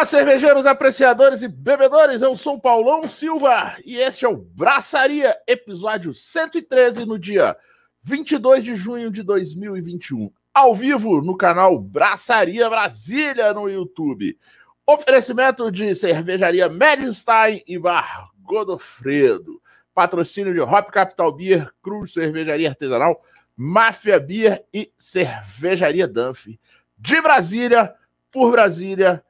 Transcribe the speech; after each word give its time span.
Olá, 0.00 0.06
cervejeiros, 0.06 0.64
apreciadores 0.64 1.42
e 1.42 1.48
bebedores. 1.48 2.22
Eu 2.22 2.34
sou 2.34 2.58
Paulão 2.58 3.06
Silva 3.06 3.76
e 3.84 3.98
este 3.98 4.24
é 4.24 4.28
o 4.30 4.34
Braçaria, 4.34 5.36
episódio 5.46 6.14
113, 6.14 7.04
no 7.04 7.18
dia 7.18 7.54
22 8.02 8.64
de 8.64 8.74
junho 8.74 9.10
de 9.10 9.22
2021. 9.22 10.32
Ao 10.54 10.74
vivo 10.74 11.20
no 11.20 11.36
canal 11.36 11.78
Braçaria 11.78 12.70
Brasília 12.70 13.52
no 13.52 13.68
YouTube. 13.68 14.38
Oferecimento 14.86 15.70
de 15.70 15.94
cervejaria 15.94 16.66
Medstein 16.66 17.62
e 17.68 17.78
Bar 17.78 18.30
Godofredo. 18.40 19.60
Patrocínio 19.92 20.54
de 20.54 20.60
Hop 20.60 20.88
Capital 20.90 21.30
Beer, 21.30 21.70
Cruz 21.82 22.14
Cervejaria 22.14 22.70
Artesanal, 22.70 23.22
Máfia 23.54 24.18
Beer 24.18 24.64
e 24.72 24.90
Cervejaria 24.98 26.08
Dunphy. 26.08 26.58
De 26.96 27.20
Brasília, 27.20 27.94
por 28.32 28.50
Brasília 28.50 29.22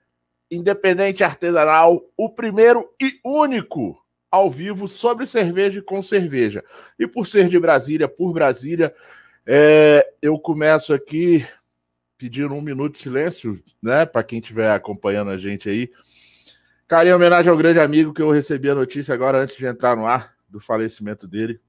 independente 0.51 1.23
artesanal, 1.23 2.03
o 2.17 2.29
primeiro 2.29 2.89
e 3.01 3.21
único 3.25 3.97
ao 4.31 4.51
vivo 4.51 4.87
sobre 4.87 5.27
cerveja 5.27 5.81
e 5.81 5.83
com 5.83 6.03
cerveja. 6.03 6.65
E 6.99 7.07
por 7.07 7.27
ser 7.27 7.49
de 7.49 7.59
Brasília, 7.59 8.09
por 8.09 8.33
Brasília, 8.33 8.95
é, 9.47 10.07
eu 10.23 10.39
começo 10.39 10.93
aqui 10.93 11.47
pedindo 12.17 12.55
um 12.55 12.61
minuto 12.61 12.93
de 12.93 12.99
silêncio, 12.99 13.59
né, 13.83 14.05
para 14.05 14.23
quem 14.23 14.39
estiver 14.39 14.71
acompanhando 14.71 15.31
a 15.31 15.37
gente 15.37 15.69
aí. 15.69 15.91
Cara, 16.87 17.09
em 17.09 17.13
homenagem 17.13 17.51
ao 17.51 17.57
grande 17.57 17.81
amigo 17.81 18.13
que 18.13 18.21
eu 18.21 18.31
recebi 18.31 18.69
a 18.69 18.75
notícia 18.75 19.15
agora 19.15 19.43
antes 19.43 19.57
de 19.57 19.65
entrar 19.65 19.97
no 19.97 20.07
ar 20.07 20.35
do 20.49 20.61
falecimento 20.61 21.27
dele, 21.27 21.61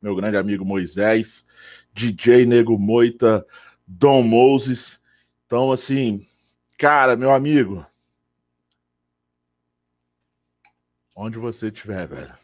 meu 0.00 0.14
grande 0.14 0.36
amigo 0.36 0.64
Moisés, 0.64 1.46
DJ 1.92 2.46
Nego 2.46 2.78
Moita, 2.78 3.44
Dom 3.86 4.22
Moses. 4.22 5.00
Então, 5.46 5.70
assim, 5.70 6.26
cara, 6.78 7.16
meu 7.16 7.32
amigo, 7.32 7.84
Onde 11.16 11.38
você 11.38 11.68
estiver, 11.68 12.06
velho. 12.08 12.43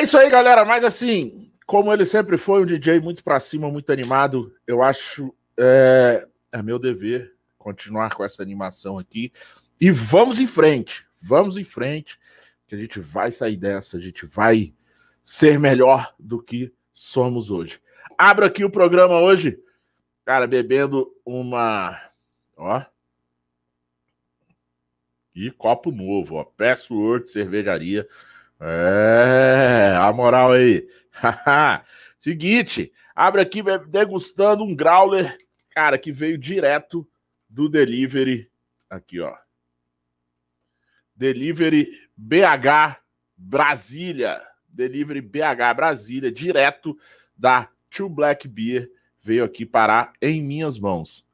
É 0.00 0.02
isso 0.02 0.16
aí, 0.16 0.30
galera. 0.30 0.64
Mas 0.64 0.82
assim, 0.82 1.52
como 1.66 1.92
ele 1.92 2.06
sempre 2.06 2.38
foi 2.38 2.62
um 2.62 2.64
DJ 2.64 3.00
muito 3.00 3.22
para 3.22 3.38
cima, 3.38 3.70
muito 3.70 3.92
animado, 3.92 4.50
eu 4.66 4.82
acho 4.82 5.34
é, 5.58 6.26
é 6.50 6.62
meu 6.62 6.78
dever 6.78 7.34
continuar 7.58 8.14
com 8.14 8.24
essa 8.24 8.42
animação 8.42 8.98
aqui. 8.98 9.30
E 9.78 9.90
vamos 9.90 10.40
em 10.40 10.46
frente, 10.46 11.06
vamos 11.20 11.58
em 11.58 11.64
frente, 11.64 12.18
que 12.66 12.74
a 12.74 12.78
gente 12.78 12.98
vai 12.98 13.30
sair 13.30 13.58
dessa, 13.58 13.98
a 13.98 14.00
gente 14.00 14.24
vai 14.24 14.72
ser 15.22 15.60
melhor 15.60 16.14
do 16.18 16.42
que 16.42 16.72
somos 16.94 17.50
hoje. 17.50 17.78
Abro 18.16 18.46
aqui 18.46 18.64
o 18.64 18.70
programa 18.70 19.20
hoje, 19.20 19.62
cara, 20.24 20.46
bebendo 20.46 21.14
uma, 21.26 22.00
ó, 22.56 22.82
e 25.34 25.50
copo 25.50 25.92
novo, 25.92 26.36
ó, 26.36 26.44
Password 26.44 27.30
Cervejaria. 27.30 28.08
É, 28.60 29.94
a 29.96 30.12
moral 30.12 30.52
aí. 30.52 30.86
Seguinte, 32.18 32.92
abre 33.14 33.40
aqui 33.40 33.62
degustando 33.88 34.62
um 34.62 34.76
growler, 34.76 35.36
cara, 35.70 35.98
que 35.98 36.12
veio 36.12 36.36
direto 36.36 37.08
do 37.48 37.68
delivery. 37.68 38.50
Aqui, 38.88 39.20
ó. 39.20 39.34
Delivery 41.16 41.88
BH 42.16 42.98
Brasília. 43.36 44.40
Delivery 44.68 45.20
BH 45.20 45.74
Brasília, 45.74 46.30
direto 46.30 46.96
da 47.36 47.68
Two 47.90 48.08
Black 48.08 48.46
Beer, 48.46 48.88
veio 49.20 49.44
aqui 49.44 49.66
parar 49.66 50.12
em 50.20 50.40
minhas 50.42 50.78
mãos. 50.78 51.26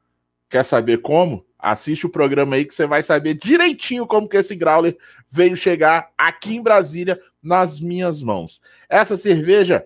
Quer 0.49 0.65
saber 0.65 1.03
como? 1.03 1.47
Assiste 1.59 2.07
o 2.07 2.11
programa 2.11 2.57
aí 2.57 2.65
que 2.65 2.75
você 2.75 2.87
vai 2.87 3.03
saber 3.03 3.35
direitinho 3.35 4.07
como 4.07 4.29
que 4.29 4.37
esse 4.37 4.55
growler 4.55 4.97
veio 5.31 5.57
chegar 5.57 6.11
aqui 6.17 6.57
em 6.57 6.63
Brasília 6.63 7.19
nas 7.43 7.81
minhas 7.81 8.23
mãos. 8.23 8.61
Essa 8.89 9.17
cerveja 9.17 9.85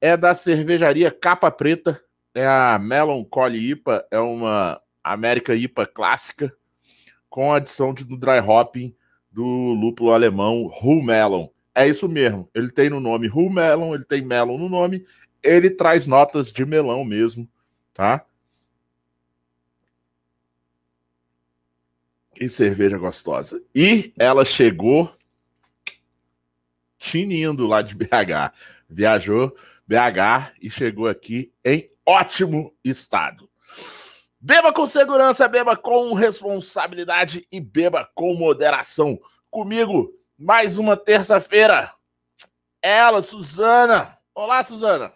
é 0.00 0.16
da 0.16 0.34
cervejaria 0.34 1.10
Capa 1.10 1.50
Preta, 1.50 2.00
é 2.34 2.46
a 2.46 2.78
Melon 2.78 3.24
Collie 3.24 3.70
IPA, 3.70 4.06
é 4.10 4.18
uma 4.18 4.80
América 5.02 5.54
IPA 5.54 5.86
clássica 5.86 6.52
com 7.30 7.52
adição 7.52 7.94
de, 7.94 8.04
do 8.04 8.16
dry 8.16 8.40
hopping 8.40 8.94
do 9.32 9.42
lúpulo 9.42 10.12
alemão 10.12 10.70
Hull 10.82 11.02
Melon. 11.02 11.48
É 11.74 11.88
isso 11.88 12.08
mesmo, 12.08 12.48
ele 12.54 12.70
tem 12.70 12.90
no 12.90 13.00
nome 13.00 13.28
Hull 13.28 13.50
Melon, 13.50 13.94
ele 13.94 14.04
tem 14.04 14.22
melon 14.22 14.58
no 14.58 14.68
nome, 14.68 15.04
ele 15.42 15.70
traz 15.70 16.06
notas 16.06 16.52
de 16.52 16.64
melão 16.64 17.04
mesmo, 17.04 17.48
tá? 17.94 18.24
Que 22.36 22.50
cerveja 22.50 22.98
gostosa. 22.98 23.62
E 23.74 24.12
ela 24.18 24.44
chegou 24.44 25.10
tinindo 26.98 27.66
lá 27.66 27.80
de 27.80 27.94
BH. 27.94 28.52
Viajou 28.86 29.56
BH 29.88 30.52
e 30.60 30.70
chegou 30.70 31.08
aqui 31.08 31.50
em 31.64 31.90
ótimo 32.04 32.74
estado. 32.84 33.48
Beba 34.38 34.70
com 34.70 34.86
segurança, 34.86 35.48
beba 35.48 35.78
com 35.78 36.12
responsabilidade 36.12 37.48
e 37.50 37.58
beba 37.58 38.06
com 38.14 38.34
moderação. 38.34 39.18
Comigo, 39.50 40.12
mais 40.38 40.76
uma 40.76 40.94
terça-feira. 40.94 41.90
Ela, 42.82 43.22
Suzana. 43.22 44.18
Olá, 44.34 44.62
Suzana. 44.62 45.10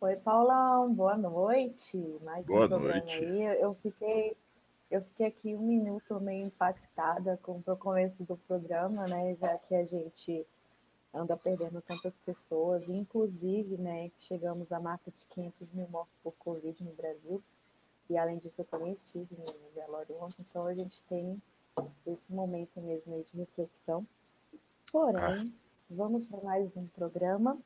Oi, 0.00 0.16
Paulão. 0.16 0.94
Boa 0.94 1.18
noite. 1.18 1.98
Mais 2.24 2.46
Boa 2.46 2.64
um 2.64 2.78
noite. 2.78 3.12
aí. 3.12 3.44
Eu 3.60 3.76
fiquei 3.82 4.34
eu 4.94 5.02
fiquei 5.02 5.26
aqui 5.26 5.56
um 5.56 5.62
minuto 5.62 6.20
meio 6.20 6.46
impactada 6.46 7.36
com 7.42 7.60
o 7.66 7.76
começo 7.76 8.22
do 8.22 8.36
programa, 8.36 9.08
né? 9.08 9.34
Já 9.34 9.58
que 9.58 9.74
a 9.74 9.84
gente 9.84 10.46
anda 11.12 11.36
perdendo 11.36 11.82
tantas 11.82 12.14
pessoas, 12.24 12.88
inclusive, 12.88 13.76
né? 13.76 14.12
Chegamos 14.20 14.70
à 14.70 14.78
marca 14.78 15.10
de 15.10 15.26
500 15.26 15.72
mil 15.72 15.88
mortos 15.88 16.14
por 16.22 16.32
Covid 16.34 16.84
no 16.84 16.92
Brasil. 16.92 17.42
E 18.08 18.16
além 18.16 18.38
disso, 18.38 18.60
eu 18.60 18.64
também 18.66 18.92
estive 18.92 19.34
no 19.36 19.44
velório 19.74 20.16
ontem, 20.20 20.44
então 20.48 20.64
a 20.64 20.74
gente 20.74 21.02
tem 21.08 21.42
esse 22.06 22.32
momento 22.32 22.80
mesmo 22.80 23.16
aí 23.16 23.24
de 23.24 23.36
reflexão. 23.36 24.06
Porém, 24.92 25.52
vamos 25.90 26.24
para 26.24 26.40
mais 26.40 26.70
um 26.76 26.86
programa. 26.86 27.58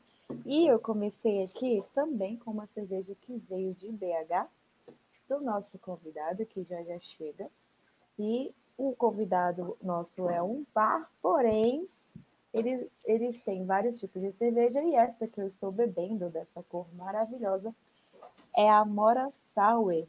E 0.47 0.67
eu 0.67 0.79
comecei 0.79 1.45
aqui 1.45 1.85
também 1.95 2.39
com 2.39 2.53
uma 2.53 2.67
cerveja 2.69 3.15
que 3.21 3.37
veio 3.51 3.75
de 3.75 3.93
BH, 3.93 4.49
do 5.29 5.41
nosso 5.41 5.79
convidado, 5.79 6.45
que 6.47 6.65
já 6.65 6.83
já 6.83 6.99
chega. 7.01 7.49
E 8.19 8.53
o 8.77 8.95
convidado 8.95 9.77
nosso 9.83 10.29
é 10.29 10.43
um 10.43 10.65
par, 10.73 11.11
porém, 11.21 11.89
ele, 12.53 12.91
ele 13.05 13.33
tem 13.33 13.65
vários 13.67 13.99
tipos 13.99 14.23
de 14.23 14.33
cerveja, 14.33 14.83
e 14.83 14.95
esta 14.95 15.29
que 15.29 15.41
eu 15.41 15.47
estou 15.47 15.71
bebendo, 15.71 16.31
dessa 16.31 16.63
cor 16.63 16.87
maravilhosa, 16.95 17.75
é 18.57 18.71
a 18.71 18.85
Mora 18.85 19.31
Sour. 19.55 20.07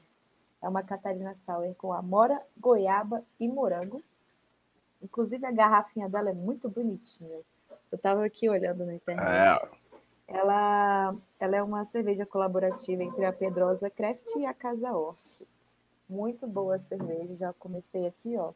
É 0.62 0.68
uma 0.68 0.83
Catarina 0.83 1.36
Sour 1.45 1.74
com 1.75 1.94
amora, 1.94 2.42
goiaba 2.57 3.24
e 3.39 3.48
morango. 3.48 4.04
Inclusive, 5.01 5.45
a 5.45 5.51
garrafinha 5.51 6.10
dela 6.10 6.30
é 6.30 6.33
muito 6.33 6.69
bonitinha. 6.69 7.39
Eu 7.92 7.95
estava 7.95 8.25
aqui 8.25 8.50
olhando 8.50 8.86
na 8.86 8.94
internet. 8.94 9.63
É. 9.66 9.79
Ela, 10.31 11.16
ela 11.40 11.56
é 11.56 11.64
uma 11.64 11.84
cerveja 11.86 12.26
colaborativa 12.26 13.04
entre 13.04 13.26
a 13.26 13.34
Pedrosa 13.34 13.90
Craft 13.90 14.36
e 14.38 14.46
a 14.46 14.54
Casa 14.54 14.92
Orc. 14.92 15.48
Muito 16.08 16.48
boa 16.48 16.76
a 16.76 16.80
cerveja, 16.80 17.36
já 17.36 17.54
comecei 17.54 18.06
aqui, 18.06 18.38
ó. 18.38 18.54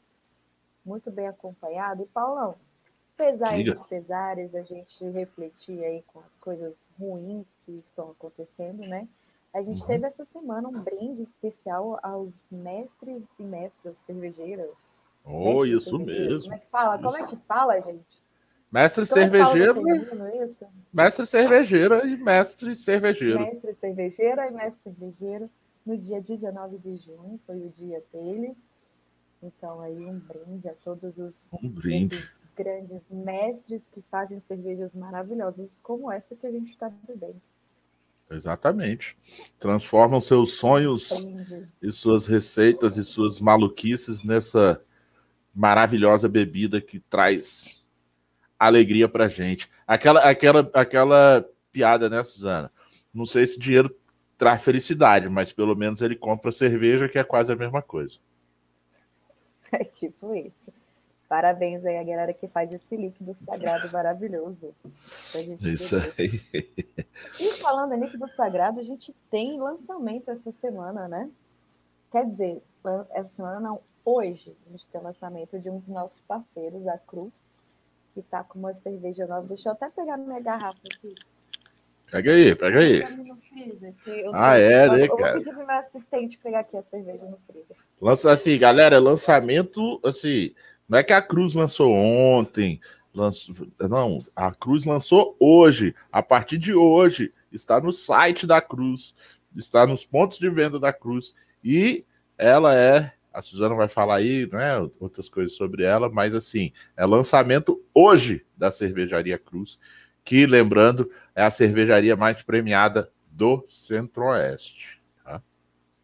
Muito 0.85 1.11
bem 1.11 1.27
acompanhado. 1.27 2.03
E 2.03 2.05
Paulão, 2.05 2.55
apesar 3.15 3.61
dos 3.63 3.81
pesares, 3.83 4.53
a 4.53 4.61
gente 4.61 5.03
refletir 5.09 5.83
aí 5.83 6.03
com 6.03 6.19
as 6.19 6.35
coisas 6.37 6.89
ruins 6.99 7.47
que 7.65 7.71
estão 7.73 8.11
acontecendo, 8.11 8.79
né? 8.81 9.07
A 9.53 9.61
gente 9.61 9.81
uhum. 9.81 9.87
teve 9.87 10.07
essa 10.07 10.25
semana 10.25 10.67
um 10.67 10.79
brinde 10.79 11.21
especial 11.21 11.99
aos 12.01 12.33
mestres 12.51 13.23
e 13.39 13.43
mestras 13.43 13.99
cervejeiras. 13.99 15.05
Oh, 15.23 15.61
mestres 15.61 15.83
isso 15.83 15.99
mesmo. 15.99 16.41
Como 16.43 16.55
é 16.55 16.59
que 16.59 16.67
fala? 16.67 16.95
Isso. 16.95 17.03
Como 17.03 17.17
é 17.17 17.27
que 17.27 17.35
fala, 17.47 17.81
gente? 17.81 18.22
Mestre 18.73 19.07
Como 19.07 19.21
cervejeiro. 19.21 19.87
É 19.87 20.67
mestre 20.91 21.27
cervejeira 21.27 22.07
e 22.07 22.17
mestre 22.17 22.75
cervejeiro. 22.75 23.39
Mestre 23.39 23.75
cervejeira 23.75 24.47
e 24.47 24.51
mestre 24.51 24.79
cervejeiro. 24.83 25.49
No 25.85 25.95
dia 25.95 26.19
19 26.19 26.79
de 26.79 26.97
junho 26.97 27.39
foi 27.45 27.57
o 27.57 27.69
dia 27.69 28.01
deles. 28.11 28.57
Então, 29.43 29.79
aí 29.79 30.03
um 30.03 30.17
brinde 30.17 30.67
a 30.67 30.73
todos 30.83 31.15
os 31.19 31.35
um 31.53 31.71
grandes 32.57 33.03
mestres 33.11 33.83
que 33.93 34.01
fazem 34.09 34.39
cervejas 34.39 34.95
maravilhosas, 34.95 35.69
como 35.83 36.11
essa 36.11 36.35
que 36.35 36.47
a 36.47 36.51
gente 36.51 36.69
está 36.69 36.91
bebendo. 37.07 37.41
Exatamente. 38.31 39.15
Transformam 39.59 40.19
seus 40.19 40.55
sonhos 40.55 41.11
e 41.79 41.91
suas 41.91 42.25
receitas 42.25 42.97
e 42.97 43.03
suas 43.03 43.39
maluquices 43.39 44.23
nessa 44.23 44.81
maravilhosa 45.53 46.27
bebida 46.27 46.81
que 46.81 46.99
traz 46.99 47.82
alegria 48.65 49.07
pra 49.07 49.27
gente. 49.27 49.69
Aquela, 49.85 50.19
aquela, 50.21 50.69
aquela 50.73 51.45
piada, 51.71 52.09
né, 52.09 52.23
Suzana? 52.23 52.71
Não 53.13 53.25
sei 53.25 53.45
se 53.45 53.59
dinheiro 53.59 53.95
traz 54.37 54.63
felicidade, 54.63 55.29
mas 55.29 55.53
pelo 55.53 55.75
menos 55.75 56.01
ele 56.01 56.15
compra 56.15 56.51
cerveja, 56.51 57.07
que 57.07 57.17
é 57.17 57.23
quase 57.23 57.51
a 57.51 57.55
mesma 57.55 57.81
coisa. 57.81 58.17
É 59.71 59.83
tipo 59.83 60.35
isso. 60.35 60.71
Parabéns 61.27 61.83
aí 61.83 61.97
a 61.97 62.03
galera 62.03 62.31
que 62.31 62.47
faz 62.47 62.69
esse 62.75 62.95
líquido 62.95 63.33
sagrado 63.33 63.91
maravilhoso. 63.91 64.71
Isso 65.61 65.95
aí. 65.95 66.39
E 67.39 67.53
falando 67.59 67.93
em 67.93 68.01
líquido 68.01 68.27
sagrado, 68.27 68.79
a 68.79 68.83
gente 68.83 69.15
tem 69.31 69.59
lançamento 69.59 70.29
essa 70.29 70.51
semana, 70.61 71.07
né? 71.07 71.27
Quer 72.11 72.27
dizer, 72.27 72.61
essa 73.15 73.29
semana 73.29 73.59
não, 73.59 73.81
hoje 74.05 74.55
a 74.67 74.71
gente 74.71 74.87
tem 74.87 75.01
o 75.01 75.03
lançamento 75.03 75.57
de 75.57 75.71
um 75.71 75.79
dos 75.79 75.87
nossos 75.87 76.21
parceiros, 76.21 76.87
a 76.87 76.99
Cruz, 76.99 77.33
que 78.13 78.21
tá 78.21 78.43
com 78.43 78.59
uma 78.59 78.73
cerveja 78.73 79.25
nova. 79.27 79.47
Deixa 79.47 79.69
eu 79.69 79.73
até 79.73 79.89
pegar 79.89 80.17
minha 80.17 80.39
garrafa 80.39 80.79
aqui. 80.93 81.15
Pega 82.11 82.31
aí, 82.31 82.55
pega 82.55 82.79
aí. 82.79 83.03
ah, 84.33 84.55
é, 84.55 84.87
né, 84.87 84.87
cara? 84.87 85.01
Eu 85.07 85.07
vou 85.07 85.33
pedir 85.33 85.49
pro 85.49 85.65
meu 85.65 85.75
assistente 85.77 86.37
pegar 86.37 86.59
aqui 86.59 86.77
a 86.77 86.83
cerveja 86.83 87.25
no 87.25 87.37
freezer. 87.47 87.75
Lança, 87.99 88.31
assim, 88.31 88.57
galera, 88.59 88.99
lançamento, 88.99 89.99
assim, 90.03 90.53
não 90.87 90.99
é 90.99 91.03
que 91.03 91.13
a 91.13 91.21
Cruz 91.21 91.55
lançou 91.55 91.91
ontem, 91.91 92.79
lançou, 93.15 93.55
não, 93.79 94.23
a 94.35 94.51
Cruz 94.53 94.85
lançou 94.85 95.35
hoje, 95.39 95.95
a 96.11 96.21
partir 96.21 96.59
de 96.59 96.73
hoje, 96.75 97.33
está 97.51 97.79
no 97.79 97.91
site 97.91 98.45
da 98.45 98.61
Cruz, 98.61 99.15
está 99.55 99.87
nos 99.87 100.05
pontos 100.05 100.37
de 100.37 100.49
venda 100.49 100.79
da 100.79 100.93
Cruz, 100.93 101.33
e 101.63 102.05
ela 102.37 102.75
é, 102.75 103.11
a 103.33 103.41
Suzana 103.41 103.73
vai 103.73 103.87
falar 103.87 104.17
aí, 104.17 104.47
né, 104.51 104.77
outras 104.99 105.27
coisas 105.27 105.57
sobre 105.57 105.83
ela, 105.83 106.09
mas 106.09 106.35
assim, 106.35 106.71
é 106.95 107.05
lançamento 107.05 107.83
hoje 107.93 108.45
da 108.55 108.69
Cervejaria 108.69 109.39
Cruz, 109.39 109.79
que, 110.23 110.45
lembrando, 110.45 111.11
é 111.35 111.43
a 111.43 111.49
cervejaria 111.49 112.15
mais 112.15 112.41
premiada 112.41 113.11
do 113.29 113.63
Centro-Oeste. 113.67 115.01
Tá? 115.23 115.41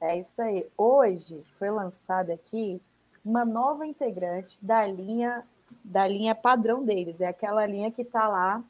É 0.01 0.19
isso 0.19 0.41
aí. 0.41 0.65
Hoje 0.77 1.41
foi 1.57 1.69
lançada 1.69 2.33
aqui 2.33 2.81
uma 3.23 3.45
nova 3.45 3.85
integrante 3.85 4.63
da 4.65 4.85
linha 4.85 5.45
da 5.83 6.07
linha 6.07 6.33
padrão 6.33 6.83
deles. 6.83 7.21
É 7.21 7.27
aquela 7.27 7.65
linha 7.65 7.91
que 7.91 8.01
está 8.01 8.27
lá, 8.27 8.63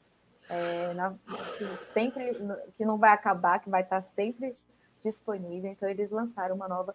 é, 0.49 0.93
na, 0.93 1.15
que 1.57 1.77
sempre 1.77 2.35
que 2.75 2.85
não 2.85 2.97
vai 2.97 3.11
acabar, 3.11 3.59
que 3.59 3.69
vai 3.69 3.81
estar 3.81 4.01
tá 4.01 4.07
sempre 4.15 4.55
disponível. 5.01 5.71
Então 5.71 5.89
eles 5.89 6.11
lançaram 6.11 6.55
uma 6.55 6.67
nova. 6.67 6.93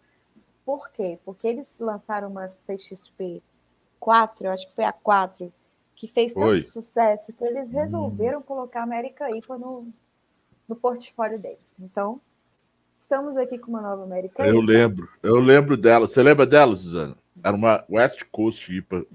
Por 0.65 0.91
quê? 0.91 1.19
Porque 1.25 1.47
eles 1.47 1.79
lançaram 1.79 2.29
uma 2.29 2.49
CXP 2.49 3.43
4, 4.01 4.47
eu 4.47 4.53
acho 4.53 4.67
que 4.69 4.75
foi 4.75 4.85
a 4.85 4.93
4, 4.93 5.53
que 5.95 6.09
fez 6.09 6.33
tanto 6.33 6.47
Oi. 6.47 6.61
sucesso 6.63 7.33
que 7.33 7.45
eles 7.45 7.71
resolveram 7.71 8.41
hum. 8.41 8.43
colocar 8.43 8.81
a 8.81 8.85
América 8.85 9.31
IPA 9.31 9.59
no, 9.59 9.89
no 10.69 10.77
portfólio 10.77 11.39
deles. 11.39 11.71
Então, 11.79 12.21
estamos 12.99 13.37
aqui 13.37 13.59
com 13.59 13.71
uma 13.71 13.81
nova 13.81 14.03
América 14.05 14.45
Eu 14.45 14.57
IPA. 14.57 14.67
lembro, 14.67 15.09
eu 15.23 15.41
lembro 15.41 15.77
dela. 15.77 16.07
Você 16.07 16.23
lembra 16.23 16.47
dela, 16.47 16.75
Suzana? 16.77 17.17
Era 17.43 17.55
uma 17.55 17.85
West 17.91 18.25
Coast 18.31 18.73
IPA. 18.75 19.07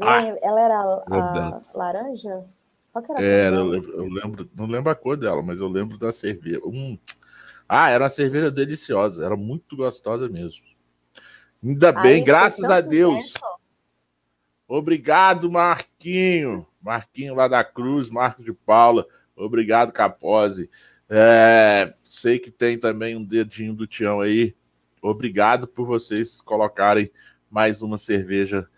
Ah, 0.00 0.22
ela 0.42 0.60
era 0.60 0.80
a, 0.80 1.62
laranja? 1.74 2.44
Qual 2.92 3.04
que 3.04 3.12
era, 3.12 3.22
era 3.22 3.56
eu, 3.56 3.74
eu, 3.74 4.08
lembro, 4.08 4.50
não 4.56 4.66
lembro 4.66 4.90
a 4.90 4.94
cor 4.94 5.16
dela, 5.16 5.42
mas 5.42 5.60
eu 5.60 5.68
lembro 5.68 5.98
da 5.98 6.10
cerveja. 6.10 6.60
Hum. 6.64 6.98
Ah, 7.72 7.88
era 7.88 8.02
uma 8.02 8.10
cerveja 8.10 8.50
deliciosa, 8.50 9.24
era 9.24 9.36
muito 9.36 9.76
gostosa 9.76 10.28
mesmo. 10.28 10.64
Ainda 11.62 11.92
bem, 11.92 12.14
Aí, 12.14 12.24
graças 12.24 12.68
a 12.68 12.80
Deus. 12.80 13.32
Obrigado, 14.66 15.48
Marquinho. 15.48 16.66
Marquinho 16.82 17.32
lá 17.32 17.46
da 17.46 17.62
Cruz, 17.62 18.10
Marco 18.10 18.42
de 18.42 18.52
Paula. 18.52 19.06
Obrigado, 19.36 19.92
Capose. 19.92 20.68
É, 21.08 21.94
sei 22.02 22.40
que 22.40 22.50
tem 22.50 22.76
também 22.76 23.14
um 23.14 23.24
dedinho 23.24 23.72
do 23.72 23.86
Tião 23.86 24.20
aí. 24.20 24.52
Obrigado 25.00 25.68
por 25.68 25.86
vocês 25.86 26.40
colocarem 26.40 27.08
mais 27.48 27.82
uma 27.82 27.98
cerveja 27.98 28.68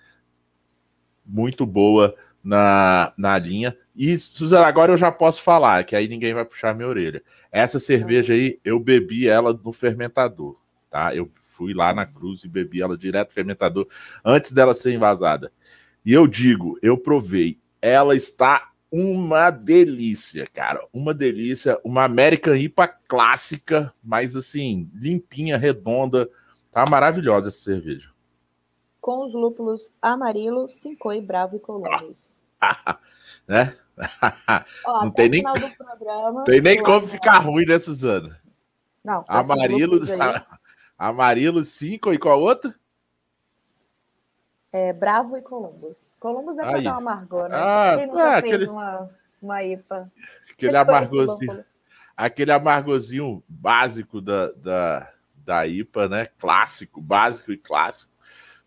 muito 1.25 1.65
boa 1.65 2.15
na, 2.43 3.12
na 3.17 3.39
linha. 3.39 3.77
E, 3.94 4.19
Suzana, 4.19 4.67
agora 4.67 4.93
eu 4.93 4.97
já 4.97 5.12
posso 5.12 5.43
falar, 5.43 5.85
que 5.85 5.94
aí 5.94 6.09
ninguém 6.09 6.35
vai 6.35 6.44
puxar 6.44 6.75
minha 6.75 6.89
orelha. 6.89 7.23
Essa 7.50 7.79
cerveja 7.79 8.35
aí, 8.35 8.59
eu 8.65 8.79
bebi 8.81 9.29
ela 9.29 9.53
no 9.53 9.73
fermentador, 9.73 10.56
tá? 10.91 11.15
Eu 11.15 11.31
fui 11.44 11.75
lá 11.75 11.93
na 11.94 12.06
Cruz 12.06 12.44
e 12.44 12.49
bebi 12.49 12.83
ela 12.83 12.97
direto 12.97 13.29
no 13.29 13.35
fermentador 13.35 13.87
antes 14.25 14.53
dela 14.53 14.75
ser 14.75 14.93
envasada. 14.93 15.53
E 16.05 16.12
eu 16.12 16.27
digo, 16.27 16.79
eu 16.83 16.97
provei, 16.99 17.59
ela 17.81 18.17
está 18.17 18.73
uma 18.93 19.50
delícia, 19.50 20.46
cara. 20.53 20.87
Uma 20.93 21.15
delícia. 21.15 21.81
Uma 21.82 22.05
American 22.05 22.55
IPA 22.55 22.89
clássica, 23.08 23.94
mas 24.05 24.37
assim, 24.37 24.91
limpinha, 24.94 25.56
redonda. 25.56 26.29
Tá 26.70 26.84
maravilhosa 26.89 27.49
essa 27.49 27.58
cerveja. 27.58 28.11
Com 29.01 29.25
os 29.25 29.32
lúpulos 29.32 29.91
Amarilo, 30.01 30.69
Cincoi, 30.69 31.20
Bravo 31.22 31.56
e 31.56 31.61
Columbus. 31.61 32.31
né? 33.46 33.76
Ó, 34.86 35.04
não 35.04 35.10
tem 35.10 35.28
nem, 35.28 35.42
programa, 35.42 36.44
tem 36.44 36.60
nem 36.60 36.82
como 36.82 37.06
ficar 37.06 37.38
ruim, 37.38 37.64
né, 37.66 37.78
Suzana? 37.78 38.40
Não. 39.04 39.24
Amarilo, 39.28 40.00
Amarilo, 40.96 41.64
Cinco 41.64 42.12
e 42.12 42.19
qual 42.19 42.40
outro? 42.40 42.72
É, 44.72 44.92
Bravo 44.92 45.36
e 45.36 45.42
Columbus. 45.42 46.00
Columbus 46.19 46.56
é 46.58 46.81
dar 46.81 46.98
uma 46.98 47.12
amargor, 47.12 47.48
né? 47.48 47.56
Ah, 47.56 47.94
Quem 47.96 48.06
nunca 48.06 48.22
ah, 48.22 48.40
fez 48.40 48.54
aquele... 48.54 48.70
uma, 48.70 49.10
uma 49.42 49.62
IPA? 49.64 50.12
Aquele 50.50 50.76
amargorzinho, 50.76 51.64
aquele 52.16 52.52
amargorzinho 52.52 53.42
básico 53.48 54.20
da, 54.20 54.52
da, 54.52 55.12
da 55.36 55.66
IPA, 55.66 56.08
né? 56.08 56.26
Clássico, 56.38 57.00
básico 57.00 57.52
e 57.52 57.58
clássico. 57.58 58.11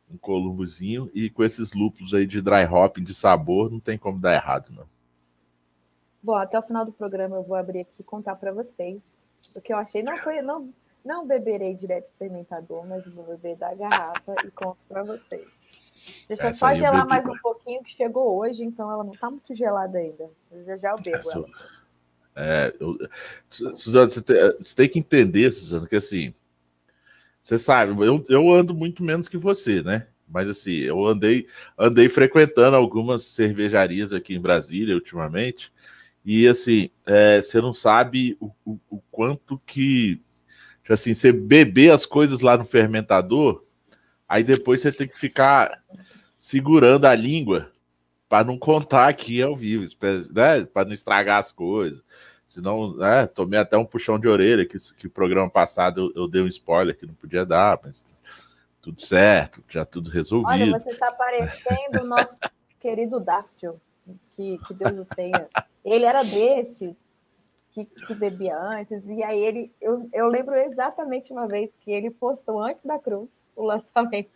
Um 0.10 0.18
columbozinho 0.18 1.10
e 1.14 1.30
com 1.30 1.44
esses 1.44 1.74
lúpulos 1.74 2.14
aí 2.14 2.26
de 2.28 2.42
dry 2.42 2.66
hopping 2.66 3.04
de 3.04 3.14
sabor, 3.14 3.72
não 3.72 3.80
tem 3.80 3.98
como 3.98 4.20
dar 4.20 4.34
errado, 4.34 4.72
não. 4.72 4.88
Bom, 6.22 6.36
até 6.36 6.58
o 6.58 6.64
final 6.64 6.86
do 6.86 6.92
programa 6.92 7.36
eu 7.36 7.44
vou 7.44 7.56
abrir 7.56 7.82
aqui 7.82 8.02
e 8.02 8.04
contar 8.04 8.36
para 8.36 8.52
vocês 8.52 9.02
o 9.56 9.62
que 9.62 9.72
eu 9.72 9.78
achei. 9.78 10.02
Não 10.02 10.18
foi, 10.18 10.42
não, 10.42 10.74
não 11.04 11.28
beberei 11.28 11.76
direto 11.76 12.06
experimentador, 12.06 12.86
mas 12.88 13.08
vou 13.08 13.26
beber 13.26 13.56
da 13.58 13.74
garrafa 13.76 14.36
e 14.44 14.50
conto 14.50 14.84
para 14.86 15.04
vocês. 15.04 15.48
Deixa 16.28 16.48
Essa 16.48 16.58
só 16.58 16.74
gelar 16.76 17.08
mais 17.08 17.28
um 17.28 17.38
pouquinho, 17.38 17.84
que 17.84 17.92
chegou 17.92 18.38
hoje, 18.40 18.64
então 18.64 18.92
ela 18.92 19.04
não 19.04 19.14
está 19.14 19.30
muito 19.30 19.54
gelada 19.54 19.98
ainda. 19.98 20.30
Já 20.66 20.78
já 20.78 20.92
eu 20.92 20.96
bebo 20.98 21.18
Essa... 21.18 21.38
ela. 21.38 21.48
É, 22.36 22.76
eu... 22.80 22.98
Suzana, 23.50 24.10
você 24.10 24.22
tem, 24.22 24.36
você 24.58 24.76
tem, 24.76 24.90
que 24.90 25.00
entender, 25.00 25.52
Suzana, 25.52 25.88
que 25.88 25.96
assim, 25.96 26.34
você 27.46 27.58
sabe, 27.58 27.92
eu, 28.06 28.26
eu 28.28 28.54
ando 28.54 28.74
muito 28.74 29.04
menos 29.04 29.30
que 29.30 29.38
você, 29.38 29.84
né? 29.84 30.08
Mas 30.28 30.50
assim, 30.50 30.72
eu 30.72 31.06
andei, 31.06 31.48
andei 31.78 32.10
frequentando 32.10 32.76
algumas 32.76 33.24
cervejarias 33.24 34.12
aqui 34.12 34.36
em 34.36 34.42
Brasília 34.42 34.96
ultimamente, 34.96 35.72
e 36.26 36.48
assim, 36.48 36.90
é, 37.06 37.42
você 37.42 37.62
não 37.62 37.74
sabe 37.74 38.36
o, 38.40 38.50
o, 38.66 38.80
o 38.90 39.00
quanto 39.12 39.62
que, 39.66 40.20
assim, 40.90 41.14
você 41.14 41.32
beber 41.32 41.92
as 41.92 42.06
coisas 42.06 42.42
lá 42.42 42.58
no 42.58 42.66
fermentador, 42.66 43.66
Aí 44.28 44.44
depois 44.44 44.82
você 44.82 44.92
tem 44.92 45.08
que 45.08 45.18
ficar 45.18 45.84
segurando 46.38 47.06
a 47.06 47.14
língua 47.14 47.72
para 48.28 48.44
não 48.44 48.58
contar 48.58 49.08
aqui 49.08 49.42
ao 49.42 49.56
vivo, 49.56 49.86
né? 50.34 50.66
para 50.66 50.86
não 50.86 50.94
estragar 50.94 51.40
as 51.40 51.52
coisas. 51.52 52.02
Senão, 52.56 53.04
é, 53.04 53.28
tomei 53.28 53.60
até 53.60 53.76
um 53.76 53.84
puxão 53.84 54.18
de 54.18 54.30
orelha, 54.30 54.66
que, 54.66 54.78
que 54.96 55.08
o 55.08 55.10
programa 55.10 55.50
passado 55.50 56.14
eu, 56.16 56.24
eu 56.24 56.28
dei 56.30 56.42
um 56.42 56.48
spoiler 56.48 56.98
que 56.98 57.06
não 57.06 57.14
podia 57.14 57.46
dar, 57.46 57.78
mas 57.84 58.02
tudo 58.82 59.02
certo, 59.02 59.62
já 59.68 59.84
tudo 59.84 60.10
resolvido. 60.10 60.48
Olha, 60.48 60.80
você 60.80 60.92
está 60.92 61.12
parecendo 61.12 62.02
o 62.02 62.06
nosso 62.06 62.38
querido 62.80 63.20
Dácio, 63.20 63.76
que, 64.38 64.58
que 64.60 64.74
Deus 64.74 65.00
o 65.00 65.04
tenha. 65.04 65.50
Ele 65.84 66.06
era 66.06 66.24
desses 66.24 66.96
que, 67.74 67.84
que, 67.84 68.16
bebia 68.16 68.58
antes, 68.58 69.10
e 69.10 69.22
aí 69.22 69.38
ele, 69.38 69.74
eu, 69.82 70.10
eu 70.14 70.28
lembro 70.30 70.56
exatamente 70.56 71.34
uma 71.34 71.50
vez 71.50 71.74
que 71.82 71.92
ele 71.92 72.10
postou 72.10 72.64
antes 72.64 72.86
da 72.86 72.98
cruz 72.98 73.32
o 73.54 73.66
lançamento, 73.66 74.30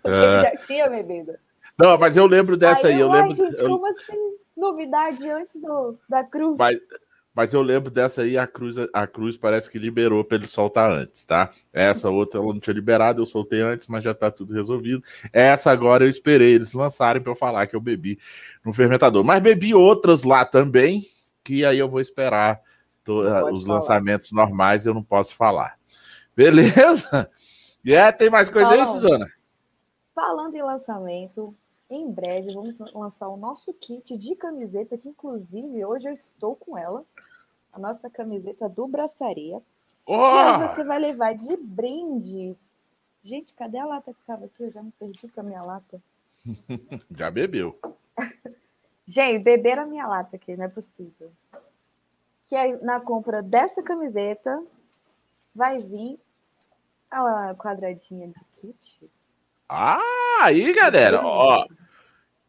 porque 0.00 0.16
é. 0.16 0.24
ele 0.24 0.42
já 0.42 0.56
tinha 0.56 0.88
bebido. 0.88 1.34
Não, 1.78 1.98
mas 1.98 2.16
eu 2.16 2.24
lembro 2.24 2.56
dessa 2.56 2.86
aí. 2.86 2.94
aí 2.94 3.00
eu 3.00 3.10
lembro. 3.10 3.34
Gente, 3.34 3.60
eu... 3.60 3.68
como 3.68 3.86
assim? 3.88 4.38
Novidade 4.56 5.28
antes 5.28 5.60
do, 5.60 5.98
da 6.08 6.24
cruz. 6.24 6.56
Mas, 6.56 6.78
mas 7.34 7.54
eu 7.54 7.62
lembro 7.62 7.90
dessa 7.90 8.22
aí, 8.22 8.36
a 8.36 8.46
Cruz, 8.46 8.76
a 8.92 9.06
Cruz 9.06 9.38
parece 9.38 9.70
que 9.70 9.78
liberou 9.78 10.22
para 10.22 10.36
ele 10.36 10.46
soltar 10.46 10.90
antes, 10.90 11.24
tá? 11.24 11.50
Essa 11.72 12.10
outra 12.10 12.38
ela 12.38 12.52
não 12.52 12.60
tinha 12.60 12.74
liberado, 12.74 13.22
eu 13.22 13.26
soltei 13.26 13.62
antes, 13.62 13.88
mas 13.88 14.04
já 14.04 14.12
tá 14.12 14.30
tudo 14.30 14.52
resolvido. 14.52 15.02
Essa 15.32 15.70
agora 15.70 16.04
eu 16.04 16.08
esperei 16.08 16.54
eles 16.54 16.74
lançarem 16.74 17.22
para 17.22 17.32
eu 17.32 17.36
falar 17.36 17.66
que 17.66 17.74
eu 17.74 17.80
bebi 17.80 18.18
no 18.64 18.72
fermentador. 18.72 19.24
Mas 19.24 19.40
bebi 19.40 19.74
outras 19.74 20.24
lá 20.24 20.44
também, 20.44 21.02
que 21.42 21.64
aí 21.64 21.78
eu 21.78 21.88
vou 21.88 22.00
esperar 22.00 22.60
to, 23.02 23.20
os 23.52 23.64
falar. 23.64 23.76
lançamentos 23.76 24.30
normais, 24.32 24.84
eu 24.84 24.92
não 24.92 25.02
posso 25.02 25.34
falar. 25.34 25.78
Beleza? 26.36 27.30
E 27.84 27.90
yeah, 27.90 28.10
é, 28.10 28.12
tem 28.12 28.30
mais 28.30 28.48
coisa 28.48 28.68
Falando. 28.68 28.80
aí, 28.80 28.86
Suzana? 28.86 29.26
Falando 30.14 30.54
em 30.54 30.62
lançamento, 30.62 31.52
em 31.94 32.10
breve 32.10 32.54
vamos 32.54 32.92
lançar 32.92 33.28
o 33.28 33.36
nosso 33.36 33.72
kit 33.74 34.16
de 34.16 34.34
camiseta, 34.34 34.96
que 34.96 35.08
inclusive 35.08 35.84
hoje 35.84 36.08
eu 36.08 36.14
estou 36.14 36.56
com 36.56 36.76
ela. 36.76 37.04
A 37.72 37.78
nossa 37.78 38.10
camiseta 38.10 38.68
do 38.68 38.86
Braçaria. 38.86 39.62
Oh! 40.04 40.14
E 40.14 40.68
você 40.68 40.84
vai 40.84 40.98
levar 40.98 41.34
de 41.34 41.56
brinde. 41.56 42.54
Gente, 43.24 43.52
cadê 43.54 43.78
a 43.78 43.86
lata 43.86 44.12
que 44.12 44.20
estava 44.20 44.44
aqui? 44.44 44.64
Eu 44.64 44.70
já 44.70 44.82
me 44.82 44.92
perdi 44.92 45.28
com 45.28 45.40
a 45.40 45.44
minha 45.44 45.62
lata. 45.62 46.02
já 47.16 47.30
bebeu. 47.30 47.78
Gente, 49.06 49.42
beberam 49.42 49.84
a 49.84 49.86
minha 49.86 50.06
lata 50.06 50.36
aqui, 50.36 50.56
não 50.56 50.64
é 50.64 50.68
possível. 50.68 51.30
Que 52.46 52.54
aí, 52.54 52.76
na 52.82 53.00
compra 53.00 53.42
dessa 53.42 53.82
camiseta 53.82 54.62
vai 55.54 55.82
vir 55.82 56.18
a 57.10 57.54
quadradinha 57.54 58.28
de 58.28 58.40
kit. 58.54 59.10
Ah, 59.68 59.98
aí, 60.42 60.72
galera, 60.72 61.24
ó. 61.24 61.66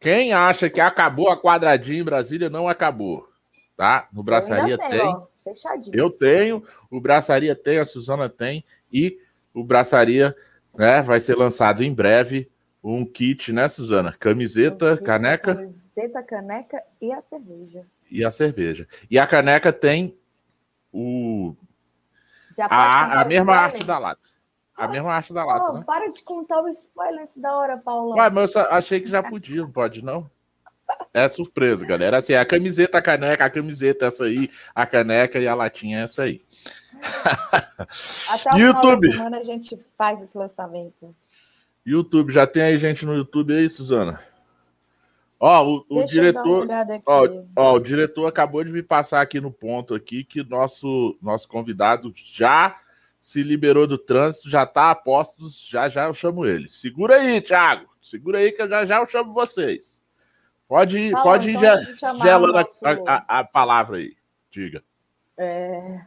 Quem 0.04 0.34
acha 0.34 0.68
que 0.68 0.82
acabou 0.82 1.30
a 1.30 1.40
quadradinha 1.40 1.98
em 1.98 2.04
Brasília, 2.04 2.50
não 2.50 2.68
acabou. 2.68 3.26
Tá? 3.74 4.06
No 4.12 4.22
Braçaria 4.22 4.76
tem. 4.76 5.00
Ó, 5.00 5.26
fechadinho. 5.42 5.96
Eu 5.96 6.10
tenho, 6.10 6.62
o 6.90 7.00
Braçaria 7.00 7.56
tem, 7.56 7.78
a 7.78 7.86
Suzana 7.86 8.28
tem, 8.28 8.62
e 8.92 9.18
o 9.54 9.64
Braçaria 9.64 10.36
né, 10.74 11.00
vai 11.00 11.20
ser 11.20 11.36
lançado 11.36 11.82
em 11.82 11.94
breve 11.94 12.50
um 12.82 13.02
kit, 13.02 13.50
né, 13.50 13.66
Suzana? 13.66 14.14
Camiseta, 14.20 14.92
um 14.92 15.02
caneca. 15.02 15.54
Camiseta, 15.54 16.22
caneca 16.22 16.84
e 17.00 17.10
a 17.10 17.22
cerveja. 17.22 17.86
E 18.10 18.22
a 18.22 18.30
cerveja. 18.30 18.86
E 19.10 19.18
a 19.18 19.26
caneca 19.26 19.72
tem 19.72 20.14
o. 20.92 21.56
a, 22.60 23.22
a 23.22 23.24
mesma 23.24 23.54
arte 23.54 23.82
da 23.86 23.98
lata. 23.98 24.33
A 24.76 24.88
mesma 24.88 25.12
arte 25.12 25.32
da 25.32 25.44
lata, 25.44 25.70
oh, 25.70 25.72
né? 25.74 25.84
Para 25.86 26.10
de 26.10 26.22
contar 26.24 26.60
o 26.60 26.68
spoiler 26.68 27.22
antes 27.22 27.38
da 27.38 27.56
hora, 27.56 27.76
Paulão. 27.76 28.18
Ué, 28.18 28.28
mas 28.28 28.54
eu 28.54 28.62
achei 28.62 29.00
que 29.00 29.08
já 29.08 29.22
podia, 29.22 29.62
não 29.62 29.70
pode, 29.70 30.04
não? 30.04 30.28
É 31.12 31.28
surpresa, 31.28 31.86
galera. 31.86 32.18
Assim, 32.18 32.34
a 32.34 32.44
camiseta, 32.44 32.98
a 32.98 33.02
caneca, 33.02 33.44
a 33.44 33.50
camiseta, 33.50 34.06
essa 34.06 34.24
aí, 34.24 34.50
a 34.74 34.84
caneca 34.84 35.38
e 35.38 35.46
a 35.46 35.54
latinha, 35.54 36.00
essa 36.00 36.24
aí. 36.24 36.42
Até 38.30 38.54
o 38.54 38.58
YouTube. 38.58 39.12
semana 39.12 39.38
a 39.38 39.44
gente 39.44 39.78
faz 39.96 40.20
esse 40.20 40.36
lançamento. 40.36 41.14
YouTube, 41.86 42.32
já 42.32 42.46
tem 42.46 42.62
aí 42.62 42.78
gente 42.78 43.06
no 43.06 43.14
YouTube 43.14 43.54
aí, 43.54 43.68
Suzana? 43.68 44.20
Ó, 45.38 45.64
o, 45.64 45.86
o 45.88 46.04
diretor. 46.04 46.66
Ó, 47.06 47.28
ó, 47.56 47.74
o 47.74 47.80
diretor 47.80 48.26
acabou 48.26 48.64
de 48.64 48.72
me 48.72 48.82
passar 48.82 49.20
aqui 49.20 49.40
no 49.40 49.52
ponto 49.52 49.94
aqui 49.94 50.24
que 50.24 50.42
nosso, 50.42 51.16
nosso 51.20 51.46
convidado 51.48 52.12
já 52.16 52.76
se 53.24 53.42
liberou 53.42 53.86
do 53.86 53.96
trânsito, 53.96 54.50
já 54.50 54.64
está 54.64 54.90
a 54.90 54.94
postos, 54.94 55.66
já 55.66 55.88
já 55.88 56.04
eu 56.04 56.12
chamo 56.12 56.44
ele. 56.44 56.68
Segura 56.68 57.16
aí, 57.16 57.40
Thiago. 57.40 57.88
Segura 58.02 58.36
aí 58.36 58.52
que 58.52 58.60
eu 58.60 58.68
já 58.68 58.84
já 58.84 58.98
eu 58.98 59.06
chamo 59.06 59.32
vocês. 59.32 60.02
Pode, 60.68 61.10
Fala, 61.10 61.22
pode 61.22 61.50
então, 61.50 61.62
ir 61.62 61.96
gelando 62.22 62.58
a, 62.58 62.66
a, 63.06 63.40
a, 63.40 63.44
palavra 63.44 63.96
aí. 63.96 64.14
Diga. 64.50 64.84
É, 65.38 66.04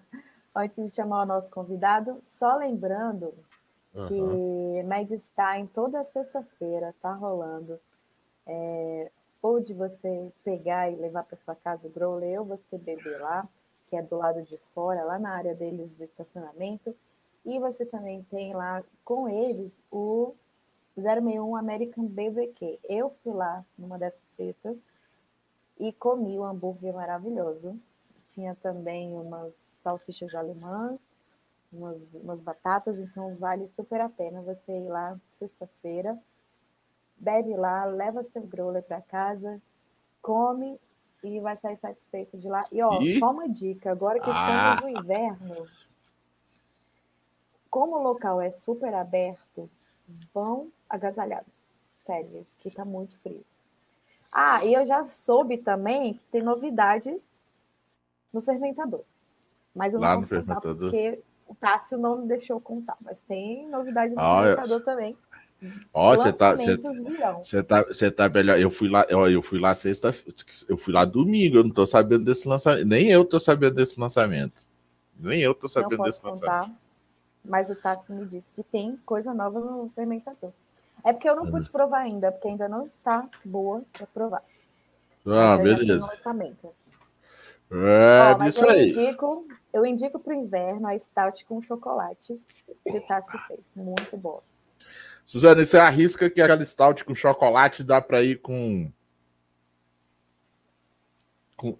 antes 0.55 0.91
de 0.91 0.95
chamar 0.95 1.23
o 1.23 1.25
nosso 1.25 1.49
convidado, 1.49 2.19
só 2.21 2.55
lembrando 2.55 3.33
uhum. 3.95 4.07
que 4.07 4.83
Medstein 4.83 5.65
toda 5.65 6.03
sexta-feira 6.03 6.93
tá 7.01 7.13
rolando. 7.13 7.79
É, 8.45 9.09
ou 9.41 9.59
de 9.59 9.73
você 9.73 10.31
pegar 10.43 10.91
e 10.91 10.95
levar 10.95 11.23
para 11.23 11.37
sua 11.37 11.55
casa 11.55 11.87
o 11.87 11.89
growler, 11.89 12.41
ou 12.41 12.45
você 12.45 12.77
beber 12.77 13.19
lá, 13.19 13.49
que 13.87 13.95
é 13.95 14.03
do 14.03 14.17
lado 14.17 14.43
de 14.43 14.59
fora, 14.75 15.03
lá 15.03 15.17
na 15.17 15.31
área 15.31 15.55
deles 15.55 15.91
do 15.93 16.03
estacionamento 16.03 16.95
e 17.47 17.59
você 17.59 17.85
também 17.85 18.23
tem 18.23 18.53
lá 18.53 18.83
com 19.05 19.29
eles 19.29 19.73
o 19.89 20.35
061 20.97 21.55
American 21.55 22.05
BBQ. 22.05 22.77
Eu 22.83 23.09
fui 23.23 23.33
lá 23.33 23.65
numa 23.77 23.97
dessas 23.97 24.27
cestas 24.35 24.77
e 25.79 25.93
comi 25.93 26.37
o 26.37 26.43
hambúrguer 26.43 26.93
maravilhoso. 26.93 27.79
Tinha 28.25 28.53
também 28.55 29.15
umas 29.15 29.53
salsichas 29.59 30.35
alemãs, 30.35 30.99
umas, 31.71 32.13
umas 32.15 32.41
batatas, 32.41 32.99
então 32.99 33.33
vale 33.37 33.65
super 33.69 34.01
a 34.01 34.09
pena 34.09 34.41
você 34.41 34.73
ir 34.73 34.89
lá 34.89 35.17
sexta-feira, 35.31 36.19
bebe 37.17 37.55
lá, 37.55 37.85
leva 37.85 38.23
seu 38.23 38.41
growler 38.41 38.83
para 38.83 39.01
casa, 39.01 39.61
come 40.21 40.77
e 41.23 41.39
vai 41.39 41.55
sair 41.55 41.77
satisfeito 41.77 42.37
de 42.37 42.49
lá. 42.49 42.65
E 42.73 42.81
ó, 42.81 42.99
e? 43.01 43.17
só 43.19 43.31
uma 43.31 43.47
dica, 43.47 43.89
agora 43.89 44.19
que 44.19 44.29
ah. 44.29 44.75
estamos 44.75 44.81
no 44.81 44.99
inverno, 44.99 45.67
como 47.77 47.97
o 47.97 48.01
local 48.01 48.41
é 48.41 48.51
super 48.51 48.91
aberto, 48.91 49.69
vão 50.33 50.71
agasalhados. 50.89 51.53
Sério, 52.03 52.43
que 52.57 52.71
tá 52.71 52.83
muito 52.83 53.15
frio. 53.19 53.45
Ah, 54.31 54.65
e 54.65 54.73
eu 54.73 54.87
já 54.87 55.05
soube 55.05 55.59
também 55.59 56.15
que 56.15 56.23
tem 56.31 56.41
novidade 56.41 57.15
no 58.33 58.41
fermentador. 58.41 59.03
Mas 59.75 59.93
eu 59.93 59.99
não 59.99 60.07
Lá 60.07 60.19
no 60.19 60.25
fermentador. 60.25 60.89
porque 60.89 61.19
o 61.47 61.53
Tássio 61.53 61.99
não 61.99 62.17
me 62.17 62.27
deixou 62.27 62.59
contar. 62.59 62.97
Mas 62.99 63.21
tem 63.21 63.69
novidade 63.69 64.15
no 64.15 64.21
ah, 64.21 64.41
fermentador 64.41 64.79
eu... 64.79 64.83
também. 64.83 65.17
Ó, 65.93 66.15
você 66.15 66.33
tá, 66.33 66.55
você 66.55 67.61
tá, 67.61 67.83
você 67.83 68.09
tá 68.09 68.27
melhor. 68.27 68.59
Eu 68.59 68.71
fui 68.71 68.89
lá, 68.89 69.05
ó, 69.11 69.27
eu 69.27 69.43
fui 69.43 69.59
lá 69.59 69.75
sexta, 69.75 70.09
eu 70.67 70.77
fui 70.77 70.91
lá 70.91 71.05
domingo. 71.05 71.57
Eu 71.57 71.63
não 71.63 71.71
tô 71.71 71.85
sabendo 71.85 72.25
desse 72.25 72.47
lançamento. 72.47 72.87
Nem 72.87 73.11
eu 73.11 73.23
tô 73.23 73.39
sabendo 73.39 73.75
desse 73.75 73.99
lançamento. 73.99 74.67
Nem 75.15 75.41
eu 75.41 75.53
tô 75.53 75.67
sabendo 75.67 76.01
desse 76.01 76.21
contar. 76.21 76.61
lançamento 76.61 76.86
mas 77.47 77.69
o 77.69 77.75
Tássio 77.75 78.13
me 78.13 78.25
disse 78.25 78.47
que 78.55 78.63
tem 78.63 78.97
coisa 79.05 79.33
nova 79.33 79.59
no 79.59 79.89
fermentador. 79.95 80.51
É 81.03 81.13
porque 81.13 81.29
eu 81.29 81.35
não 81.35 81.49
pude 81.49 81.69
provar 81.69 81.99
ainda, 81.99 82.31
porque 82.31 82.49
ainda 82.49 82.67
não 82.67 82.85
está 82.85 83.27
boa 83.43 83.83
para 83.93 84.07
provar. 84.07 84.43
Ah, 85.25 85.57
beleza. 85.57 86.05
lançamento. 86.05 86.69
É, 87.69 88.31
Ó, 88.31 88.33
disso 88.35 88.65
eu 88.65 88.69
aí. 88.69 88.89
Indico, 88.89 89.47
eu 89.73 89.85
indico 89.85 90.19
para 90.19 90.33
o 90.33 90.35
inverno 90.35 90.87
a 90.87 90.97
Stout 90.97 91.45
com 91.45 91.61
chocolate 91.61 92.39
que 92.85 92.97
o 92.97 93.01
Tássio 93.01 93.39
fez. 93.47 93.59
Muito 93.75 94.15
boa. 94.17 94.41
Suzana, 95.25 95.63
você 95.63 95.77
arrisca 95.77 96.29
que 96.29 96.41
aquela 96.41 96.63
Stout 96.63 97.03
com 97.03 97.13
chocolate 97.13 97.83
dá 97.83 98.01
para 98.01 98.23
ir 98.23 98.41
com... 98.41 98.89
com... 101.57 101.77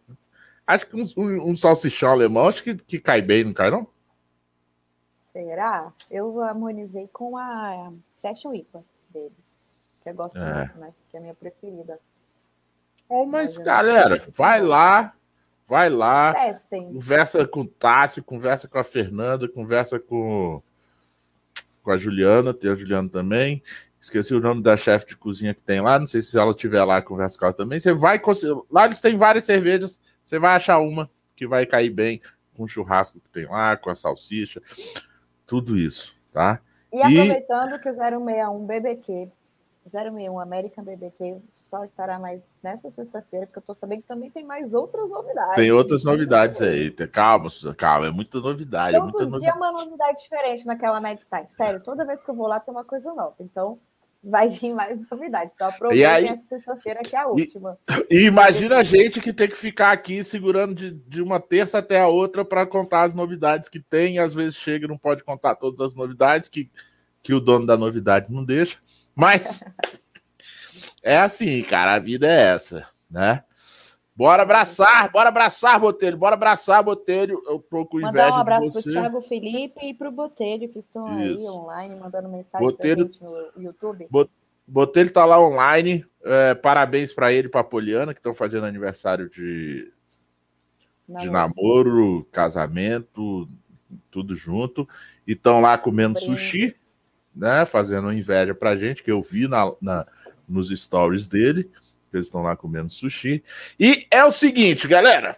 Acho 0.66 0.86
que 0.88 0.98
um, 0.98 1.06
um, 1.16 1.52
um 1.52 1.56
salsichão 1.56 2.12
alemão, 2.12 2.50
acho 2.50 2.62
que, 2.62 2.76
que 2.76 3.00
cai 3.00 3.22
bem, 3.22 3.46
não 3.46 3.54
cai 3.54 3.72
não? 3.72 3.88
Será? 5.38 5.94
Eu 6.10 6.42
harmonizei 6.42 7.08
com 7.14 7.38
a 7.38 7.94
Session 8.16 8.56
IPA 8.56 8.84
dele, 9.12 9.36
que 10.02 10.10
eu 10.10 10.16
gosto 10.16 10.36
é. 10.36 10.58
muito, 10.58 10.80
né? 10.80 10.92
Que 11.12 11.18
é 11.18 11.20
a 11.20 11.22
minha 11.22 11.36
preferida. 11.36 12.00
Oh, 13.08 13.24
mas, 13.24 13.56
mas 13.56 13.64
galera, 13.64 14.28
vai 14.30 14.60
lá, 14.64 15.14
vai 15.68 15.92
lá, 15.92 16.34
Testem. 16.34 16.92
conversa 16.92 17.46
com 17.46 17.62
o 17.62 17.68
Tássio, 17.68 18.24
conversa 18.24 18.68
com 18.68 18.80
a 18.80 18.84
Fernanda, 18.84 19.48
conversa 19.48 20.00
com, 20.00 20.60
com 21.84 21.92
a 21.92 21.98
Juliana, 21.98 22.52
tem 22.52 22.72
a 22.72 22.76
Juliana 22.76 23.08
também. 23.08 23.62
Esqueci 24.02 24.34
o 24.34 24.42
nome 24.42 24.64
da 24.64 24.76
chefe 24.76 25.06
de 25.06 25.18
cozinha 25.18 25.54
que 25.54 25.62
tem 25.62 25.82
lá, 25.82 26.00
não 26.00 26.08
sei 26.08 26.24
se 26.24 26.36
ela 26.38 26.50
estiver 26.50 26.84
lá, 26.84 27.00
conversa 27.00 27.38
com 27.38 27.46
ela 27.46 27.54
também. 27.54 27.80
Você 27.80 27.94
vai 27.94 28.20
lá 28.72 28.86
eles 28.86 29.02
têm 29.02 29.16
várias 29.16 29.44
cervejas, 29.44 30.02
você 30.24 30.40
vai 30.40 30.56
achar 30.56 30.80
uma 30.80 31.08
que 31.36 31.46
vai 31.46 31.68
cair 31.68 31.92
bem 31.92 32.20
com 32.56 32.64
o 32.64 32.68
churrasco 32.68 33.20
que 33.20 33.30
tem 33.30 33.46
lá, 33.46 33.78
com 33.78 33.92
a 33.92 33.96
salsicha 33.96 34.60
tudo 35.48 35.76
isso, 35.78 36.16
tá? 36.32 36.60
E 36.94 37.02
aproveitando 37.02 37.76
e... 37.76 37.80
que 37.80 37.90
o 37.90 37.94
061 37.94 38.66
BBQ 38.66 39.32
061 39.90 40.40
American 40.40 40.84
BBQ 40.84 41.42
só 41.70 41.84
estará 41.84 42.20
mais 42.20 42.44
nessa 42.62 42.92
sexta-feira, 42.92 43.46
porque 43.46 43.60
eu 43.60 43.64
tô 43.64 43.74
sabendo 43.74 44.02
que 44.02 44.08
também 44.08 44.30
tem 44.30 44.44
mais 44.44 44.74
outras 44.74 45.10
novidades. 45.10 45.56
Tem 45.56 45.72
outras 45.72 46.04
novidades 46.04 46.62
aí. 46.62 46.92
Calma, 47.08 47.50
calma, 47.78 48.08
é 48.08 48.12
muita 48.12 48.40
novidade. 48.40 48.98
Todo 48.98 49.22
é 49.22 49.26
muita 49.26 49.40
dia 49.40 49.50
é 49.50 49.54
uma 49.54 49.72
novidade 49.72 50.22
diferente 50.22 50.66
naquela 50.66 51.00
Medstein. 51.00 51.48
Sério, 51.50 51.82
toda 51.82 52.06
vez 52.06 52.22
que 52.22 52.30
eu 52.30 52.36
vou 52.36 52.48
lá 52.48 52.60
tem 52.60 52.74
uma 52.74 52.84
coisa 52.84 53.14
nova. 53.14 53.36
Então, 53.40 53.80
vai 54.28 54.50
vir 54.50 54.74
mais 54.74 55.00
novidades. 55.10 55.54
Então, 55.56 55.70
aproveitem 55.70 56.06
aí, 56.06 56.26
essa 56.26 56.46
sexta-feira 56.48 57.02
que 57.02 57.16
é 57.16 57.20
a 57.20 57.28
última. 57.28 57.78
E, 58.10 58.18
e 58.18 58.26
imagina 58.26 58.78
a 58.78 58.84
gente 58.84 59.22
que 59.22 59.32
tem 59.32 59.48
que 59.48 59.56
ficar 59.56 59.92
aqui 59.92 60.24
segurando 60.24 60.76
de, 60.76 60.92
de 60.92 61.22
uma 61.22 61.40
terça 61.40 61.78
até 61.78 62.00
a 62.00 62.08
outra 62.08 62.44
para 62.44 62.66
contar 62.66 63.04
as 63.04 63.14
novidades 63.14 63.70
que 63.70 63.80
tem. 63.80 64.20
Às 64.20 64.34
vezes 64.34 64.56
chega 64.56 64.86
e 64.86 64.90
não 64.90 64.98
pode 64.98 65.24
contar 65.24 65.56
todas 65.56 65.80
as 65.80 65.96
novidades 65.96 66.50
que, 66.50 66.70
que 67.24 67.34
o 67.34 67.40
dono 67.40 67.66
da 67.66 67.78
novidade 67.78 68.32
não 68.32 68.44
deixa. 68.44 68.78
Mas 69.16 69.64
é 71.02 71.18
assim, 71.18 71.64
cara, 71.64 71.94
a 71.94 72.00
vida 72.00 72.28
é 72.28 72.54
essa, 72.54 72.86
né? 73.10 73.44
Bora 74.18 74.42
abraçar, 74.42 75.12
bora 75.12 75.30
abraçar, 75.30 75.80
Botelho, 75.80 76.18
bora 76.18 76.34
abraçar, 76.34 76.82
Botelho. 76.82 77.40
Eu 77.46 77.60
tô 77.60 77.86
com 77.86 78.00
inveja 78.00 78.12
Mandar 78.12 78.32
um 78.32 78.42
abraço 78.42 78.72
pro 78.72 78.82
Thiago 78.82 79.22
Felipe 79.22 79.80
e 79.86 79.94
pro 79.94 80.12
Botelho, 80.12 80.68
que 80.70 80.80
estão 80.80 81.22
Isso. 81.22 81.40
aí 81.40 81.48
online, 81.48 81.96
mandando 81.96 82.28
mensagem 82.28 82.68
Botelho, 82.68 83.12
no 83.22 83.62
YouTube. 83.62 84.08
Botelho 84.68 85.14
tá 85.14 85.24
lá 85.24 85.40
online. 85.40 86.04
É, 86.24 86.56
parabéns 86.56 87.14
para 87.14 87.32
ele 87.32 87.48
e 87.48 87.52
pra 87.52 87.64
Poliana, 87.64 88.12
que 88.12 88.20
estão 88.20 88.34
fazendo 88.34 88.66
aniversário 88.66 89.30
de, 89.30 89.94
namoro. 91.08 91.26
de 91.26 91.32
namoro, 91.32 92.28
casamento, 92.32 93.48
tudo 94.10 94.36
junto. 94.36 94.90
E 95.28 95.34
estão 95.34 95.62
lá 95.62 95.78
comendo 95.78 96.20
sushi 96.20 96.76
né, 97.38 97.66
fazendo 97.66 98.12
inveja 98.12 98.56
pra 98.56 98.76
gente, 98.76 99.04
que 99.04 99.12
eu 99.12 99.22
vi 99.22 99.48
na, 99.48 99.72
na 99.80 100.08
nos 100.50 100.70
stories 100.70 101.28
dele. 101.28 101.70
Eles 102.18 102.28
estão 102.28 102.42
lá 102.42 102.56
comendo 102.56 102.90
sushi. 102.90 103.44
E 103.80 104.08
é 104.12 104.24
o 104.24 104.32
seguinte, 104.32 104.88
galera. 104.88 105.38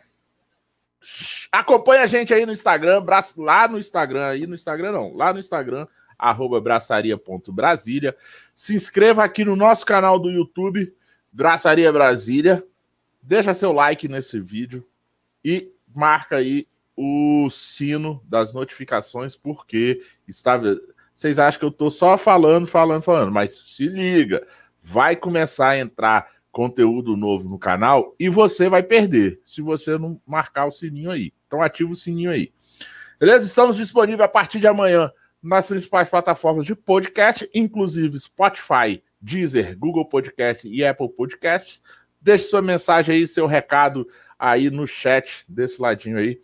Acompanha 1.52 2.04
a 2.04 2.08
gente 2.08 2.34
aí 2.34 2.46
no 2.46 2.52
Instagram, 2.52 3.04
lá 3.38 3.68
no 3.68 3.80
Instagram, 3.80 4.26
aí 4.28 4.46
no 4.46 4.54
Instagram 4.54 4.92
não, 4.92 5.16
lá 5.16 5.34
no 5.34 5.40
Instagram, 5.40 5.88
arroba 6.18 6.60
braçaria.brasília. 6.60 8.16
Se 8.54 8.76
inscreva 8.76 9.24
aqui 9.24 9.46
no 9.46 9.56
nosso 9.56 9.86
canal 9.86 10.20
do 10.20 10.30
YouTube, 10.30 10.94
Braçaria 11.32 11.92
Brasília. 11.92 12.64
Deixa 13.22 13.54
seu 13.54 13.72
like 13.72 14.08
nesse 14.08 14.40
vídeo 14.40 14.86
e 15.44 15.72
marca 15.94 16.38
aí 16.38 16.68
o 16.96 17.50
sino 17.50 18.22
das 18.28 18.54
notificações, 18.54 19.36
porque 19.36 20.02
está 20.28 20.60
vocês 21.16 21.38
acham 21.38 21.60
que 21.60 21.66
eu 21.66 21.70
estou 21.70 21.92
só 21.92 22.18
falando, 22.18 22.66
falando, 22.66 23.02
falando, 23.02 23.32
mas 23.32 23.52
se 23.52 23.88
liga, 23.88 24.48
vai 24.82 25.18
começar 25.18 25.70
a 25.72 25.78
entrar 25.78 26.32
conteúdo 26.52 27.16
novo 27.16 27.48
no 27.48 27.60
canal 27.60 28.16
e 28.20 28.30
você 28.30 28.70
vai 28.70 28.84
perder 28.84 29.40
se 29.46 29.62
você 29.62 29.98
não 29.98 30.20
marcar 30.26 30.66
o 30.66 30.72
sininho 30.72 31.12
aí. 31.12 31.34
Então 31.48 31.62
ativa 31.62 31.92
o 31.92 31.96
sininho 31.96 32.32
aí. 32.32 32.52
Beleza? 33.20 33.46
Estamos 33.46 33.78
disponíveis 33.78 34.22
a 34.22 34.32
partir 34.32 34.60
de 34.60 34.68
amanhã 34.68 35.12
nas 35.42 35.68
principais 35.68 36.10
plataformas 36.10 36.66
de 36.66 36.76
podcast, 36.76 37.50
inclusive 37.54 38.20
Spotify, 38.20 39.02
Deezer, 39.22 39.78
Google 39.78 40.06
Podcast 40.06 40.68
e 40.68 40.84
Apple 40.84 41.10
Podcasts. 41.10 41.82
Deixe 42.22 42.46
sua 42.46 42.62
mensagem 42.62 43.16
aí, 43.16 43.28
seu 43.28 43.46
recado 43.46 44.08
aí 44.38 44.70
no 44.70 44.88
chat 44.88 45.46
desse 45.48 45.82
ladinho 45.82 46.18
aí. 46.18 46.40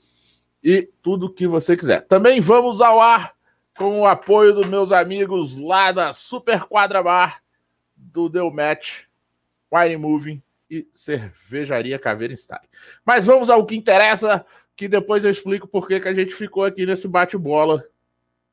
E 0.64 0.90
tudo 1.02 1.32
que 1.32 1.48
você 1.48 1.76
quiser. 1.76 2.02
Também 2.02 2.40
vamos 2.40 2.82
ao 2.82 3.00
ar 3.00 3.34
com 3.78 4.02
o 4.02 4.08
apoio 4.08 4.54
dos 4.54 4.68
meus 4.68 4.92
amigos 4.92 5.58
lá 5.58 5.92
da 5.92 6.14
Super 6.14 6.64
Quadra 6.64 7.04
Bar, 7.04 7.42
do 7.96 8.30
Deu 8.30 8.50
Match, 8.52 9.05
Wine 9.74 9.98
Moving 9.98 10.42
e 10.70 10.88
Cervejaria 10.92 12.00
Caveira 12.00 12.36
Style. 12.36 12.68
Mas 13.06 13.26
vamos 13.26 13.50
ao 13.50 13.66
que 13.66 13.76
interessa, 13.76 14.46
que 14.76 14.88
depois 14.88 15.24
eu 15.24 15.32
explico 15.32 15.68
por 15.68 15.88
que 15.88 15.96
a 15.96 16.14
gente 16.14 16.34
ficou 16.34 16.64
aqui 16.64 16.86
nesse 16.86 17.08
bate-bola 17.08 17.84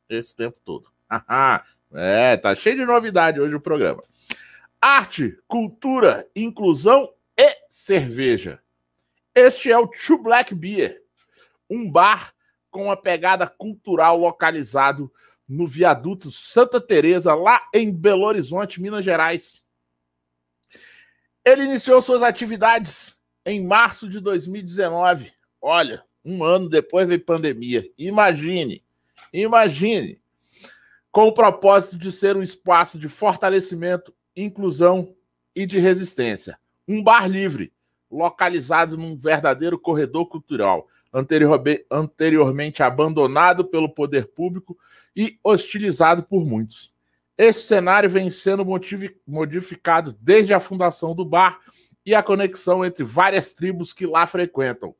esse 0.09 0.37
tempo 0.37 0.59
todo. 0.64 0.90
é, 1.94 2.37
tá 2.37 2.55
cheio 2.55 2.77
de 2.77 2.85
novidade 2.85 3.40
hoje 3.40 3.55
o 3.55 3.61
programa. 3.61 4.03
Arte, 4.81 5.38
cultura, 5.46 6.27
inclusão 6.35 7.12
e 7.37 7.48
cerveja. 7.70 8.61
Este 9.35 9.70
é 9.70 9.79
o 9.79 9.87
Two 9.87 10.18
Black 10.18 10.55
Beer, 10.55 11.03
um 11.70 11.90
bar 11.90 12.35
com 12.70 12.85
uma 12.85 12.96
pegada 12.96 13.46
cultural 13.46 14.18
localizado 14.18 15.11
no 15.48 15.66
viaduto 15.66 16.31
Santa 16.31 16.81
Teresa, 16.81 17.35
lá 17.35 17.61
em 17.72 17.92
Belo 17.92 18.25
Horizonte, 18.25 18.81
Minas 18.81 19.05
Gerais. 19.05 19.62
Ele 21.44 21.64
iniciou 21.64 22.00
suas 22.00 22.22
atividades 22.22 23.18
em 23.44 23.64
março 23.64 24.09
de 24.09 24.20
2019. 24.20 25.33
Olha, 25.61 26.05
um 26.24 26.44
ano 26.44 26.68
depois 26.68 27.09
da 27.09 27.18
pandemia. 27.18 27.85
Imagine, 27.98 28.85
imagine, 29.33 30.20
com 31.11 31.26
o 31.26 31.35
propósito 31.35 31.98
de 31.98 32.12
ser 32.12 32.37
um 32.37 32.42
espaço 32.42 32.98
de 32.98 33.09
fortalecimento, 33.09 34.14
inclusão 34.37 35.14
e 35.55 35.66
de 35.66 35.78
resistência. 35.78 36.59
Um 36.87 37.02
bar 37.02 37.28
livre, 37.28 37.72
localizado 38.11 38.96
num 38.96 39.16
verdadeiro 39.16 39.78
corredor 39.78 40.26
cultural 40.26 40.88
anteriormente 41.90 42.83
abandonado 42.83 43.64
pelo 43.64 43.88
poder 43.88 44.28
público 44.28 44.76
e 45.14 45.38
hostilizado 45.44 46.22
por 46.22 46.44
muitos. 46.44 46.91
Este 47.37 47.62
cenário 47.62 48.11
vem 48.11 48.29
sendo 48.31 48.64
modificado 49.27 50.16
desde 50.21 50.53
a 50.53 50.61
fundação 50.61 51.14
do 51.14 51.25
bar 51.25 51.61
e 52.05 52.14
a 52.14 52.23
conexão 52.23 52.85
entre 52.85 53.05
várias 53.05 53.53
tribos 53.53 53.92
que 53.92 54.07
lá 54.07 54.27
frequentam, 54.27 54.95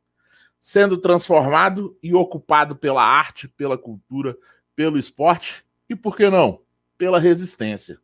sendo 0.59 0.97
transformado 0.97 1.97
e 2.03 2.15
ocupado 2.15 2.75
pela 2.75 3.05
arte, 3.05 3.49
pela 3.49 3.77
cultura, 3.77 4.37
pelo 4.75 4.99
esporte 4.99 5.65
e, 5.89 5.95
por 5.95 6.17
que 6.17 6.31
não, 6.31 6.61
pela 6.97 7.21
resistência. 7.21 7.99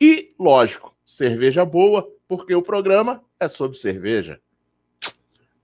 E, 0.00 0.34
lógico, 0.38 0.96
cerveja 1.04 1.64
boa, 1.64 2.08
porque 2.26 2.54
o 2.54 2.62
programa 2.62 3.22
é 3.38 3.48
sobre 3.48 3.76
cerveja 3.76 4.40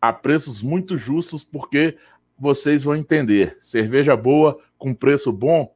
a 0.03 0.13
preços 0.13 0.61
muito 0.61 0.99
justos, 0.99 1.45
porque 1.45 1.97
vocês 2.37 2.83
vão 2.83 2.97
entender. 2.97 3.57
Cerveja 3.61 4.17
boa 4.17 4.61
com 4.77 4.93
preço 4.93 5.31
bom, 5.31 5.73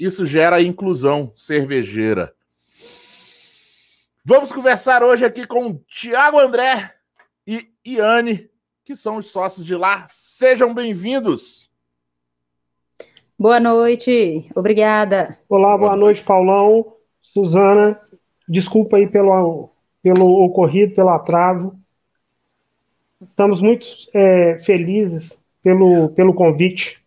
isso 0.00 0.24
gera 0.24 0.62
inclusão 0.62 1.30
cervejeira. 1.36 2.32
Vamos 4.24 4.50
conversar 4.50 5.02
hoje 5.02 5.26
aqui 5.26 5.46
com 5.46 5.78
Tiago 5.86 6.38
André 6.38 6.94
e 7.46 7.68
Iane, 7.86 8.48
que 8.82 8.96
são 8.96 9.18
os 9.18 9.28
sócios 9.28 9.66
de 9.66 9.76
lá. 9.76 10.06
Sejam 10.08 10.72
bem-vindos. 10.72 11.70
Boa 13.38 13.60
noite, 13.60 14.50
obrigada. 14.54 15.38
Olá, 15.46 15.76
boa, 15.76 15.78
boa 15.78 15.90
noite. 15.90 16.00
noite, 16.00 16.24
Paulão, 16.24 16.94
Suzana. 17.20 18.00
Desculpa 18.48 18.96
aí 18.96 19.06
pelo, 19.06 19.68
pelo 20.02 20.44
ocorrido, 20.44 20.94
pelo 20.94 21.10
atraso. 21.10 21.78
Estamos 23.20 23.60
muito 23.60 23.86
é, 24.14 24.58
felizes 24.60 25.44
pelo, 25.62 26.08
pelo 26.10 26.32
convite. 26.32 26.99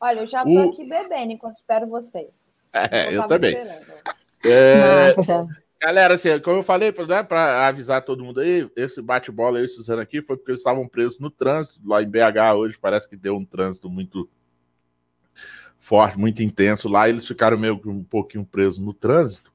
Olha, 0.00 0.20
eu 0.20 0.26
já 0.26 0.38
estou 0.38 0.66
o... 0.66 0.70
aqui 0.70 0.84
bebendo 0.84 1.32
enquanto 1.32 1.56
espero 1.56 1.86
vocês. 1.86 2.52
É, 2.72 3.08
eu, 3.08 3.22
eu 3.22 3.28
também. 3.28 3.56
É, 4.44 5.14
galera, 5.80 6.14
assim, 6.14 6.38
como 6.40 6.58
eu 6.58 6.62
falei, 6.62 6.94
né, 7.08 7.22
para 7.22 7.66
avisar 7.66 8.04
todo 8.04 8.22
mundo 8.22 8.40
aí, 8.40 8.70
esse 8.76 9.02
bate-bola 9.02 9.58
aí, 9.58 9.66
Suzana, 9.66 10.02
aqui, 10.02 10.22
foi 10.22 10.36
porque 10.36 10.52
eles 10.52 10.60
estavam 10.60 10.86
presos 10.86 11.18
no 11.18 11.30
trânsito, 11.30 11.80
lá 11.84 12.02
em 12.02 12.08
BH 12.08 12.54
hoje, 12.56 12.78
parece 12.78 13.08
que 13.08 13.16
deu 13.16 13.36
um 13.36 13.44
trânsito 13.44 13.90
muito 13.90 14.28
forte, 15.80 16.18
muito 16.18 16.42
intenso 16.42 16.88
lá, 16.88 17.08
eles 17.08 17.26
ficaram 17.26 17.58
meio 17.58 17.80
que 17.80 17.88
um 17.88 18.04
pouquinho 18.04 18.44
presos 18.44 18.78
no 18.78 18.92
trânsito. 18.92 19.52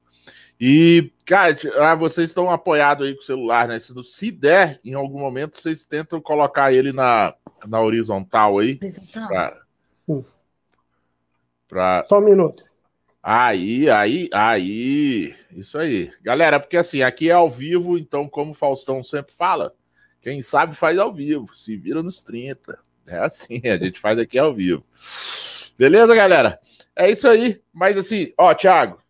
E, 0.60 1.12
cara, 1.26 1.56
ah, 1.78 1.94
vocês 1.94 2.30
estão 2.30 2.50
apoiados 2.50 3.06
aí 3.06 3.14
com 3.14 3.20
o 3.20 3.24
celular, 3.24 3.66
né? 3.66 3.78
Se, 3.78 3.92
se 4.04 4.30
der, 4.30 4.80
em 4.84 4.94
algum 4.94 5.18
momento, 5.18 5.56
vocês 5.56 5.84
tentam 5.84 6.20
colocar 6.20 6.72
ele 6.72 6.92
na, 6.92 7.34
na 7.66 7.80
horizontal 7.80 8.58
aí. 8.58 8.78
Horizontal? 8.80 9.28
Pra, 9.28 9.60
Sim. 10.06 10.24
Pra... 11.68 12.04
Só 12.06 12.18
um 12.18 12.24
minuto. 12.24 12.64
Aí, 13.22 13.88
aí, 13.88 14.28
aí. 14.32 15.34
Isso 15.50 15.78
aí. 15.78 16.12
Galera, 16.22 16.60
porque 16.60 16.76
assim, 16.76 17.02
aqui 17.02 17.30
é 17.30 17.32
ao 17.32 17.48
vivo, 17.48 17.96
então, 17.96 18.28
como 18.28 18.50
o 18.50 18.54
Faustão 18.54 19.02
sempre 19.02 19.32
fala, 19.32 19.74
quem 20.20 20.42
sabe 20.42 20.74
faz 20.74 20.98
ao 20.98 21.12
vivo. 21.12 21.54
Se 21.54 21.76
vira 21.76 22.02
nos 22.02 22.22
30. 22.22 22.78
É 23.06 23.18
assim, 23.18 23.60
a 23.64 23.76
gente 23.76 23.98
faz 24.00 24.18
aqui 24.18 24.38
ao 24.38 24.54
vivo. 24.54 24.84
Beleza, 25.78 26.14
galera? 26.14 26.60
É 26.94 27.10
isso 27.10 27.26
aí. 27.28 27.62
Mas 27.72 27.98
assim, 27.98 28.32
ó, 28.38 28.54
Thiago, 28.54 29.02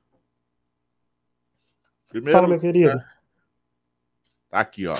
Primeiro, 2.14 2.38
Fala, 2.38 2.48
meu 2.48 2.60
querido. 2.60 2.94
Né? 2.94 3.04
Tá 4.48 4.60
aqui, 4.60 4.86
ó. 4.86 4.94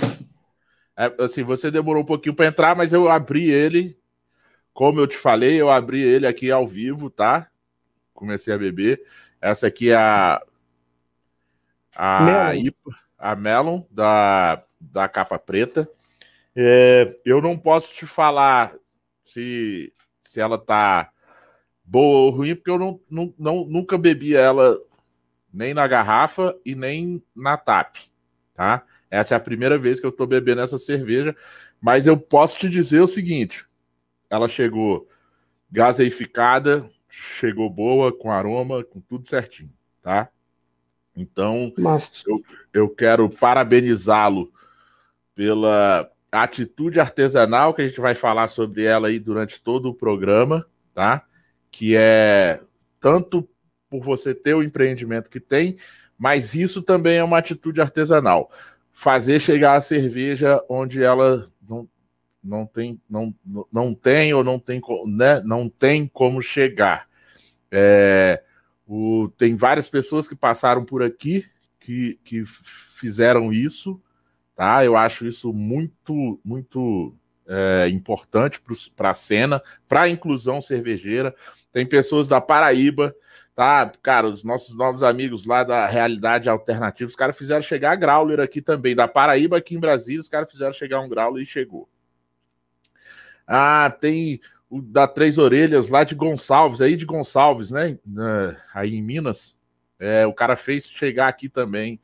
É, 0.97 1.23
assim, 1.23 1.45
você 1.45 1.71
demorou 1.71 2.03
um 2.03 2.07
pouquinho 2.07 2.35
para 2.35 2.49
entrar, 2.49 2.75
mas 2.75 2.93
eu 2.93 3.09
abri 3.09 3.49
ele. 3.53 3.97
Como 4.75 5.01
eu 5.01 5.07
te 5.07 5.17
falei, 5.17 5.59
eu 5.59 5.71
abri 5.71 6.03
ele 6.03 6.27
aqui 6.27 6.51
ao 6.51 6.67
vivo, 6.67 7.09
tá? 7.09 7.49
Comecei 8.13 8.53
a 8.53 8.59
beber. 8.59 9.03
Essa 9.41 9.69
aqui 9.69 9.91
é 9.91 9.97
a 9.97 10.43
a 11.97 12.25
Melon, 12.25 12.67
IPA, 12.67 12.91
a 13.17 13.37
Melon 13.37 13.83
da, 13.89 14.65
da 14.81 15.09
capa 15.09 15.39
preta. 15.39 15.89
É, 16.57 17.17
eu 17.25 17.41
não 17.41 17.57
posso 17.57 17.93
te 17.95 18.05
falar 18.05 18.75
se, 19.25 19.93
se 20.23 20.41
ela 20.41 20.59
tá 20.59 21.11
boa 21.85 22.27
ou 22.27 22.31
ruim, 22.31 22.55
porque 22.57 22.71
eu 22.71 22.79
não, 22.79 23.01
não, 23.09 23.35
não, 23.39 23.65
nunca 23.65 23.97
bebi 23.97 24.35
ela 24.35 24.77
nem 25.53 25.73
na 25.73 25.87
garrafa 25.87 26.57
e 26.65 26.75
nem 26.75 27.23
na 27.35 27.57
TAP, 27.57 27.97
tá? 28.55 28.85
Essa 29.11 29.35
é 29.35 29.37
a 29.37 29.41
primeira 29.41 29.79
vez 29.79 30.01
que 30.01 30.07
eu 30.07 30.11
tô 30.11 30.27
bebendo 30.27 30.63
essa 30.63 30.79
cerveja, 30.79 31.37
mas 31.81 32.07
eu 32.07 32.17
posso 32.17 32.59
te 32.59 32.69
dizer 32.69 33.01
o 33.01 33.07
seguinte: 33.07 33.65
ela 34.29 34.49
chegou 34.49 35.09
gaseificada, 35.71 36.89
chegou 37.09 37.69
boa, 37.71 38.13
com 38.17 38.31
aroma, 38.31 38.85
com 38.85 39.01
tudo 39.01 39.29
certinho, 39.29 39.73
tá? 40.03 40.29
Então, 41.17 41.73
eu, 42.27 42.43
eu 42.73 42.89
quero 42.89 43.31
parabenizá-lo 43.31 44.53
pela 45.35 46.11
atitude 46.31 46.99
artesanal, 46.99 47.73
que 47.73 47.83
a 47.83 47.87
gente 47.87 48.01
vai 48.01 48.15
falar 48.15 48.49
sobre 48.49 48.85
ela 48.85 49.09
aí 49.09 49.19
durante 49.19 49.61
todo 49.61 49.89
o 49.89 49.95
programa, 49.95 50.67
tá? 50.93 51.25
Que 51.71 51.95
é 51.97 52.61
tanto 53.01 53.49
por 53.89 54.03
você 54.03 54.35
ter 54.35 54.55
o 54.55 54.63
empreendimento 54.63 55.31
que 55.31 55.39
tem, 55.39 55.77
mas 56.19 56.55
isso 56.55 56.83
também 56.83 57.19
é 57.19 57.25
uma 57.25 57.39
atitude 57.39 57.81
artesanal. 57.81 58.51
Fazer 58.93 59.41
chegar 59.41 59.77
a 59.77 59.81
cerveja 59.81 60.61
onde 60.69 61.03
ela 61.03 61.49
não, 61.69 61.89
não 62.45 62.67
tem 62.67 63.01
não, 63.09 63.35
não 63.73 63.95
tem 63.95 64.35
ou 64.35 64.45
não 64.45 64.59
tem 64.59 64.81
né, 65.07 65.41
não 65.45 65.69
tem 65.69 66.07
como 66.07 66.43
chegar. 66.43 67.09
É, 67.71 68.43
o, 68.87 69.29
tem 69.37 69.55
várias 69.55 69.89
pessoas 69.89 70.29
que 70.29 70.37
passaram 70.37 70.85
por 70.85 71.03
aqui 71.03 71.45
que, 71.81 72.19
que 72.25 72.45
fizeram 72.47 73.53
isso, 73.53 74.01
tá? 74.55 74.85
Eu 74.85 74.97
acho 74.97 75.27
isso 75.27 75.53
muito, 75.53 76.41
muito 76.45 77.15
é, 77.47 77.89
importante 77.89 78.61
para 78.97 79.11
a 79.11 79.15
cena, 79.15 79.63
para 79.89 80.03
a 80.03 80.09
inclusão 80.09 80.61
cervejeira. 80.61 81.35
Tem 81.73 81.87
pessoas 81.87 82.27
da 82.27 82.41
Paraíba, 82.41 83.15
tá? 83.55 83.91
Cara, 84.03 84.29
os 84.29 84.43
nossos 84.43 84.75
novos 84.77 85.03
amigos 85.03 85.47
lá 85.47 85.63
da 85.63 85.87
Realidade 85.87 86.49
Alternativa, 86.49 87.09
os 87.09 87.17
caras 87.17 87.37
fizeram 87.37 87.63
chegar 87.63 87.93
a 87.93 87.97
Growler 87.97 88.41
aqui 88.41 88.63
também, 88.63 88.95
da 88.95 89.07
Paraíba 89.07 89.59
aqui 89.59 89.75
em 89.75 89.81
Brasília, 89.81 90.21
os 90.21 90.29
caras 90.29 90.51
fizeram 90.51 90.73
chegar 90.73 91.01
um 91.01 91.09
Growler 91.09 91.43
e 91.43 91.47
chegou. 91.47 91.89
Ah, 93.47 93.95
tem 94.01 94.41
o 94.71 94.81
da 94.81 95.07
Três 95.07 95.39
Orelhas 95.39 95.89
lá 95.89 96.05
de 96.05 96.15
Gonçalves, 96.15 96.81
aí 96.81 96.97
de 96.97 97.05
Gonçalves, 97.05 97.71
né? 97.71 97.99
Aí 98.75 98.95
em 98.95 99.03
Minas. 99.03 99.57
É, 99.99 100.27
o 100.27 100.33
cara 100.33 100.57
fez 100.57 100.89
chegar 100.89 101.29
aqui 101.29 101.49
também. 101.49 102.01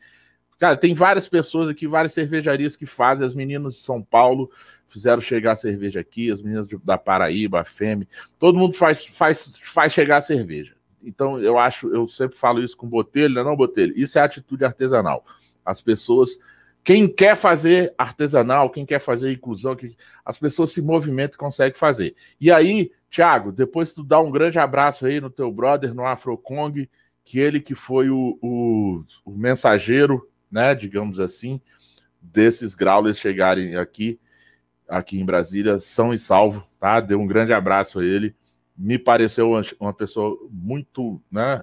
Cara, 0.59 0.77
tem 0.77 0.95
várias 0.95 1.27
pessoas 1.27 1.69
aqui, 1.69 1.87
várias 1.87 2.13
cervejarias 2.13 2.77
que 2.77 2.87
fazem. 2.87 3.27
As 3.27 3.35
meninas 3.35 3.75
de 3.75 3.81
São 3.81 4.03
Paulo 4.03 4.51
fizeram 4.89 5.21
chegar 5.21 5.53
a 5.53 5.57
cerveja 5.57 6.01
aqui, 6.01 6.31
as 6.31 6.43
meninas 6.43 6.69
da 6.85 6.99
Paraíba, 6.99 7.61
a 7.61 7.65
Fêmea. 7.65 8.07
Todo 8.39 8.59
mundo 8.59 8.75
faz, 8.75 9.07
faz, 9.07 9.55
faz 9.63 9.93
chegar 9.93 10.19
a 10.19 10.21
cerveja. 10.21 10.75
Então, 11.03 11.41
eu 11.41 11.59
acho, 11.59 11.89
eu 11.95 12.07
sempre 12.07 12.37
falo 12.37 12.63
isso 12.63 12.77
com 12.77 12.87
Botelho, 12.87 13.35
não, 13.35 13.41
é 13.41 13.45
não 13.45 13.57
Botelho? 13.57 13.95
Isso 13.97 14.19
é 14.19 14.23
atitude 14.23 14.65
artesanal. 14.65 15.25
As 15.65 15.81
pessoas 15.81 16.39
quem 16.83 17.07
quer 17.07 17.37
fazer 17.37 17.95
artesanal, 17.97 18.71
quem 18.71 18.87
quer 18.87 18.99
fazer 18.99 19.33
inclusão, 19.33 19.77
as 20.25 20.39
pessoas 20.39 20.73
se 20.73 20.81
movimentam 20.81 21.35
e 21.35 21.39
conseguem 21.39 21.79
fazer. 21.79 22.15
E 22.41 22.51
aí, 22.51 22.91
Thiago, 23.11 23.53
depois 23.53 23.93
tu 23.93 24.03
dá 24.03 24.19
um 24.21 24.31
grande 24.31 24.59
abraço 24.59 25.05
aí 25.05 25.21
no 25.21 25.31
teu 25.31 25.53
brother, 25.53 25.95
no 25.95 26.07
Afrocong, 26.07 26.89
que 27.25 27.39
ele 27.39 27.61
que 27.61 27.75
foi 27.75 28.09
o, 28.09 28.39
o, 28.41 29.05
o 29.25 29.31
mensageiro, 29.33 30.29
né, 30.51 30.75
digamos 30.75 31.21
assim, 31.21 31.61
desses 32.21 32.75
graules 32.75 33.19
chegarem 33.19 33.77
aqui, 33.77 34.19
aqui 34.89 35.21
em 35.21 35.25
Brasília, 35.25 35.79
são 35.79 36.13
e 36.13 36.19
salvo, 36.19 36.65
tá? 36.81 37.01
Deu 37.01 37.21
um 37.21 37.27
grande 37.27 37.53
abraço 37.53 38.01
a 38.01 38.05
ele. 38.05 38.35
Me 38.77 38.99
pareceu 38.99 39.53
uma 39.79 39.93
pessoa 39.93 40.37
muito, 40.51 41.23
né, 41.31 41.63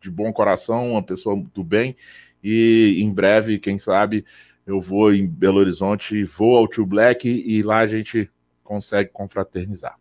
de 0.00 0.10
bom 0.10 0.32
coração, 0.32 0.92
uma 0.92 1.02
pessoa 1.02 1.40
do 1.54 1.62
bem 1.62 1.96
e 2.42 3.00
em 3.00 3.12
breve, 3.12 3.58
quem 3.58 3.78
sabe, 3.78 4.24
eu 4.66 4.80
vou 4.80 5.12
em 5.12 5.28
Belo 5.28 5.58
Horizonte, 5.58 6.24
vou 6.24 6.56
ao 6.56 6.68
Tio 6.68 6.86
Black 6.86 7.28
e 7.28 7.62
lá 7.62 7.78
a 7.78 7.86
gente 7.86 8.30
consegue 8.62 9.10
confraternizar. 9.10 9.98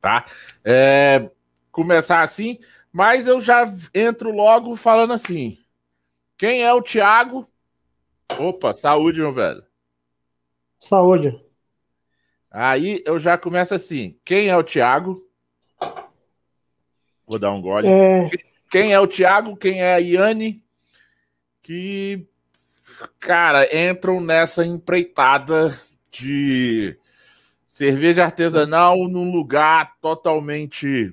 Tá? 0.00 0.24
É, 0.64 1.30
começar 1.70 2.22
assim, 2.22 2.58
mas 2.92 3.26
eu 3.26 3.40
já 3.40 3.64
entro 3.94 4.30
logo 4.30 4.74
falando 4.76 5.12
assim. 5.12 5.58
Quem 6.36 6.62
é 6.62 6.72
o 6.72 6.82
Thiago? 6.82 7.48
Opa, 8.38 8.72
saúde, 8.72 9.20
meu 9.20 9.32
velho. 9.32 9.62
Saúde. 10.80 11.38
Aí 12.50 13.02
eu 13.04 13.18
já 13.18 13.36
começo 13.36 13.74
assim. 13.74 14.18
Quem 14.24 14.48
é 14.48 14.56
o 14.56 14.64
Thiago? 14.64 15.22
Vou 17.26 17.38
dar 17.38 17.52
um 17.52 17.60
gole. 17.60 17.88
É... 17.88 18.30
Quem 18.70 18.92
é 18.92 19.00
o 19.00 19.06
Thiago? 19.06 19.56
Quem 19.56 19.80
é 19.80 19.94
a 19.94 19.98
Iane? 19.98 20.63
Que, 21.64 22.26
cara, 23.18 23.66
entram 23.90 24.20
nessa 24.20 24.64
empreitada 24.64 25.76
de 26.12 26.96
cerveja 27.66 28.24
artesanal 28.24 29.08
num 29.08 29.32
lugar 29.32 29.96
totalmente, 30.00 31.10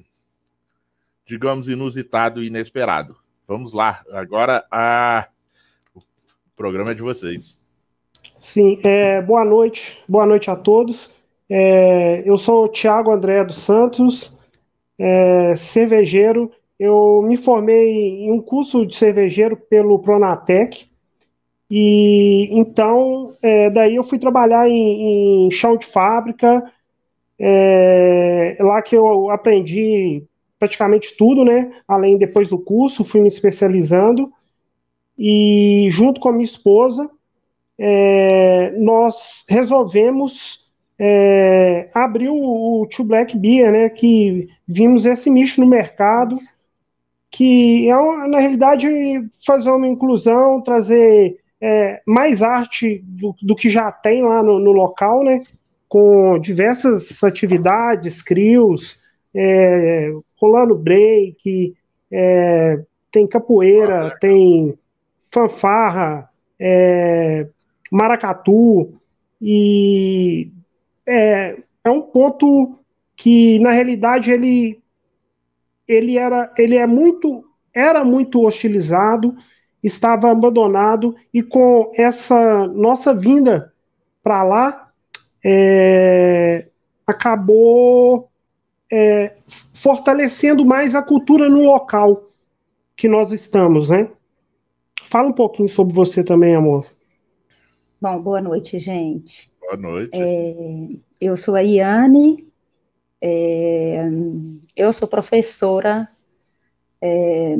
digamos, 1.25 1.69
inusitado 1.69 2.43
e 2.43 2.47
inesperado. 2.47 3.15
Vamos 3.47 3.71
lá, 3.71 4.03
agora 4.11 4.65
a... 4.69 5.27
o 5.95 6.01
programa 6.55 6.91
é 6.91 6.95
de 6.95 7.01
vocês. 7.01 7.57
Sim, 8.37 8.77
é, 8.83 9.21
boa 9.21 9.45
noite, 9.45 10.03
boa 10.07 10.25
noite 10.25 10.51
a 10.51 10.55
todos. 10.55 11.13
É, 11.49 12.27
eu 12.29 12.37
sou 12.37 12.65
o 12.65 12.69
Tiago 12.69 13.11
André 13.11 13.43
dos 13.45 13.57
Santos, 13.57 14.35
é, 14.99 15.55
cervejeiro 15.55 16.51
eu 16.81 17.21
me 17.21 17.37
formei 17.37 18.25
em 18.25 18.31
um 18.31 18.41
curso 18.41 18.87
de 18.87 18.95
cervejeiro 18.95 19.55
pelo 19.55 19.99
Pronatec, 19.99 20.87
e 21.69 22.49
então, 22.51 23.35
é, 23.39 23.69
daí 23.69 23.97
eu 23.97 24.03
fui 24.03 24.17
trabalhar 24.17 24.67
em, 24.67 25.45
em 25.45 25.51
chão 25.51 25.77
de 25.77 25.85
fábrica, 25.85 26.71
é, 27.37 28.57
lá 28.59 28.81
que 28.81 28.95
eu 28.95 29.29
aprendi 29.29 30.23
praticamente 30.57 31.15
tudo, 31.15 31.45
né? 31.45 31.71
Além 31.87 32.17
depois 32.17 32.49
do 32.49 32.57
curso, 32.57 33.03
fui 33.03 33.21
me 33.21 33.27
especializando, 33.27 34.33
e 35.15 35.87
junto 35.91 36.19
com 36.19 36.29
a 36.29 36.33
minha 36.33 36.45
esposa, 36.45 37.07
é, 37.77 38.71
nós 38.79 39.45
resolvemos 39.47 40.67
é, 40.97 41.89
abrir 41.93 42.29
o, 42.29 42.81
o 42.81 42.87
Two 42.87 43.05
Black 43.05 43.37
Beer, 43.37 43.71
né? 43.71 43.87
Que 43.87 44.49
vimos 44.67 45.05
esse 45.05 45.29
nicho 45.29 45.61
no 45.61 45.67
mercado 45.67 46.39
que 47.31 47.89
é, 47.89 48.27
na 48.27 48.39
realidade, 48.39 48.87
fazer 49.45 49.71
uma 49.71 49.87
inclusão, 49.87 50.61
trazer 50.61 51.37
é, 51.61 52.01
mais 52.05 52.41
arte 52.41 53.01
do, 53.05 53.33
do, 53.41 53.55
que 53.55 53.69
já 53.69 53.89
tem 53.89 54.21
lá 54.21 54.43
no, 54.43 54.59
no, 54.59 54.71
local, 54.71 55.23
né? 55.23 55.41
Com 55.87 56.37
diversas 56.39 57.23
atividades, 57.23 58.21
crios, 58.21 58.99
é, 59.33 60.11
rolando 60.35 60.75
break, 60.75 61.73
é, 62.11 62.83
tem 63.11 63.25
capoeira, 63.25 64.17
tem 64.19 64.77
fanfarra, 65.31 66.29
é, 66.59 67.47
maracatu, 67.89 68.93
e 69.41 70.49
é, 71.07 71.57
é 71.83 71.89
um 71.89 72.01
ponto 72.01 72.77
que, 73.15 73.59
na 73.59 73.71
realidade, 73.71 74.31
ele 74.31 74.81
ele 75.87 76.17
era, 76.17 76.53
ele 76.57 76.75
é 76.75 76.87
muito, 76.87 77.43
era 77.73 78.03
muito 78.03 78.41
hostilizado, 78.41 79.35
estava 79.83 80.29
abandonado 80.29 81.15
e 81.33 81.41
com 81.41 81.91
essa 81.95 82.67
nossa 82.67 83.13
vinda 83.13 83.73
para 84.23 84.43
lá 84.43 84.91
é, 85.43 86.67
acabou 87.05 88.29
é, 88.91 89.35
fortalecendo 89.73 90.65
mais 90.65 90.93
a 90.95 91.01
cultura 91.01 91.49
no 91.49 91.63
local 91.63 92.27
que 92.95 93.07
nós 93.07 93.31
estamos, 93.31 93.89
né? 93.89 94.09
Fala 95.05 95.29
um 95.29 95.33
pouquinho 95.33 95.67
sobre 95.67 95.93
você 95.93 96.23
também, 96.23 96.55
amor. 96.55 96.85
Bom, 97.99 98.21
boa 98.21 98.41
noite, 98.41 98.77
gente. 98.79 99.51
Boa 99.59 99.77
noite. 99.77 100.11
É, 100.13 100.87
eu 101.19 101.35
sou 101.35 101.55
a 101.55 101.61
Iane, 101.61 102.50
é, 103.21 104.09
eu 104.75 104.91
sou 104.91 105.07
professora. 105.07 106.07
É, 107.01 107.55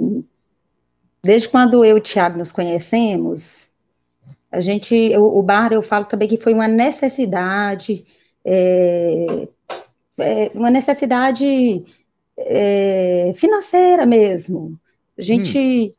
desde 1.24 1.50
quando 1.50 1.86
eu 1.86 1.98
e 1.98 2.00
o 2.00 2.04
Tiago 2.04 2.38
nos 2.38 2.52
conhecemos, 2.52 3.70
a 4.52 4.60
gente, 4.60 4.96
o, 5.16 5.40
o 5.40 5.44
bar, 5.44 5.72
eu 5.72 5.82
falo 5.82 6.06
também 6.06 6.28
que 6.28 6.38
foi 6.38 6.54
uma 6.54 6.68
necessidade, 6.68 8.06
é, 8.44 9.48
é 10.20 10.52
uma 10.54 10.70
necessidade 10.70 11.86
é, 12.38 13.32
financeira 13.36 14.06
mesmo. 14.06 14.80
A 15.18 15.22
gente, 15.22 15.96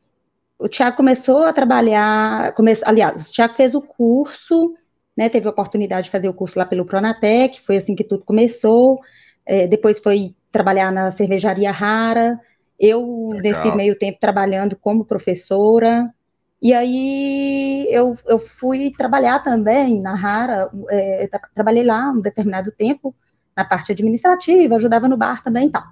o 0.59 0.67
Tiago 0.67 0.97
começou 0.97 1.45
a 1.45 1.53
trabalhar, 1.53 2.53
come, 2.53 2.73
aliás, 2.83 3.29
o 3.29 3.31
Tiago 3.31 3.53
fez 3.55 3.73
o 3.73 3.81
curso, 3.81 4.75
né, 5.15 5.29
teve 5.29 5.47
a 5.47 5.51
oportunidade 5.51 6.05
de 6.05 6.11
fazer 6.11 6.27
o 6.27 6.33
curso 6.33 6.59
lá 6.59 6.65
pelo 6.65 6.85
Pronatec, 6.85 7.61
foi 7.61 7.77
assim 7.77 7.95
que 7.95 8.03
tudo 8.03 8.25
começou, 8.25 8.99
é, 9.45 9.67
depois 9.67 9.99
foi 9.99 10.35
trabalhar 10.51 10.91
na 10.91 11.11
cervejaria 11.11 11.71
Rara, 11.71 12.39
eu, 12.79 13.29
Legal. 13.29 13.41
nesse 13.41 13.75
meio 13.75 13.97
tempo, 13.97 14.19
trabalhando 14.19 14.75
como 14.75 15.05
professora, 15.05 16.13
e 16.61 16.73
aí 16.73 17.87
eu, 17.89 18.17
eu 18.25 18.37
fui 18.37 18.91
trabalhar 18.97 19.39
também 19.39 19.99
na 19.99 20.15
Rara, 20.15 20.69
é, 20.89 21.29
trabalhei 21.53 21.83
lá 21.83 22.09
um 22.09 22.21
determinado 22.21 22.71
tempo, 22.71 23.13
na 23.55 23.65
parte 23.65 23.91
administrativa, 23.91 24.75
ajudava 24.75 25.07
no 25.07 25.17
bar 25.17 25.43
também 25.43 25.67
e 25.67 25.71
tal. 25.71 25.83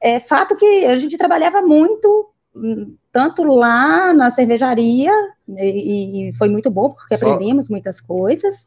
É 0.00 0.18
fato 0.18 0.56
que 0.56 0.86
a 0.86 0.96
gente 0.96 1.18
trabalhava 1.18 1.60
muito, 1.60 2.30
hum, 2.54 2.96
tanto 3.12 3.42
lá 3.44 4.12
na 4.14 4.30
cervejaria, 4.30 5.12
e, 5.56 6.28
e 6.28 6.32
foi 6.34 6.48
muito 6.48 6.70
bom, 6.70 6.90
porque 6.90 7.16
Só... 7.16 7.26
aprendemos 7.26 7.68
muitas 7.68 8.00
coisas. 8.00 8.66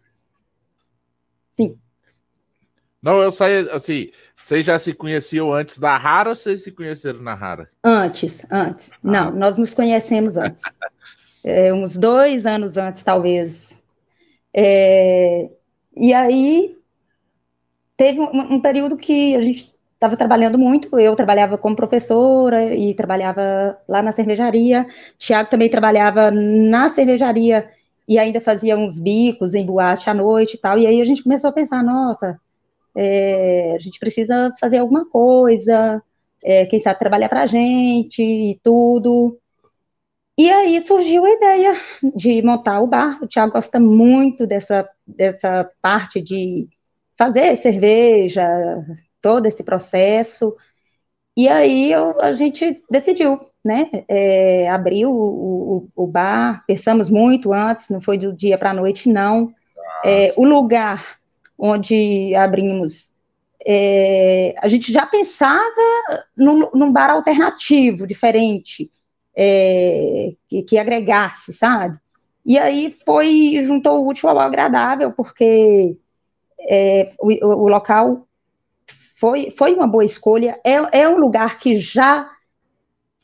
Não, 3.02 3.20
eu 3.20 3.32
saí, 3.32 3.68
assim, 3.72 4.12
vocês 4.36 4.64
já 4.64 4.78
se 4.78 4.94
conheciam 4.94 5.52
antes 5.52 5.80
da 5.80 5.98
Rara 5.98 6.30
ou 6.30 6.36
vocês 6.36 6.64
se 6.64 6.72
conheceram 6.72 7.20
na 7.22 7.34
Rara? 7.34 7.68
Antes, 7.84 8.46
antes. 8.52 8.92
Ah. 8.92 8.98
Não, 9.02 9.32
nós 9.32 9.58
nos 9.58 9.74
conhecemos 9.74 10.38
antes. 10.38 10.62
é, 11.44 11.74
uns 11.74 11.98
dois 11.98 12.46
anos 12.46 12.78
antes, 12.78 13.02
talvez. 13.02 13.82
É, 14.54 15.50
e 15.98 16.14
aí, 16.14 16.78
teve 17.98 18.20
um, 18.20 18.56
um 18.56 18.62
período 18.62 18.96
que 18.96 19.36
a 19.36 19.42
gente 19.42 19.74
estava 19.96 20.16
trabalhando 20.16 20.58
muito, 20.58 21.00
eu 21.00 21.16
trabalhava 21.16 21.58
como 21.58 21.76
professora 21.76 22.74
e 22.74 22.94
trabalhava 22.96 23.78
lá 23.88 24.02
na 24.02 24.12
cervejaria, 24.12 24.88
Tiago 25.18 25.50
também 25.50 25.70
trabalhava 25.70 26.32
na 26.32 26.90
cervejaria 26.90 27.70
e 28.08 28.18
ainda 28.18 28.42
fazia 28.42 28.76
uns 28.76 28.98
bicos 28.98 29.54
em 29.54 29.64
boate 29.64 30.10
à 30.10 30.14
noite 30.14 30.56
e 30.56 30.58
tal, 30.58 30.80
e 30.80 30.88
aí 30.88 31.00
a 31.00 31.04
gente 31.04 31.22
começou 31.22 31.52
a 31.52 31.54
pensar, 31.54 31.84
nossa, 31.84 32.40
é, 32.96 33.74
a 33.76 33.80
gente 33.80 34.00
precisa 34.00 34.54
fazer 34.60 34.78
alguma 34.80 35.10
coisa, 35.10 36.02
é, 36.44 36.66
quem 36.66 36.80
sabe 36.80 37.00
trabalhar 37.00 37.30
para 37.30 37.44
a 37.44 37.48
gente 37.48 38.22
e 38.22 38.60
tudo. 38.64 39.40
E 40.38 40.50
aí 40.50 40.80
surgiu 40.82 41.26
a 41.26 41.32
ideia 41.32 41.74
de 42.16 42.42
montar 42.42 42.82
o 42.82 42.88
bar. 42.88 43.20
O 43.22 43.28
Tiago 43.28 43.54
gosta 43.54 43.80
muito 43.80 44.48
dessa, 44.48 44.90
dessa 45.06 45.70
parte 45.82 46.22
de 46.22 46.68
fazer 47.18 47.56
cerveja, 47.58 48.48
todo 49.22 49.46
esse 49.46 49.64
processo. 49.64 50.56
E 51.38 51.48
aí 51.48 51.92
eu, 51.92 52.20
a 52.20 52.34
gente 52.34 52.82
decidiu, 52.90 53.40
né, 53.64 53.90
é, 54.08 54.70
abrir 54.70 55.06
o, 55.06 55.14
o, 55.14 55.88
o, 55.96 56.08
bar. 56.08 56.64
Pensamos 56.66 57.10
muito 57.10 57.54
antes, 57.54 57.90
não 57.90 58.02
foi 58.02 58.18
do 58.18 58.36
dia 58.36 58.58
para 58.58 58.72
a 58.72 58.74
noite, 58.74 59.10
não. 59.10 59.54
É, 60.04 60.34
o 60.36 60.44
lugar 60.44 61.21
onde 61.62 62.34
abrimos, 62.34 63.12
é, 63.66 64.56
a 64.58 64.68
gente 64.68 64.92
já 64.92 65.06
pensava 65.06 65.62
num, 66.36 66.72
num 66.74 66.92
bar 66.92 67.12
alternativo, 67.12 68.08
diferente, 68.08 68.92
é, 69.38 70.34
que, 70.50 70.64
que, 70.64 70.78
agregasse, 70.80 71.54
sabe? 71.54 72.00
E 72.44 72.58
aí 72.58 72.96
foi, 73.06 73.62
juntou 73.62 74.04
o 74.04 74.10
útil 74.10 74.28
ao 74.30 74.40
agradável, 74.40 75.12
porque 75.12 75.96
é, 76.60 77.12
o, 77.20 77.28
o, 77.46 77.68
local 77.68 78.28
foi, 79.20 79.52
foi 79.52 79.76
uma 79.76 79.86
boa 79.86 80.04
escolha, 80.04 80.60
é, 80.66 81.02
é 81.02 81.08
um 81.08 81.20
lugar 81.20 81.60
que 81.60 81.76
já 81.76 82.28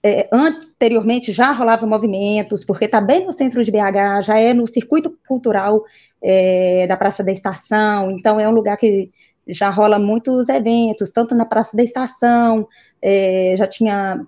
é, 0.03 0.29
anteriormente 0.31 1.31
já 1.31 1.51
rolava 1.51 1.87
movimentos, 1.87 2.63
porque 2.63 2.85
está 2.85 3.01
bem 3.01 3.25
no 3.25 3.31
centro 3.31 3.63
de 3.63 3.71
BH, 3.71 4.21
já 4.21 4.37
é 4.37 4.53
no 4.53 4.67
circuito 4.67 5.17
cultural 5.27 5.83
é, 6.21 6.87
da 6.87 6.97
Praça 6.97 7.23
da 7.23 7.31
Estação, 7.31 8.11
então 8.11 8.39
é 8.39 8.47
um 8.47 8.53
lugar 8.53 8.77
que 8.77 9.11
já 9.47 9.69
rola 9.69 9.97
muitos 9.97 10.49
eventos, 10.49 11.11
tanto 11.11 11.33
na 11.33 11.45
Praça 11.45 11.75
da 11.75 11.83
Estação, 11.83 12.67
é, 13.01 13.55
já 13.57 13.67
tinha 13.67 14.25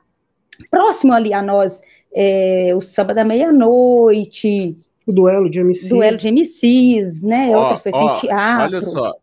próximo 0.69 1.13
ali 1.13 1.33
a 1.33 1.41
nós 1.41 1.81
é, 2.13 2.71
o 2.75 2.81
Samba 2.81 3.13
da 3.13 3.23
Meia-Noite. 3.23 4.77
O 5.05 5.11
duelo 5.11 5.49
de 5.49 5.63
MCs. 5.63 5.89
Duelo 5.89 6.17
de 6.17 6.31
MCs, 6.31 7.23
né? 7.23 7.55
Ó, 7.55 7.63
Outras 7.63 7.83
coisas, 7.83 7.99
tem 7.99 8.29
teatro. 8.29 8.63
Olha 8.63 8.81
só. 8.81 9.15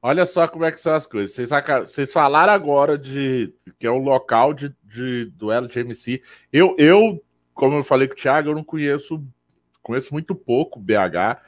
Olha 0.00 0.26
só 0.26 0.46
como 0.46 0.64
é 0.64 0.70
que 0.70 0.80
são 0.80 0.94
as 0.94 1.06
coisas. 1.06 1.34
Vocês, 1.34 1.50
vocês 1.84 2.12
falaram 2.12 2.52
agora 2.52 2.96
de 2.96 3.52
que 3.78 3.86
é 3.86 3.90
um 3.90 4.02
local 4.02 4.54
de, 4.54 4.72
de 4.84 5.26
duelo 5.36 5.66
de 5.66 5.80
MC. 5.80 6.22
Eu, 6.52 6.76
eu, 6.78 7.20
como 7.52 7.76
eu 7.76 7.82
falei 7.82 8.06
com 8.06 8.14
o 8.14 8.16
Thiago, 8.16 8.50
eu 8.50 8.54
não 8.54 8.62
conheço, 8.62 9.20
conheço 9.82 10.12
muito 10.12 10.36
pouco 10.36 10.78
BH. 10.78 11.40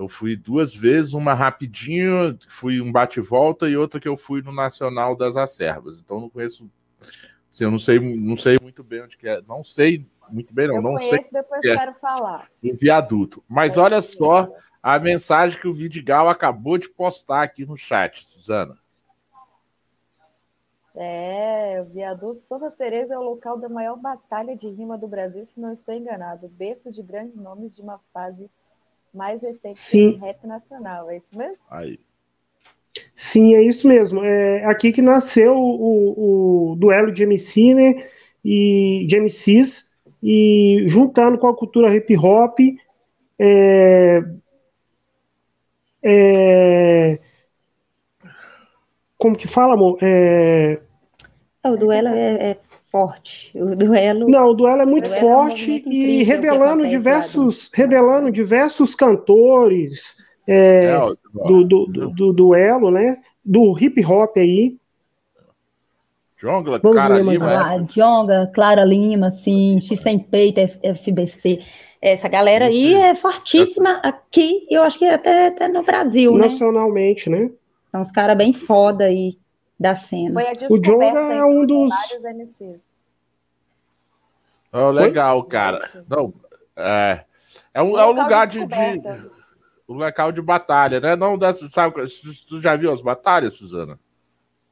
Eu 0.00 0.08
fui 0.08 0.34
duas 0.34 0.74
vezes, 0.74 1.12
uma 1.12 1.34
rapidinho, 1.34 2.34
fui 2.48 2.80
um 2.80 2.90
bate-volta 2.90 3.68
e 3.68 3.76
outra 3.76 4.00
que 4.00 4.08
eu 4.08 4.16
fui 4.16 4.40
no 4.40 4.50
Nacional 4.50 5.14
das 5.14 5.36
Acervas. 5.36 6.00
Então 6.00 6.18
não 6.18 6.30
conheço, 6.30 6.70
assim, 7.52 7.64
eu 7.64 7.70
não 7.70 7.78
sei, 7.78 7.98
não 8.16 8.34
sei 8.34 8.56
muito 8.62 8.82
bem 8.82 9.02
onde 9.02 9.18
que 9.18 9.28
é, 9.28 9.42
não 9.42 9.62
sei 9.62 10.06
muito 10.30 10.54
bem 10.54 10.68
não, 10.68 10.76
eu 10.76 10.82
não 10.82 10.94
conheço, 10.94 11.24
sei. 11.24 11.32
depois 11.32 11.62
é 11.62 11.76
quero 11.76 11.94
falar. 12.00 12.48
Um 12.64 12.74
viaduto. 12.74 13.44
Mas 13.46 13.76
é 13.76 13.80
olha 13.80 14.00
só 14.00 14.50
a 14.82 14.98
mensagem 14.98 15.60
que 15.60 15.68
o 15.68 15.74
Vidigal 15.74 16.30
acabou 16.30 16.78
de 16.78 16.88
postar 16.88 17.42
aqui 17.42 17.66
no 17.66 17.76
chat, 17.76 18.26
Suzana. 18.26 18.78
É, 20.94 21.80
o 21.82 21.84
viaduto 21.84 22.44
Santa 22.44 22.70
Teresa 22.70 23.14
é 23.14 23.18
o 23.18 23.22
local 23.22 23.58
da 23.58 23.68
maior 23.68 23.96
batalha 23.96 24.56
de 24.56 24.66
rima 24.68 24.96
do 24.96 25.06
Brasil, 25.06 25.44
se 25.44 25.60
não 25.60 25.72
estou 25.72 25.94
enganado. 25.94 26.48
Berço 26.48 26.90
de 26.90 27.02
grandes 27.02 27.36
nomes 27.36 27.76
de 27.76 27.82
uma 27.82 28.00
fase 28.14 28.50
mais 29.12 29.42
recente 29.42 29.78
Sim. 29.78 30.12
do 30.12 30.18
rap 30.18 30.46
nacional, 30.46 31.10
é 31.10 31.16
isso 31.16 31.28
mesmo? 31.36 31.58
Aí. 31.70 31.98
Sim, 33.14 33.54
é 33.54 33.62
isso 33.62 33.86
mesmo. 33.86 34.24
É 34.24 34.64
aqui 34.64 34.92
que 34.92 35.02
nasceu 35.02 35.54
o, 35.56 36.72
o 36.72 36.76
duelo 36.76 37.12
de 37.12 37.22
MC, 37.22 37.74
né? 37.74 38.06
E 38.44 39.06
de 39.06 39.16
MCs, 39.16 39.90
e 40.22 40.84
juntando 40.86 41.38
com 41.38 41.46
a 41.46 41.56
cultura 41.56 41.94
hip 41.94 42.16
hop, 42.16 42.58
é, 43.38 44.22
é, 46.02 47.18
como 49.18 49.36
que 49.36 49.46
fala, 49.46 49.74
amor? 49.74 49.98
É, 50.02 50.80
o 51.64 51.76
duelo 51.76 52.08
é, 52.08 52.50
é 52.52 52.58
forte. 52.90 53.52
O 53.56 53.76
duelo. 53.76 54.28
Não, 54.28 54.48
o 54.48 54.54
duelo 54.54 54.82
é 54.82 54.86
muito 54.86 55.08
duelo 55.08 55.20
forte 55.20 55.82
é 55.84 55.88
um 55.88 55.92
e 55.92 56.22
revelando 56.22 56.88
diversos, 56.88 57.70
revelando 57.72 58.30
diversos 58.30 58.94
cantores 58.94 60.16
é, 60.46 60.86
é 60.86 60.98
do, 61.32 61.64
do, 61.64 61.86
do, 61.86 62.10
do, 62.10 62.32
duelo, 62.32 62.90
né? 62.90 63.18
Do 63.44 63.78
hip 63.78 64.04
hop 64.04 64.36
aí. 64.36 64.76
Jonga, 66.40 66.80
Clara 66.80 67.18
Lima. 67.18 67.46
Ah, 67.46 67.78
Jonga, 67.78 68.50
Clara 68.54 68.84
Lima, 68.84 69.30
sim, 69.30 69.78
X 69.80 70.00
Sem 70.00 70.18
Peito, 70.18 70.60
FBC. 70.60 71.60
Essa 72.00 72.28
galera 72.28 72.64
aí 72.64 72.94
é 72.94 73.14
fortíssima 73.14 74.00
aqui, 74.02 74.66
eu 74.70 74.82
acho 74.82 74.98
que 74.98 75.04
até, 75.04 75.48
até 75.48 75.68
no 75.68 75.82
Brasil, 75.82 76.32
né? 76.32 76.46
Nacionalmente, 76.46 77.28
né? 77.28 77.50
São 77.90 78.00
uns 78.00 78.10
caras 78.10 78.38
bem 78.38 78.54
foda 78.54 79.04
aí 79.04 79.36
da 79.80 79.94
cena. 79.94 80.42
o 80.68 80.78
Jonga 80.78 81.06
é 81.06 81.42
um 81.42 81.64
dos. 81.64 81.90
Oh, 84.70 84.90
legal, 84.90 85.42
cara. 85.44 86.04
Não, 86.06 86.34
é, 86.76 87.24
é 87.72 87.82
um, 87.82 87.98
é 87.98 88.04
um 88.04 88.12
lugar 88.12 88.46
de, 88.46 88.64
de, 88.64 89.30
um 89.88 89.94
local 89.94 90.30
de 90.30 90.42
batalha, 90.42 91.00
né? 91.00 91.16
Não, 91.16 91.36
sabe, 91.72 91.94
tu 92.46 92.60
já 92.60 92.76
viu 92.76 92.92
as 92.92 93.00
batalhas, 93.00 93.54
Suzana? 93.54 93.98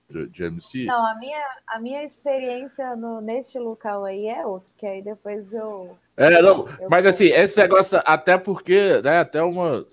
De, 0.08 0.28
de 0.28 0.44
MC? 0.44 0.84
Não, 0.84 1.04
a 1.04 1.14
minha, 1.16 1.44
a 1.66 1.80
minha 1.80 2.04
experiência 2.04 2.94
no, 2.94 3.20
neste 3.20 3.58
local 3.58 4.04
aí 4.04 4.26
é 4.26 4.46
outro, 4.46 4.70
que 4.76 4.86
aí 4.86 5.02
depois 5.02 5.52
eu. 5.52 5.98
É, 6.16 6.40
não, 6.40 6.68
eu 6.80 6.88
mas 6.88 7.06
assim, 7.06 7.26
esse 7.26 7.58
negócio, 7.58 8.00
até 8.04 8.38
porque, 8.38 9.00
né, 9.02 9.20
até 9.20 9.42
uma. 9.42 9.86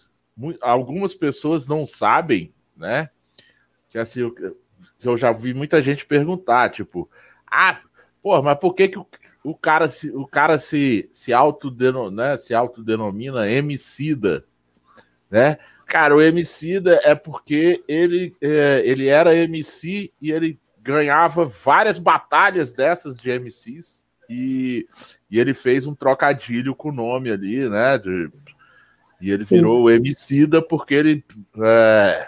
Algumas 0.62 1.16
pessoas 1.16 1.66
não 1.66 1.86
sabem, 1.86 2.54
né? 2.76 3.10
Que 3.90 3.98
assim, 3.98 4.30
que 5.00 5.08
eu 5.08 5.18
já 5.18 5.32
vi 5.32 5.54
muita 5.54 5.82
gente 5.82 6.06
perguntar, 6.06 6.70
tipo, 6.70 7.10
ah, 7.50 7.80
pô, 8.22 8.42
mas 8.42 8.58
por 8.58 8.74
que, 8.74 8.88
que 8.88 8.98
o, 8.98 9.08
o 9.44 9.56
cara 9.56 9.88
se 9.88 10.10
o 10.12 10.26
cara 10.26 10.58
se 10.58 11.10
se 11.12 11.34
autodenomina, 11.34 12.32
né, 12.32 12.38
se 12.38 12.54
autodenomina 12.54 13.50
emicida, 13.50 14.46
né? 15.30 15.58
Cara, 15.86 16.16
o 16.16 16.22
emicida 16.22 17.00
é 17.04 17.14
porque 17.14 17.84
ele 17.88 18.36
é, 18.42 18.82
ele 18.84 19.08
era 19.08 19.36
MC 19.36 20.12
e 20.22 20.32
ele 20.32 20.60
ganhava 20.82 21.46
várias 21.46 21.98
batalhas 21.98 22.72
dessas 22.72 23.16
de 23.16 23.32
MCs 23.32 24.06
e, 24.30 24.88
e 25.30 25.40
ele 25.40 25.54
fez 25.54 25.86
um 25.86 25.96
trocadilho 25.96 26.76
com 26.76 26.90
o 26.90 26.92
nome 26.92 27.32
ali, 27.32 27.68
né? 27.70 27.98
De, 27.98 28.30
e 29.22 29.32
ele 29.32 29.44
virou 29.44 29.84
o 29.84 29.90
Emicida 29.90 30.62
porque 30.62 30.94
ele 30.94 31.26
é, 31.64 32.28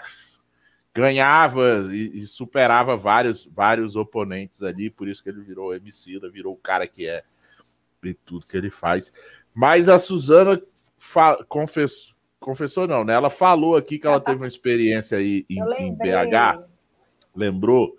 ganhava 0.98 1.84
e, 1.92 2.18
e, 2.18 2.26
superava 2.26 2.96
vários, 2.96 3.46
vários 3.46 3.94
oponentes 3.94 4.64
ali, 4.64 4.90
por 4.90 5.06
isso 5.06 5.22
que 5.22 5.28
ele 5.28 5.40
virou 5.40 5.72
Emicida, 5.72 6.28
virou 6.28 6.54
o 6.54 6.58
cara 6.58 6.88
que 6.88 7.06
é. 7.06 7.22
e 8.02 8.12
tudo 8.12 8.46
que 8.46 8.56
ele 8.56 8.68
faz. 8.68 9.12
Mas 9.54 9.88
a 9.88 9.96
Suzana 9.96 10.60
confessou, 11.48 12.14
confessou 12.40 12.88
não, 12.88 13.04
né? 13.04 13.14
Ela 13.14 13.30
falou 13.30 13.76
aqui 13.76 13.98
que 13.98 14.06
ela 14.08 14.20
teve 14.20 14.38
uma 14.38 14.46
experiência 14.46 15.18
aí 15.18 15.46
em, 15.48 15.60
em 15.78 15.94
BH, 15.94 16.64
lembrou 17.34 17.96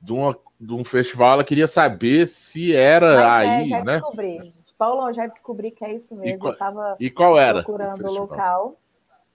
de, 0.00 0.12
uma, 0.12 0.38
de 0.60 0.74
um 0.74 0.84
festival. 0.84 1.32
Ela 1.34 1.44
queria 1.44 1.66
saber 1.66 2.28
se 2.28 2.74
era 2.76 3.16
Mas, 3.16 3.24
é, 3.24 3.50
aí, 3.50 3.64
é, 3.64 3.68
já 3.68 3.84
né? 3.84 3.94
Descobri. 3.94 4.52
Paulo, 4.76 5.08
eu 5.08 5.14
já 5.14 5.26
descobri 5.26 5.70
que 5.70 5.84
é 5.84 5.94
isso 5.94 6.14
mesmo. 6.16 6.34
E 6.34 6.38
qual, 6.38 6.52
eu 6.52 6.58
tava 6.58 6.96
e 6.98 7.10
qual 7.10 7.38
era 7.38 7.62
procurando 7.62 8.04
o 8.04 8.12
local 8.12 8.76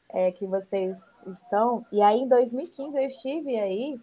é, 0.09 0.31
que 0.31 0.45
vocês 0.45 0.97
estão. 1.29 1.85
E 1.91 2.01
aí, 2.01 2.21
em 2.21 2.27
2015, 2.27 2.97
eu 2.97 3.07
estive 3.07 3.57
aí 3.57 3.99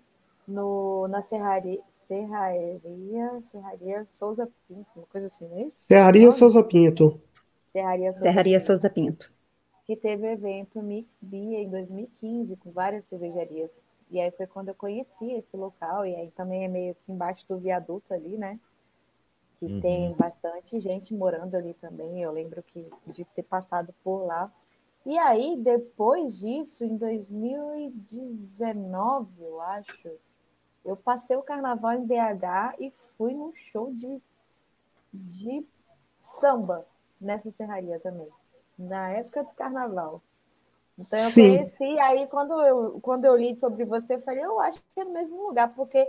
no, 0.46 1.08
na 1.08 1.22
Serraria, 1.22 1.80
Serraria, 2.06 3.40
Serraria 3.40 4.04
Souza 4.18 4.48
Pinto, 4.68 4.88
uma 4.96 5.06
coisa 5.06 5.26
assim, 5.26 5.48
não 5.48 5.56
é 5.56 5.62
isso? 5.62 5.78
Serraria 5.86 6.32
Souza 6.32 6.62
Pinto. 6.62 7.20
Serraria 7.72 8.12
Souza, 8.12 8.24
Serraria 8.24 8.58
Pinto. 8.58 8.66
Souza 8.66 8.90
Pinto. 8.90 9.32
Que 9.86 9.96
teve 9.96 10.26
o 10.26 10.30
evento 10.30 10.82
Mix 10.82 11.08
Beer 11.20 11.60
em 11.60 11.70
2015, 11.70 12.56
com 12.56 12.70
várias 12.70 13.04
cervejarias. 13.06 13.82
E 14.10 14.20
aí 14.20 14.30
foi 14.30 14.46
quando 14.46 14.68
eu 14.68 14.74
conheci 14.74 15.32
esse 15.32 15.56
local, 15.56 16.06
e 16.06 16.14
aí 16.14 16.30
também 16.30 16.64
é 16.64 16.68
meio 16.68 16.94
que 16.94 17.12
embaixo 17.12 17.44
do 17.48 17.58
viaduto 17.58 18.12
ali, 18.14 18.36
né? 18.36 18.58
Que 19.58 19.66
uhum. 19.66 19.80
tem 19.80 20.12
bastante 20.14 20.78
gente 20.80 21.14
morando 21.14 21.54
ali 21.54 21.74
também. 21.74 22.22
Eu 22.22 22.32
lembro 22.32 22.62
que 22.62 22.86
de 23.08 23.24
ter 23.24 23.42
passado 23.42 23.94
por 24.02 24.24
lá. 24.24 24.52
E 25.06 25.18
aí, 25.18 25.56
depois 25.56 26.40
disso, 26.40 26.84
em 26.84 26.96
2019, 26.96 29.44
eu 29.44 29.60
acho, 29.60 30.10
eu 30.84 30.96
passei 30.96 31.36
o 31.36 31.42
carnaval 31.42 31.92
em 31.92 32.06
BH 32.06 32.76
e 32.80 32.92
fui 33.16 33.32
num 33.34 33.54
show 33.54 33.92
de, 33.92 34.20
de 35.12 35.64
samba 36.20 36.86
nessa 37.20 37.50
serraria 37.50 38.00
também, 38.00 38.28
na 38.78 39.10
época 39.10 39.44
do 39.44 39.50
carnaval. 39.50 40.22
Então 40.98 41.18
eu 41.18 41.30
Sim. 41.30 41.32
conheci, 41.32 41.98
aí 42.00 42.26
quando 42.28 42.52
eu, 42.62 43.00
quando 43.00 43.24
eu 43.24 43.36
li 43.36 43.58
sobre 43.58 43.84
você, 43.84 44.14
eu 44.14 44.22
falei, 44.22 44.44
eu 44.44 44.60
acho 44.60 44.80
que 44.94 45.00
é 45.00 45.04
no 45.04 45.12
mesmo 45.12 45.48
lugar, 45.48 45.74
porque 45.74 46.08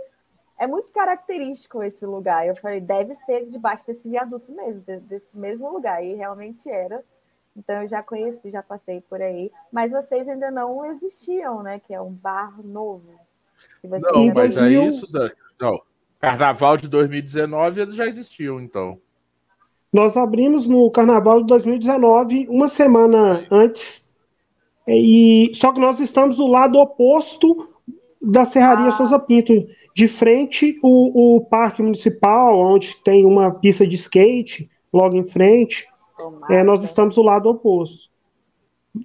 é 0.58 0.66
muito 0.66 0.88
característico 0.90 1.82
esse 1.82 2.06
lugar. 2.06 2.46
Eu 2.46 2.56
falei, 2.56 2.80
deve 2.80 3.14
ser 3.16 3.46
debaixo 3.46 3.86
desse 3.86 4.08
viaduto 4.08 4.52
mesmo, 4.52 4.80
desse 4.82 5.36
mesmo 5.36 5.70
lugar, 5.70 6.02
e 6.04 6.14
realmente 6.14 6.70
era. 6.70 7.04
Então 7.56 7.82
eu 7.82 7.88
já 7.88 8.02
conheci, 8.02 8.50
já 8.50 8.62
passei 8.62 9.00
por 9.00 9.22
aí, 9.22 9.50
mas 9.72 9.92
vocês 9.92 10.28
ainda 10.28 10.50
não 10.50 10.84
existiam, 10.84 11.62
né? 11.62 11.80
Que 11.80 11.94
é 11.94 12.00
um 12.00 12.12
bar 12.12 12.54
novo. 12.62 13.08
Não, 13.82 14.26
mas 14.34 14.58
aí 14.58 14.74
isso, 14.86 15.06
não. 15.58 15.80
Carnaval 16.20 16.76
de 16.76 16.88
2019 16.88 17.80
eles 17.80 17.94
já 17.94 18.06
existiam, 18.06 18.60
então. 18.60 18.98
Nós 19.92 20.16
abrimos 20.16 20.66
no 20.66 20.90
Carnaval 20.90 21.40
de 21.40 21.46
2019, 21.46 22.46
uma 22.50 22.68
semana 22.68 23.46
antes, 23.50 24.06
e 24.86 25.50
só 25.54 25.72
que 25.72 25.80
nós 25.80 26.00
estamos 26.00 26.36
do 26.36 26.46
lado 26.46 26.78
oposto 26.78 27.68
da 28.20 28.44
Serraria 28.44 28.88
ah. 28.88 28.90
Souza 28.90 29.18
Pinto, 29.18 29.52
de 29.94 30.08
frente 30.08 30.78
o, 30.82 31.36
o 31.36 31.40
Parque 31.46 31.82
Municipal, 31.82 32.58
onde 32.58 32.96
tem 33.02 33.24
uma 33.24 33.50
pista 33.50 33.86
de 33.86 33.94
skate, 33.94 34.68
logo 34.92 35.16
em 35.16 35.24
frente. 35.24 35.86
É, 36.48 36.62
nós 36.62 36.82
estamos 36.82 37.14
do 37.14 37.22
lado 37.22 37.48
oposto. 37.48 38.10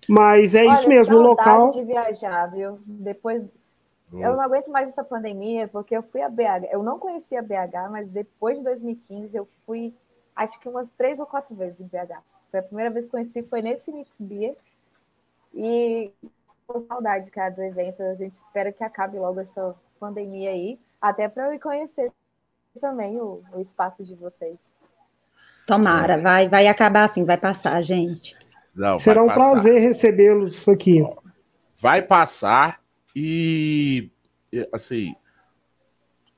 Mas 0.08 0.56
é 0.56 0.65
Olha, 0.65 0.74
isso 0.74 0.88
mesmo, 0.88 1.17
o 1.17 1.21
local. 1.21 1.71
de 1.71 1.84
viajar, 1.84 2.47
viu? 2.47 2.80
Depois 2.86 3.43
eu 4.13 4.34
não 4.34 4.41
aguento 4.41 4.69
mais 4.69 4.89
essa 4.89 5.04
pandemia, 5.04 5.67
porque 5.69 5.95
eu 5.95 6.04
fui 6.04 6.21
a 6.21 6.30
BH. 6.30 6.67
Eu 6.69 6.84
não 6.84 7.00
conhecia 7.00 7.41
BH, 7.41 7.89
mas 7.89 8.10
depois 8.10 8.58
de 8.58 8.63
2015 8.63 9.36
eu 9.36 9.47
fui, 9.65 9.93
acho 10.36 10.60
que 10.60 10.67
umas 10.67 10.89
três 10.89 11.19
ou 11.19 11.26
quatro 11.26 11.56
vezes 11.56 11.80
em 11.80 11.86
BH. 11.86 12.21
Foi 12.50 12.60
a 12.60 12.63
primeira 12.63 12.89
vez 12.89 13.06
que 13.06 13.12
conheci, 13.12 13.41
foi 13.43 13.62
nesse 13.62 13.91
Mix 13.91 14.12
Beer. 14.19 14.56
E 15.54 16.12
com 16.67 16.80
saudade, 16.82 17.32
cara, 17.32 17.52
do 17.52 17.62
evento. 17.62 18.04
A 18.04 18.15
gente 18.15 18.36
espera 18.36 18.71
que 18.71 18.84
acabe 18.84 19.17
logo 19.17 19.39
essa 19.39 19.76
pandemia 20.00 20.50
aí, 20.50 20.80
até 21.02 21.30
para 21.30 21.47
eu 21.47 21.54
ir 21.54 21.60
conhecer 21.60 22.12
também 22.80 23.19
o, 23.19 23.41
o 23.54 23.62
espaço 23.62 24.04
de 24.04 24.15
vocês. 24.15 24.58
Tomara, 25.65 26.17
vai, 26.17 26.50
vai 26.50 26.67
acabar 26.67 27.04
assim, 27.04 27.26
vai 27.26 27.38
passar, 27.38 27.82
gente. 27.82 28.36
Não, 28.76 28.97
Será 28.97 29.24
um 29.24 29.28
passar. 29.28 29.52
prazer 29.52 29.82
recebê-los 29.82 30.67
aqui. 30.67 31.04
Vai 31.80 32.02
passar 32.02 32.80
e, 33.15 34.10
assim, 34.71 35.15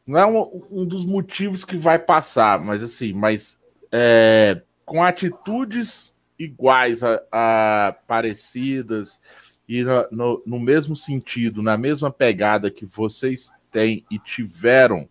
não 0.06 0.20
é 0.20 0.26
um, 0.26 0.62
um, 0.72 0.86
dos 0.86 1.06
motivos 1.06 1.64
que 1.64 1.78
vai 1.78 2.00
passar, 2.00 2.60
mas 2.60 2.84
assim, 2.84 3.14
mas 3.14 3.60
é, 3.92 4.62
com 4.86 5.04
atitudes 5.04 6.14
iguais 6.38 7.04
a, 7.04 7.22
a 7.32 7.96
parecidas 8.08 9.20
e 9.68 9.84
no, 9.84 10.08
no, 10.12 10.44
no, 10.46 10.60
mesmo 10.60 10.96
sentido, 10.96 11.62
na 11.62 11.78
mesma 11.78 12.12
pegada 12.12 12.70
que 12.70 12.86
vocês 12.86 13.52
têm 13.72 14.06
e 14.12 14.20
tiveram 14.20 15.08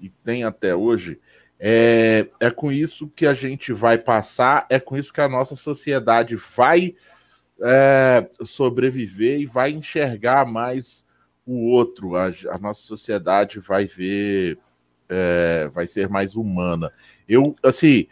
e 0.00 0.08
têm 0.08 0.44
até 0.44 0.74
hoje, 0.74 1.20
é, 1.58 2.26
é 2.38 2.50
com 2.50 2.70
isso 2.70 3.08
que 3.08 3.26
a 3.26 3.32
gente 3.32 3.72
vai 3.72 3.98
passar, 3.98 4.66
é 4.68 4.78
com 4.78 4.96
isso 4.96 5.12
que 5.12 5.20
a 5.20 5.28
nossa 5.28 5.56
sociedade 5.56 6.36
vai 6.36 6.94
é, 7.60 8.28
sobreviver 8.42 9.40
e 9.40 9.46
vai 9.46 9.70
enxergar 9.70 10.44
mais 10.44 11.06
o 11.46 11.70
outro. 11.70 12.16
A, 12.16 12.26
a 12.50 12.58
nossa 12.58 12.82
sociedade 12.82 13.58
vai 13.60 13.86
ver, 13.86 14.58
é, 15.08 15.68
vai 15.72 15.86
ser 15.86 16.08
mais 16.08 16.36
humana. 16.36 16.92
Eu, 17.28 17.54
assim, 17.62 18.06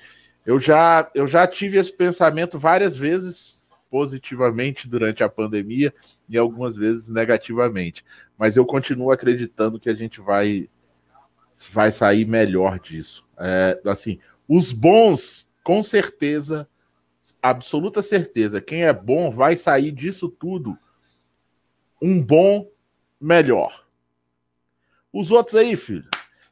eu 0.47 0.59
já, 0.59 1.11
eu 1.15 1.27
já 1.27 1.47
tive 1.47 1.79
esse 1.79 1.93
pensamento 1.93 2.59
várias 2.59 2.97
vezes 2.97 3.61
positivamente 3.91 4.89
durante 4.89 5.23
a 5.23 5.29
pandemia 5.29 5.95
e 6.29 6.37
algumas 6.37 6.75
vezes 6.75 7.09
negativamente. 7.09 8.05
Mas 8.37 8.57
eu 8.57 8.67
continuo 8.67 9.13
acreditando 9.13 9.79
que 9.79 9.89
a 9.89 9.95
gente 9.95 10.21
vai, 10.21 10.69
vai 11.71 11.91
sair 11.91 12.27
melhor 12.27 12.79
disso. 12.79 13.27
É, 13.39 13.81
assim, 13.87 14.19
os 14.49 14.73
bons, 14.73 15.49
com 15.63 15.83
certeza, 15.83 16.69
absoluta 17.43 18.03
certeza, 18.03 18.61
quem 18.61 18.85
é 18.85 18.93
bom 18.93 19.31
vai 19.31 19.57
sair 19.57 19.93
disso 19.93 20.29
tudo 20.29 20.79
um 22.01 22.23
bom 22.23 22.71
melhor. 23.21 23.87
Os 25.13 25.31
outros 25.31 25.55
aí, 25.55 25.75
filho, 25.75 26.09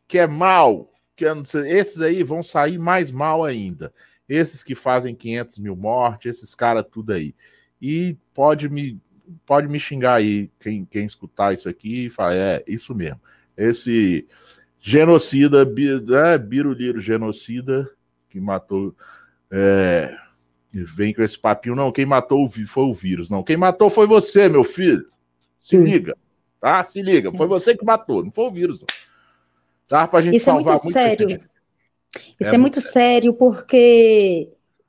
que 0.08 0.18
é 0.18 0.26
mal, 0.26 0.90
que 1.14 1.26
é, 1.26 1.32
esses 1.66 2.00
aí 2.00 2.22
vão 2.22 2.42
sair 2.42 2.78
mais 2.78 3.10
mal 3.10 3.44
ainda. 3.44 3.92
Esses 4.28 4.62
que 4.62 4.74
fazem 4.74 5.14
500 5.14 5.58
mil 5.58 5.76
mortes, 5.76 6.38
esses 6.38 6.54
caras 6.54 6.86
tudo 6.90 7.12
aí. 7.12 7.34
E 7.80 8.16
pode 8.32 8.68
me 8.68 8.98
pode 9.46 9.68
me 9.68 9.78
xingar 9.78 10.14
aí 10.14 10.50
quem, 10.60 10.84
quem 10.84 11.04
escutar 11.04 11.54
isso 11.54 11.68
aqui 11.68 12.10
falar, 12.10 12.34
é, 12.34 12.64
isso 12.66 12.94
mesmo. 12.94 13.20
Esse 13.56 14.26
genocida, 14.82 15.62
é, 15.62 16.36
biruliro 16.36 17.00
genocida, 17.00 17.88
que 18.28 18.40
matou 18.40 18.94
é, 19.48 20.12
vem 20.72 21.14
com 21.14 21.22
esse 21.22 21.38
papinho, 21.38 21.76
não, 21.76 21.92
quem 21.92 22.04
matou 22.04 22.48
foi 22.48 22.82
o 22.82 22.92
vírus. 22.92 23.30
Não, 23.30 23.44
quem 23.44 23.56
matou 23.56 23.88
foi 23.88 24.06
você, 24.06 24.48
meu 24.48 24.64
filho. 24.64 25.06
Se 25.60 25.76
Sim. 25.76 25.84
liga, 25.84 26.16
tá? 26.60 26.82
Se 26.84 27.00
liga, 27.00 27.32
foi 27.32 27.46
você 27.46 27.76
que 27.76 27.84
matou, 27.84 28.24
não 28.24 28.32
foi 28.32 28.44
o 28.44 28.50
vírus. 28.50 28.80
Não. 28.80 28.86
Dá 29.88 30.08
pra 30.08 30.20
gente 30.20 30.36
Isso 30.36 30.50
é 30.50 30.52
salvar 30.52 30.76
é 30.76 30.80
muito 30.82 30.92
sério. 30.92 31.30
Gente. 31.30 31.44
Isso 32.40 32.50
é, 32.50 32.54
é 32.54 32.58
muito 32.58 32.80
sério. 32.80 32.92
sério 32.92 33.34
porque 33.34 34.48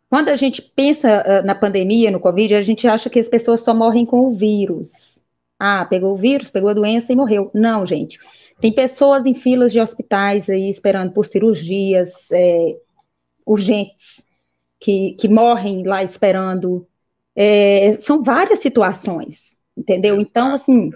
quando 0.10 0.30
a 0.30 0.36
gente 0.36 0.62
pensa 0.62 1.22
uh, 1.22 1.46
na 1.46 1.54
pandemia, 1.54 2.10
no 2.10 2.20
Covid, 2.20 2.56
a 2.56 2.62
gente 2.62 2.88
acha 2.88 3.10
que 3.10 3.20
as 3.20 3.28
pessoas 3.28 3.62
só 3.62 3.74
morrem 3.74 4.06
com 4.06 4.22
o 4.22 4.34
vírus. 4.34 5.20
Ah, 5.60 5.86
pegou 5.86 6.14
o 6.14 6.18
vírus, 6.18 6.50
pegou 6.50 6.70
a 6.70 6.74
doença 6.74 7.14
e 7.14 7.16
morreu. 7.16 7.52
Não, 7.54 7.86
gente. 7.86 8.18
Tem 8.64 8.72
pessoas 8.72 9.26
em 9.26 9.34
filas 9.34 9.74
de 9.74 9.82
hospitais 9.82 10.50
aí 10.50 10.70
esperando 10.70 11.12
por 11.12 11.26
cirurgias 11.26 12.32
é, 12.32 12.78
urgentes 13.46 14.26
que, 14.80 15.16
que 15.16 15.28
morrem 15.28 15.86
lá 15.86 16.02
esperando. 16.02 16.88
É, 17.36 17.98
são 18.00 18.24
várias 18.24 18.60
situações, 18.60 19.60
entendeu? 19.76 20.18
Então, 20.18 20.54
assim, 20.54 20.92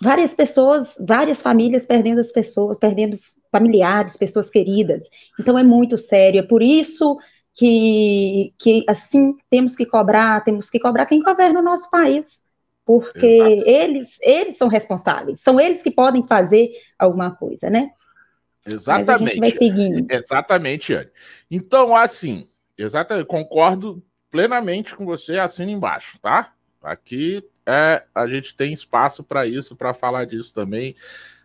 várias 0.00 0.32
pessoas, 0.32 0.96
várias 1.00 1.42
famílias 1.42 1.84
perdendo 1.84 2.20
as 2.20 2.30
pessoas, 2.30 2.76
perdendo 2.76 3.18
familiares, 3.50 4.16
pessoas 4.16 4.48
queridas. 4.48 5.10
Então, 5.40 5.58
é 5.58 5.64
muito 5.64 5.98
sério. 5.98 6.38
É 6.38 6.44
por 6.44 6.62
isso 6.62 7.18
que, 7.52 8.54
que 8.56 8.84
assim, 8.86 9.34
temos 9.50 9.74
que 9.74 9.84
cobrar, 9.84 10.44
temos 10.44 10.70
que 10.70 10.78
cobrar 10.78 11.04
quem 11.04 11.20
governa 11.20 11.58
o 11.58 11.64
nosso 11.64 11.90
país 11.90 12.46
porque 12.88 13.62
eles, 13.66 14.18
eles 14.22 14.56
são 14.56 14.66
responsáveis, 14.66 15.40
são 15.40 15.60
eles 15.60 15.82
que 15.82 15.90
podem 15.90 16.26
fazer 16.26 16.70
alguma 16.98 17.30
coisa, 17.30 17.70
né? 17.70 17.90
Exatamente. 18.66 19.38
vai 19.38 19.50
seguindo. 19.50 20.10
Exatamente, 20.10 20.92
Anne. 20.92 21.10
Então, 21.50 21.96
assim, 21.96 22.48
Exatamente, 22.78 23.26
concordo 23.26 24.00
plenamente 24.30 24.94
com 24.94 25.04
você, 25.04 25.36
assina 25.36 25.72
embaixo, 25.72 26.16
tá? 26.20 26.52
Aqui 26.80 27.44
é, 27.66 28.04
a 28.14 28.26
gente 28.28 28.54
tem 28.54 28.72
espaço 28.72 29.24
para 29.24 29.44
isso, 29.46 29.74
para 29.74 29.92
falar 29.92 30.24
disso 30.26 30.54
também. 30.54 30.94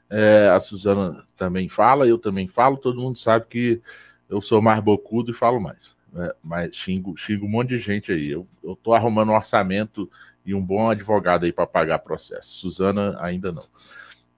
É, 0.09 0.47
a 0.49 0.59
Suzana 0.59 1.25
também 1.35 1.67
fala, 1.67 2.07
eu 2.07 2.19
também 2.19 2.47
falo, 2.47 2.77
todo 2.77 3.01
mundo 3.01 3.17
sabe 3.17 3.47
que 3.49 3.81
eu 4.29 4.41
sou 4.41 4.61
mais 4.61 4.79
bocudo 4.79 5.31
e 5.31 5.33
falo 5.33 5.59
mais. 5.59 5.95
É, 6.15 6.35
mas 6.43 6.75
xingo, 6.75 7.17
xingo 7.17 7.47
um 7.47 7.49
monte 7.49 7.69
de 7.69 7.79
gente 7.79 8.11
aí. 8.11 8.29
Eu, 8.29 8.47
eu 8.63 8.75
tô 8.75 8.93
arrumando 8.93 9.29
um 9.29 9.35
orçamento 9.35 10.07
e 10.45 10.53
um 10.53 10.61
bom 10.65 10.89
advogado 10.89 11.45
aí 11.45 11.53
para 11.53 11.67
pagar 11.67 11.99
processo. 11.99 12.59
Suzana 12.59 13.17
ainda 13.21 13.51
não. 13.51 13.65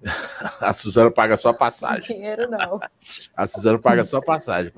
A 0.62 0.74
Suzana 0.74 1.10
paga 1.10 1.36
só 1.36 1.50
a 1.50 1.54
passagem. 1.54 2.18
Dinheiro 2.18 2.50
não. 2.50 2.80
A 3.36 3.48
Suzana 3.48 3.80
paga 3.80 4.04
só 4.04 4.18
a 4.18 4.22
passagem. 4.22 4.72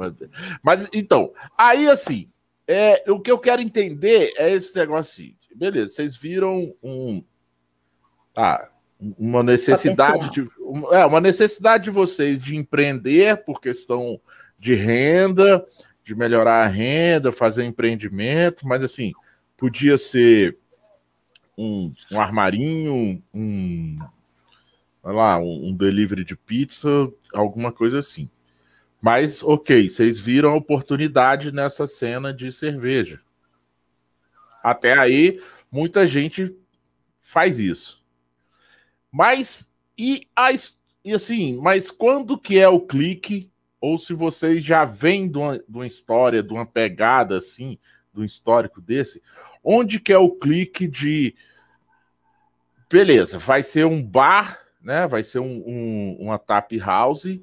Mas 0.63 0.88
então, 0.93 1.34
aí 1.57 1.89
assim, 1.89 2.30
é, 2.67 3.03
o 3.09 3.19
que 3.19 3.32
eu 3.32 3.39
quero 3.39 3.61
entender 3.61 4.34
é 4.38 4.51
esse 4.51 4.75
negócio 4.75 5.11
assim. 5.11 5.36
Beleza, 5.55 5.93
vocês 5.93 6.15
viram 6.15 6.73
um. 6.84 7.23
Ah, 8.36 8.69
uma 9.17 9.41
necessidade 9.41 10.30
de. 10.32 10.47
É, 10.91 11.05
uma 11.05 11.19
necessidade 11.19 11.86
de 11.86 11.91
vocês 11.91 12.39
de 12.39 12.55
empreender 12.55 13.43
por 13.43 13.59
questão 13.59 14.19
de 14.59 14.75
renda, 14.75 15.65
de 16.03 16.15
melhorar 16.15 16.63
a 16.63 16.67
renda, 16.67 17.32
fazer 17.32 17.63
empreendimento, 17.63 18.67
mas 18.67 18.84
assim, 18.84 19.13
podia 19.57 19.97
ser 19.97 20.57
um, 21.57 21.93
um 22.11 22.21
armarinho, 22.21 23.21
um, 23.33 23.97
lá, 25.03 25.39
um, 25.39 25.69
um 25.69 25.75
delivery 25.75 26.23
de 26.23 26.35
pizza, 26.35 27.11
alguma 27.33 27.71
coisa 27.71 27.99
assim. 27.99 28.29
Mas, 29.01 29.43
ok, 29.43 29.89
vocês 29.89 30.19
viram 30.19 30.51
a 30.51 30.55
oportunidade 30.55 31.51
nessa 31.51 31.87
cena 31.87 32.33
de 32.33 32.51
cerveja. 32.51 33.21
Até 34.63 34.97
aí, 34.97 35.41
muita 35.71 36.05
gente 36.05 36.55
faz 37.19 37.59
isso. 37.59 38.03
Mas, 39.11 39.73
e, 39.97 40.27
a, 40.35 40.49
e 41.03 41.13
assim, 41.13 41.59
mas 41.61 41.89
quando 41.89 42.37
que 42.37 42.57
é 42.57 42.67
o 42.67 42.81
clique? 42.81 43.51
Ou 43.79 43.97
se 43.97 44.13
vocês 44.13 44.63
já 44.63 44.83
vêm 44.83 45.29
de 45.29 45.37
uma, 45.37 45.57
de 45.59 45.65
uma 45.69 45.85
história, 45.85 46.41
de 46.41 46.51
uma 46.51 46.65
pegada 46.65 47.37
assim, 47.37 47.77
de 48.13 48.21
um 48.21 48.25
histórico 48.25 48.81
desse, 48.81 49.21
onde 49.70 49.99
que 49.99 50.13
é 50.13 50.18
o 50.18 50.32
clique 50.32 50.88
de 50.88 51.36
beleza, 52.89 53.38
vai 53.38 53.61
ser 53.61 53.86
um 53.86 54.01
bar, 54.01 54.57
né? 54.82 55.05
Vai 55.07 55.24
ser 55.24 55.39
um, 55.39 55.61
um, 55.68 56.18
uma 56.22 56.39
tap 56.39 56.72
house 56.80 57.38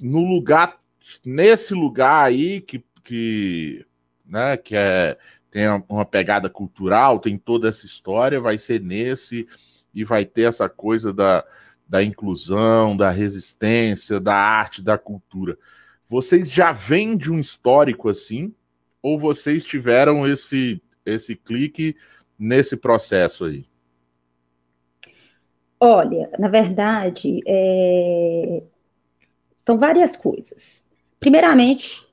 no 0.00 0.24
lugar, 0.26 0.80
nesse 1.24 1.72
lugar 1.72 2.26
aí 2.26 2.60
que, 2.60 2.84
que, 3.04 3.86
né, 4.26 4.56
que 4.56 4.74
é, 4.74 5.16
tem 5.52 5.68
uma 5.88 6.04
pegada 6.04 6.50
cultural, 6.50 7.20
tem 7.20 7.38
toda 7.38 7.68
essa 7.68 7.86
história, 7.86 8.40
vai 8.40 8.58
ser 8.58 8.80
nesse 8.80 9.46
e 9.94 10.02
vai 10.02 10.24
ter 10.24 10.48
essa 10.48 10.68
coisa 10.68 11.12
da, 11.12 11.44
da 11.88 12.02
inclusão, 12.02 12.96
da 12.96 13.10
resistência, 13.10 14.18
da 14.18 14.34
arte, 14.34 14.82
da 14.82 14.98
cultura. 14.98 15.56
Vocês 16.04 16.50
já 16.50 16.72
vêm 16.72 17.16
de 17.16 17.30
um 17.30 17.38
histórico 17.38 18.08
assim? 18.08 18.52
Ou 19.06 19.16
vocês 19.16 19.62
tiveram 19.62 20.26
esse, 20.26 20.82
esse 21.04 21.36
clique 21.36 21.94
nesse 22.36 22.76
processo 22.76 23.44
aí? 23.44 23.64
Olha, 25.78 26.28
na 26.36 26.48
verdade, 26.48 27.40
é... 27.46 28.64
são 29.64 29.78
várias 29.78 30.16
coisas. 30.16 30.84
Primeiramente, 31.20 32.04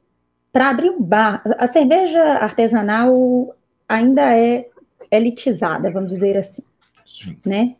para 0.51 0.69
abrir 0.69 0.91
um 0.91 1.01
bar, 1.01 1.41
a 1.57 1.65
cerveja 1.65 2.21
artesanal 2.21 3.55
ainda 3.89 4.37
é 4.37 4.69
elitizada, 5.09 5.91
vamos 5.91 6.11
dizer 6.11 6.37
assim, 6.37 6.63
Sim. 7.03 7.37
né? 7.43 7.75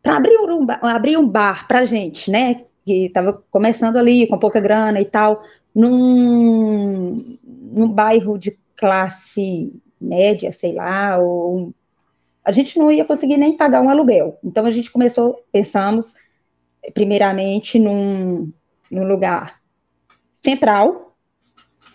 Para 0.00 0.18
abrir 0.18 0.38
um, 0.38 0.66
abrir 0.82 1.16
um 1.16 1.26
bar 1.26 1.66
para 1.66 1.84
gente, 1.84 2.30
né, 2.30 2.64
que 2.86 3.06
estava 3.06 3.42
começando 3.50 3.96
ali 3.96 4.28
com 4.28 4.38
pouca 4.38 4.60
grana 4.60 5.00
e 5.00 5.04
tal, 5.04 5.42
num, 5.74 7.38
num 7.70 7.88
bairro 7.88 8.38
de 8.38 8.58
classe 8.76 9.72
média, 10.00 10.52
sei 10.52 10.74
lá, 10.74 11.18
ou 11.18 11.74
a 12.44 12.50
gente 12.52 12.78
não 12.78 12.90
ia 12.90 13.04
conseguir 13.04 13.36
nem 13.36 13.56
pagar 13.56 13.82
um 13.82 13.90
aluguel. 13.90 14.38
Então 14.42 14.66
a 14.66 14.70
gente 14.70 14.90
começou, 14.90 15.44
pensamos, 15.52 16.14
primeiramente 16.94 17.78
num, 17.78 18.50
num 18.90 19.04
lugar 19.06 19.60
central, 20.42 21.14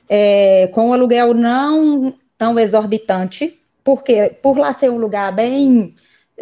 é, 0.08 0.68
com 0.68 0.90
um 0.90 0.94
aluguel 0.94 1.34
não 1.34 2.14
tão 2.38 2.60
exorbitante, 2.60 3.60
porque 3.84 4.38
por 4.42 4.58
lá 4.58 4.72
ser 4.74 4.92
um 4.92 4.98
lugar 4.98 5.34
bem 5.34 5.96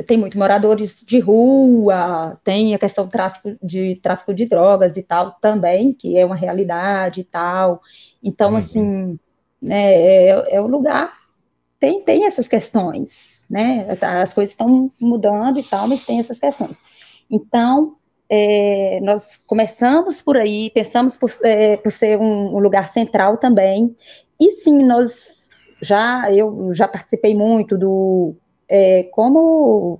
tem 0.07 0.17
muitos 0.17 0.39
moradores 0.39 1.03
de 1.05 1.19
rua, 1.19 2.39
tem 2.43 2.73
a 2.73 2.79
questão 2.79 3.05
do 3.05 3.11
tráfico 3.11 3.55
de 3.61 3.95
tráfico 3.97 4.33
de 4.33 4.47
drogas 4.47 4.97
e 4.97 5.03
tal 5.03 5.33
também, 5.39 5.93
que 5.93 6.17
é 6.17 6.25
uma 6.25 6.35
realidade 6.35 7.21
e 7.21 7.23
tal. 7.23 7.79
Então, 8.23 8.51
uhum. 8.51 8.57
assim, 8.57 9.19
né, 9.61 9.93
é, 9.93 10.55
é 10.55 10.61
o 10.61 10.67
lugar 10.67 11.13
tem, 11.83 12.01
tem 12.01 12.25
essas 12.25 12.47
questões, 12.47 13.45
né? 13.49 13.97
As 13.99 14.33
coisas 14.33 14.53
estão 14.53 14.89
mudando 15.01 15.59
e 15.59 15.63
tal, 15.63 15.85
mas 15.85 16.05
tem 16.05 16.17
essas 16.17 16.39
questões. 16.39 16.77
Então, 17.29 17.97
é, 18.29 19.01
nós 19.01 19.35
começamos 19.45 20.21
por 20.21 20.37
aí, 20.37 20.69
pensamos 20.69 21.17
por, 21.17 21.29
é, 21.43 21.75
por 21.75 21.91
ser 21.91 22.17
um, 22.17 22.55
um, 22.55 22.59
lugar 22.59 22.89
central 22.89 23.35
também, 23.35 23.93
e 24.39 24.51
sim, 24.51 24.81
nós 24.85 25.49
já, 25.81 26.31
eu 26.33 26.71
já 26.71 26.87
participei 26.87 27.35
muito 27.35 27.77
do, 27.77 28.33
é, 28.69 29.03
como 29.11 29.99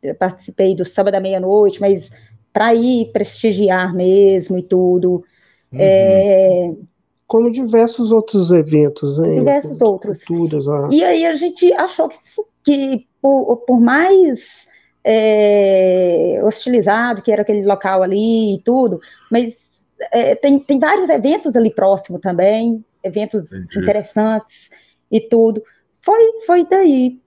eu 0.00 0.14
participei 0.14 0.76
do 0.76 0.84
Sábado 0.84 1.16
à 1.16 1.20
Meia-Noite, 1.20 1.80
mas 1.80 2.12
para 2.52 2.76
ir 2.76 3.10
prestigiar 3.12 3.92
mesmo 3.92 4.56
e 4.56 4.62
tudo, 4.62 5.24
uhum. 5.72 6.86
Como 7.32 7.50
diversos 7.50 8.12
outros 8.12 8.52
eventos, 8.52 9.16
né? 9.16 9.36
Diversos 9.36 9.80
outros. 9.80 10.22
Culturas. 10.22 10.66
E 10.92 11.02
aí 11.02 11.24
a 11.24 11.32
gente 11.32 11.72
achou 11.72 12.10
que, 12.10 12.18
que 12.62 13.08
por, 13.22 13.56
por 13.66 13.80
mais 13.80 14.68
é, 15.02 16.42
hostilizado 16.44 17.22
que 17.22 17.32
era 17.32 17.40
aquele 17.40 17.64
local 17.64 18.02
ali 18.02 18.56
e 18.56 18.62
tudo, 18.62 19.00
mas 19.30 19.82
é, 20.12 20.34
tem, 20.34 20.60
tem 20.60 20.78
vários 20.78 21.08
eventos 21.08 21.56
ali 21.56 21.74
próximo 21.74 22.18
também, 22.18 22.84
eventos 23.02 23.50
Entendi. 23.50 23.78
interessantes 23.78 24.68
e 25.10 25.18
tudo. 25.18 25.62
Foi, 26.04 26.20
foi 26.44 26.66
daí 26.68 27.18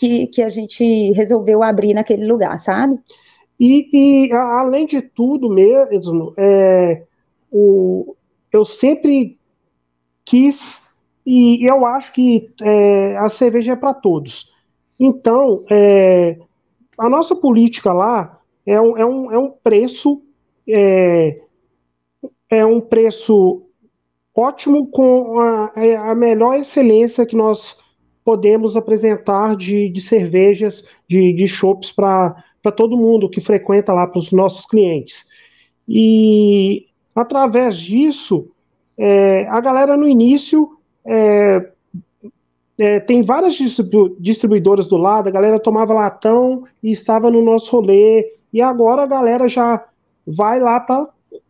que, 0.00 0.26
que 0.26 0.42
a 0.42 0.48
gente 0.48 1.12
resolveu 1.12 1.62
abrir 1.62 1.94
naquele 1.94 2.26
lugar, 2.26 2.58
sabe? 2.58 2.98
E, 3.60 3.86
e 3.92 4.32
além 4.32 4.84
de 4.84 5.00
tudo 5.00 5.48
mesmo, 5.48 6.34
é, 6.36 7.04
o, 7.52 8.16
eu 8.52 8.64
sempre 8.64 9.38
quis, 10.24 10.86
e 11.24 11.68
eu 11.68 11.84
acho 11.86 12.12
que 12.12 12.50
é, 12.60 13.16
a 13.16 13.28
cerveja 13.28 13.72
é 13.72 13.76
para 13.76 13.94
todos. 13.94 14.50
Então, 14.98 15.64
é, 15.70 16.38
a 16.96 17.08
nossa 17.08 17.36
política 17.36 17.92
lá 17.92 18.40
é 18.66 18.80
um, 18.80 18.96
é 18.96 19.06
um, 19.06 19.32
é 19.32 19.38
um 19.38 19.50
preço 19.50 20.22
é, 20.66 21.40
é 22.50 22.64
um 22.64 22.80
preço 22.80 23.62
ótimo 24.34 24.88
com 24.88 25.40
a, 25.40 25.72
a, 26.10 26.14
melhor 26.14 26.56
excelência 26.56 27.26
que 27.26 27.36
nós 27.36 27.76
podemos 28.24 28.76
apresentar 28.76 29.56
de, 29.56 29.88
de 29.88 30.00
cervejas, 30.00 30.84
de, 31.08 31.32
de 31.32 31.46
para 31.96 32.72
todo 32.76 32.96
mundo 32.96 33.30
que 33.30 33.40
frequenta 33.40 33.92
lá, 33.92 34.06
para 34.06 34.18
os 34.18 34.30
nossos 34.30 34.66
clientes. 34.66 35.26
E 35.88 36.87
Através 37.18 37.76
disso, 37.76 38.48
é, 38.96 39.44
a 39.48 39.60
galera 39.60 39.96
no 39.96 40.06
início 40.06 40.78
é, 41.04 41.68
é, 42.78 43.00
tem 43.00 43.22
várias 43.22 43.54
distribu 43.54 44.16
distribuidoras 44.20 44.86
do 44.86 44.96
lado, 44.96 45.26
a 45.26 45.32
galera 45.32 45.58
tomava 45.58 45.92
latão 45.92 46.62
e 46.80 46.92
estava 46.92 47.28
no 47.28 47.42
nosso 47.42 47.72
rolê, 47.72 48.34
e 48.52 48.62
agora 48.62 49.02
a 49.02 49.06
galera 49.06 49.48
já 49.48 49.84
vai 50.24 50.60
lá 50.60 50.78
para 50.78 51.08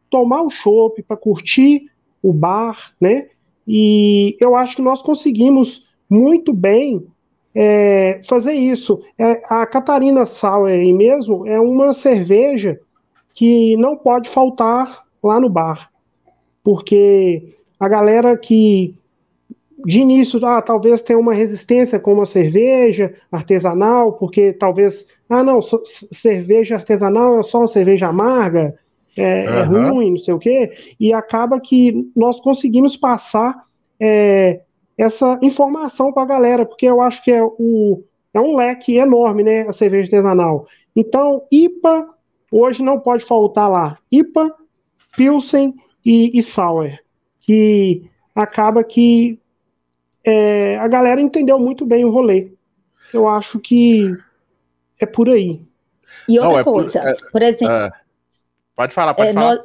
tomar 0.09 0.41
o 0.41 0.49
chopp, 0.49 1.03
para 1.03 1.19
curtir 1.19 1.91
o 2.23 2.33
bar, 2.33 2.95
né? 2.99 3.29
E 3.67 4.39
eu 4.41 4.57
acho 4.57 4.77
que 4.77 4.83
nós 4.83 5.03
conseguimos 5.03 5.87
muito 6.09 6.55
bem 6.55 7.07
é, 7.55 8.23
fazer 8.27 8.55
isso. 8.55 9.03
É, 9.19 9.43
a 9.45 9.67
Catarina 9.67 10.25
Sauer 10.25 10.81
aí 10.81 10.95
mesmo 10.95 11.47
é 11.47 11.61
uma 11.61 11.93
cerveja 11.93 12.81
que 13.35 13.77
não 13.77 13.99
pode 13.99 14.31
faltar 14.31 15.07
lá 15.23 15.41
no 15.41 15.49
bar. 15.49 15.91
Porque 16.63 17.55
a 17.79 17.89
galera 17.89 18.37
que 18.37 18.99
de 19.85 20.01
início, 20.01 20.45
ah, 20.45 20.61
talvez 20.61 21.03
tenha 21.03 21.19
uma 21.19 21.33
resistência 21.33 22.01
com 22.01 22.13
uma 22.13 22.27
cerveja 22.27 23.15
artesanal, 23.31 24.13
porque 24.15 24.53
talvez, 24.53 25.07
ah, 25.29 25.45
não, 25.45 25.61
cerveja 25.63 26.77
artesanal 26.77 27.39
é 27.39 27.43
só 27.43 27.59
uma 27.59 27.67
cerveja 27.67 28.09
amarga, 28.09 28.75
é, 29.17 29.49
uhum. 29.49 29.57
é 29.57 29.89
ruim, 29.89 30.11
não 30.11 30.19
sei 30.19 30.35
o 30.35 30.39
quê, 30.39 30.73
e 30.99 31.13
acaba 31.13 31.61
que 31.61 32.11
nós 32.15 32.41
conseguimos 32.41 32.97
passar 32.97 33.65
é, 34.01 34.61
essa 34.97 35.39
informação 35.43 36.13
para 36.13 36.25
a 36.25 36.27
galera, 36.27 36.67
porque 36.67 36.87
eu 36.87 37.01
acho 37.01 37.23
que 37.23 37.31
é, 37.31 37.43
o, 37.43 38.03
é 38.35 38.41
um 38.41 38.57
leque 38.57 38.97
enorme, 38.97 39.45
né, 39.45 39.63
a 39.63 39.73
cerveja 39.73 40.05
artesanal. 40.05 40.67
Então, 40.95 41.43
IPA 41.53 42.09
hoje 42.51 42.83
não 42.83 42.99
pode 42.99 43.25
faltar 43.25 43.71
lá. 43.71 43.99
IPA 44.11 44.53
Pilsen 45.19 45.75
e, 46.07 46.39
e 46.39 46.43
Sauer, 46.43 47.03
que 47.41 48.09
acaba 48.35 48.85
que 48.85 49.39
é, 50.25 50.79
a 50.79 50.87
galera 50.87 51.21
entendeu 51.21 51.59
muito 51.59 51.85
bem 51.85 52.05
o 52.05 52.11
rolê. 52.11 52.53
Eu 53.13 53.29
acho 53.29 53.59
que 53.59 54.17
é 55.01 55.05
por 55.05 55.29
aí. 55.29 55.61
E 56.29 56.39
outra 56.39 56.53
Não, 56.53 56.59
é 56.61 56.65
coisa, 56.65 57.01
por, 57.01 57.09
é, 57.09 57.17
por 57.33 57.43
exemplo. 57.43 57.75
É, 57.75 57.91
pode 58.77 58.95
falar, 58.95 59.15
pode 59.15 59.33
falar. 59.33 59.57
Nós, 59.57 59.65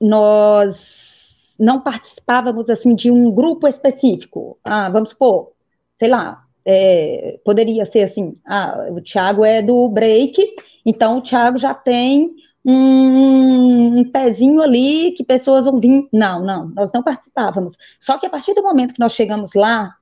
nós 0.00 1.56
não 1.58 1.80
participávamos 1.80 2.70
assim 2.70 2.94
de 2.94 3.10
um 3.10 3.30
grupo 3.30 3.68
específico. 3.68 4.58
Ah, 4.64 4.88
vamos 4.88 5.10
supor, 5.10 5.52
sei 5.98 6.08
lá, 6.08 6.42
é, 6.64 7.38
poderia 7.44 7.84
ser 7.84 8.02
assim, 8.02 8.36
ah, 8.46 8.88
o 8.90 9.00
Thiago 9.00 9.44
é 9.44 9.62
do 9.62 9.88
break, 9.88 10.42
então 10.84 11.18
o 11.18 11.22
Thiago 11.22 11.58
já 11.58 11.74
tem 11.74 12.34
um, 12.68 14.10
pezinho 14.10 14.60
ali 14.60 15.12
que 15.12 15.24
pessoas 15.24 15.64
vão 15.66 15.78
vir. 15.78 16.08
Não, 16.12 16.44
não, 16.44 16.68
nós 16.70 16.90
não 16.92 17.02
participávamos. 17.02 17.74
Só 18.00 18.18
que 18.18 18.26
a 18.26 18.30
partir 18.30 18.54
do 18.54 18.62
momento 18.62 18.94
que 18.94 19.00
nós 19.00 19.12
chegamos 19.12 19.54
lá, 19.54 19.94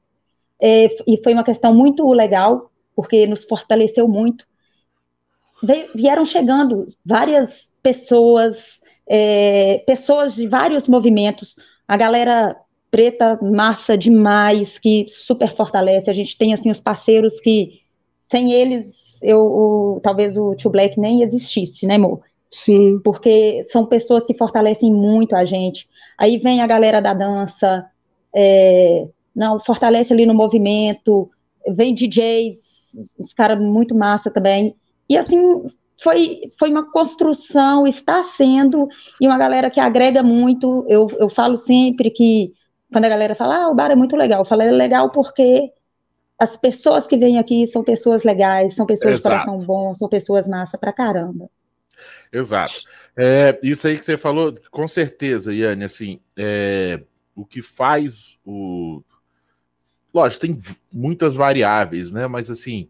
é, 0.61 0.87
e 1.07 1.21
foi 1.23 1.35
uma 1.35 1.45
questão 1.45 1.75
muito 1.75 2.11
legal, 2.13 2.71
porque 2.97 3.27
nos 3.27 3.45
fortaleceu 3.45 4.09
muito, 4.09 4.47
veio, 5.63 5.91
vieram 5.95 6.25
chegando 6.25 6.89
várias 7.05 7.71
pessoas, 7.83 8.81
é, 9.07 9.85
pessoas 9.87 10.35
de 10.35 10.49
vários 10.49 10.89
movimentos, 10.89 11.57
a 11.87 11.97
galera 11.99 12.57
preta 12.91 13.39
massa 13.43 13.99
demais, 13.99 14.79
que 14.79 15.07
super 15.09 15.55
fortalece. 15.55 16.09
A 16.09 16.15
gente 16.15 16.39
tem 16.39 16.55
assim 16.55 16.71
os 16.71 16.81
parceiros 16.81 17.41
que 17.41 17.81
sem 18.31 18.53
eles 18.53 19.23
eu 19.23 19.39
o, 19.39 20.01
talvez 20.03 20.37
o 20.37 20.55
Tio 20.55 20.71
Black 20.71 20.99
nem 20.99 21.23
existisse, 21.23 21.87
né, 21.87 21.97
amor? 21.97 22.23
Sim. 22.55 23.01
Porque 23.03 23.65
são 23.65 23.85
pessoas 23.85 24.25
que 24.25 24.33
fortalecem 24.33 24.93
muito 24.95 25.35
a 25.35 25.45
gente. 25.45 25.89
Aí 26.17 26.39
vem 26.39 26.63
a 26.63 26.67
galera 26.69 27.03
da 27.03 27.13
dança, 27.13 27.85
é, 28.33 29.09
não 29.35 29.59
fortalece 29.59 30.13
ali 30.13 30.25
no 30.25 30.35
movimento, 30.35 31.29
vem 31.67 31.93
DJs, 31.93 33.17
os 33.19 33.33
caras 33.33 33.61
muito 33.61 33.93
massa 33.93 34.31
também. 34.31 34.77
E 35.09 35.17
assim, 35.17 35.67
foi, 36.01 36.53
foi 36.57 36.71
uma 36.71 36.93
construção, 36.93 37.89
está 37.89 38.23
sendo, 38.23 38.87
e 39.21 39.27
uma 39.27 39.37
galera 39.37 39.69
que 39.69 39.81
agrega 39.81 40.23
muito. 40.23 40.87
Eu, 40.89 41.09
eu 41.19 41.29
falo 41.29 41.57
sempre 41.57 42.09
que 42.09 42.55
quando 42.93 43.07
a 43.07 43.09
galera 43.09 43.35
fala, 43.35 43.65
ah, 43.65 43.69
o 43.69 43.75
bar 43.75 43.91
é 43.91 43.97
muito 43.97 44.15
legal, 44.15 44.43
eu 44.43 44.45
falo, 44.45 44.63
é 44.63 44.71
legal 44.71 45.11
porque 45.11 45.73
as 46.39 46.57
pessoas 46.57 47.05
que 47.05 47.17
vêm 47.17 47.37
aqui 47.37 47.67
são 47.67 47.83
pessoas 47.83 48.23
legais, 48.23 48.77
são 48.77 48.87
pessoas 48.87 49.17
Exato. 49.17 49.37
de 49.37 49.45
coração 49.45 49.67
bom, 49.67 49.93
são 49.93 50.09
pessoas 50.09 50.47
massa 50.47 50.79
pra 50.79 50.93
caramba. 50.93 51.51
Exato. 52.33 52.85
É, 53.17 53.59
isso 53.63 53.87
aí 53.87 53.99
que 53.99 54.05
você 54.05 54.17
falou, 54.17 54.55
com 54.71 54.87
certeza, 54.89 55.53
Iane, 55.53 55.85
assim, 55.85 56.21
é, 56.37 57.01
o 57.35 57.45
que 57.45 57.63
faz 57.63 58.39
o. 58.45 59.03
Lógico, 60.13 60.43
tem 60.43 60.61
muitas 60.93 61.35
variáveis, 61.35 62.13
né? 62.13 62.27
Mas 62.27 62.49
assim, 62.51 62.89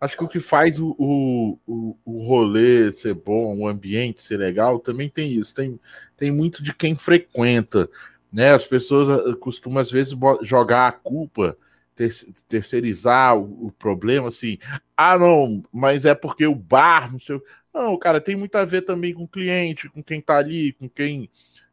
acho 0.00 0.16
que 0.16 0.24
o 0.24 0.28
que 0.28 0.40
faz 0.40 0.78
o, 0.78 0.96
o, 0.98 1.96
o 2.04 2.22
rolê 2.26 2.90
ser 2.92 3.14
bom, 3.14 3.58
o 3.58 3.68
ambiente 3.68 4.22
ser 4.22 4.38
legal, 4.38 4.78
também 4.78 5.08
tem 5.08 5.32
isso. 5.32 5.54
Tem, 5.54 5.78
tem 6.16 6.30
muito 6.30 6.62
de 6.62 6.72
quem 6.72 6.94
frequenta 6.94 7.90
né? 8.36 8.52
As 8.52 8.66
pessoas 8.66 9.08
ah, 9.08 9.34
costumam 9.40 9.80
às 9.80 9.90
vezes 9.90 10.14
jogar 10.42 10.88
a 10.88 10.92
culpa, 10.92 11.56
ter, 11.94 12.10
terceirizar 12.46 13.34
o, 13.36 13.68
o, 13.68 13.72
problema, 13.72 14.28
assim, 14.28 14.58
ah, 14.94 15.18
não, 15.18 15.62
mas 15.72 16.04
é 16.04 16.14
porque 16.14 16.46
o 16.46 16.54
bar, 16.54 17.10
não 17.10 17.18
sei. 17.18 17.40
Não, 17.76 17.94
cara, 17.98 18.22
tem 18.22 18.34
muito 18.34 18.56
a 18.56 18.64
ver 18.64 18.86
também 18.86 19.12
com 19.12 19.24
o 19.24 19.28
cliente, 19.28 19.90
com 19.90 20.02
quem 20.02 20.18
tá 20.18 20.38
ali, 20.38 20.72
com 20.72 20.88
quem. 20.88 21.28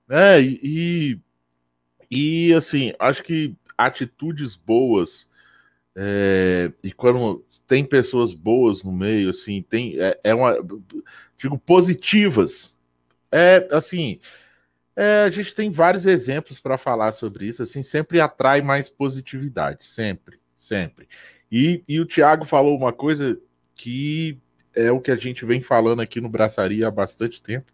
Né? 0.06 0.42
E, 0.42 1.18
e 2.12 2.54
assim, 2.54 2.94
acho 3.00 3.24
que 3.24 3.56
atitudes 3.78 4.58
boas. 4.58 5.32
É, 5.96 6.74
e 6.84 6.92
quando 6.92 7.46
tem 7.66 7.86
pessoas 7.86 8.34
boas 8.34 8.84
no 8.84 8.92
meio, 8.92 9.30
assim, 9.30 9.62
tem 9.62 9.98
é, 9.98 10.20
é 10.26 10.36
uma 10.36 10.58
digo 11.38 11.58
positivas. 11.58 12.78
É 13.32 13.66
assim, 13.72 14.20
é, 14.98 15.24
a 15.24 15.30
gente 15.30 15.56
tem 15.56 15.72
vários 15.72 16.06
exemplos 16.06 16.60
para 16.60 16.78
falar 16.78 17.14
sobre 17.14 17.48
isso, 17.48 17.64
assim, 17.64 17.82
sempre 17.82 18.20
atrai 18.20 18.62
mais 18.62 18.90
positividade, 18.90 19.86
sempre, 19.86 20.38
sempre. 20.54 21.08
E, 21.50 21.82
e 21.88 22.02
o 22.02 22.06
Thiago 22.06 22.44
falou 22.44 22.78
uma 22.78 22.92
coisa 22.92 23.40
que 23.74 24.38
é 24.76 24.92
o 24.92 25.00
que 25.00 25.12
a 25.12 25.16
gente 25.16 25.46
vem 25.46 25.62
falando 25.62 26.02
aqui 26.02 26.20
no 26.20 26.30
Braçaria 26.30 26.88
há 26.88 26.92
bastante 26.92 27.42
tempo, 27.42 27.72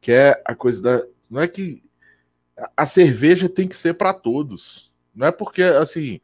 que 0.00 0.12
é 0.12 0.40
a 0.44 0.54
coisa 0.54 0.82
da. 0.82 1.06
Não 1.28 1.40
é 1.40 1.48
que 1.48 1.82
a 2.76 2.86
cerveja 2.86 3.48
tem 3.48 3.68
que 3.68 3.76
ser 3.76 3.94
para 3.94 4.12
todos. 4.12 4.92
Não 5.14 5.26
é 5.26 5.32
porque, 5.32 5.62
assim, 5.62 6.20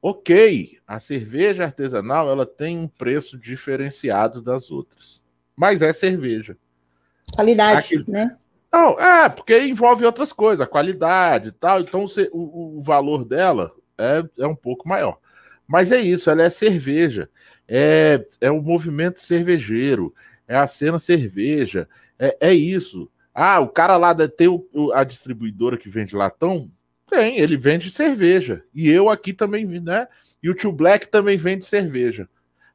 ok, 0.00 0.78
a 0.86 0.98
cerveja 0.98 1.64
artesanal 1.64 2.30
ela 2.30 2.46
tem 2.46 2.78
um 2.78 2.88
preço 2.88 3.38
diferenciado 3.38 4.40
das 4.40 4.70
outras, 4.70 5.22
mas 5.56 5.82
é 5.82 5.92
cerveja. 5.92 6.56
Qualidade, 7.34 8.08
né? 8.08 8.36
Não, 8.72 9.00
é, 9.00 9.28
porque 9.28 9.58
envolve 9.58 10.04
outras 10.04 10.32
coisas, 10.32 10.60
a 10.60 10.68
qualidade 10.68 11.48
e 11.48 11.52
tal, 11.52 11.80
então 11.80 12.04
o, 12.32 12.78
o 12.78 12.82
valor 12.82 13.24
dela 13.24 13.72
é, 13.98 14.22
é 14.38 14.46
um 14.46 14.54
pouco 14.54 14.88
maior. 14.88 15.18
Mas 15.66 15.92
é 15.92 15.98
isso, 15.98 16.30
ela 16.30 16.42
é 16.42 16.50
cerveja, 16.50 17.28
é, 17.66 18.24
é 18.40 18.50
o 18.50 18.62
movimento 18.62 19.20
cervejeiro, 19.20 20.14
é 20.46 20.56
a 20.56 20.66
cena 20.66 20.98
cerveja, 20.98 21.88
é, 22.18 22.36
é 22.40 22.54
isso. 22.54 23.10
Ah, 23.34 23.60
o 23.60 23.68
cara 23.68 23.96
lá 23.96 24.14
tem 24.28 24.48
o, 24.48 24.92
a 24.94 25.04
distribuidora 25.04 25.76
que 25.76 25.88
vende 25.88 26.16
latão? 26.16 26.70
Tem, 27.08 27.38
ele 27.38 27.56
vende 27.56 27.90
cerveja. 27.90 28.64
E 28.74 28.88
eu 28.88 29.08
aqui 29.08 29.32
também, 29.32 29.66
né? 29.66 30.08
E 30.42 30.48
o 30.48 30.54
Tio 30.54 30.72
Black 30.72 31.08
também 31.08 31.36
vende 31.36 31.66
cerveja. 31.66 32.28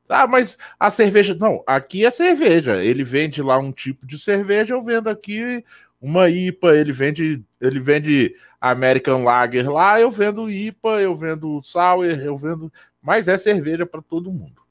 Ah, 0.07 0.27
mas 0.27 0.57
a 0.79 0.89
cerveja. 0.89 1.35
Não, 1.35 1.63
aqui 1.65 2.05
é 2.05 2.11
cerveja. 2.11 2.83
Ele 2.83 3.03
vende 3.03 3.41
lá 3.41 3.57
um 3.57 3.71
tipo 3.71 4.05
de 4.05 4.19
cerveja, 4.19 4.73
eu 4.73 4.83
vendo 4.83 5.09
aqui 5.09 5.63
uma 6.01 6.29
IPA, 6.29 6.75
ele 6.75 6.91
vende, 6.91 7.43
ele 7.59 7.79
vende 7.79 8.35
American 8.61 9.23
Lager 9.23 9.67
lá, 9.71 9.99
eu 9.99 10.11
vendo 10.11 10.49
IPA, 10.49 11.01
eu 11.01 11.15
vendo 11.15 11.61
Sour, 11.63 12.05
eu 12.05 12.37
vendo. 12.37 12.71
Mas 13.01 13.27
é 13.27 13.35
cerveja 13.35 13.87
para 13.87 14.03
todo 14.03 14.31
mundo. 14.31 14.61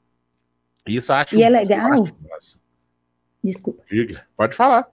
Isso 0.87 1.11
acho. 1.11 1.35
E 1.35 1.43
é 1.43 1.49
legal. 1.49 2.07
Desculpa. 3.43 3.83
Diga, 3.89 4.25
pode 4.37 4.55
falar. 4.55 4.89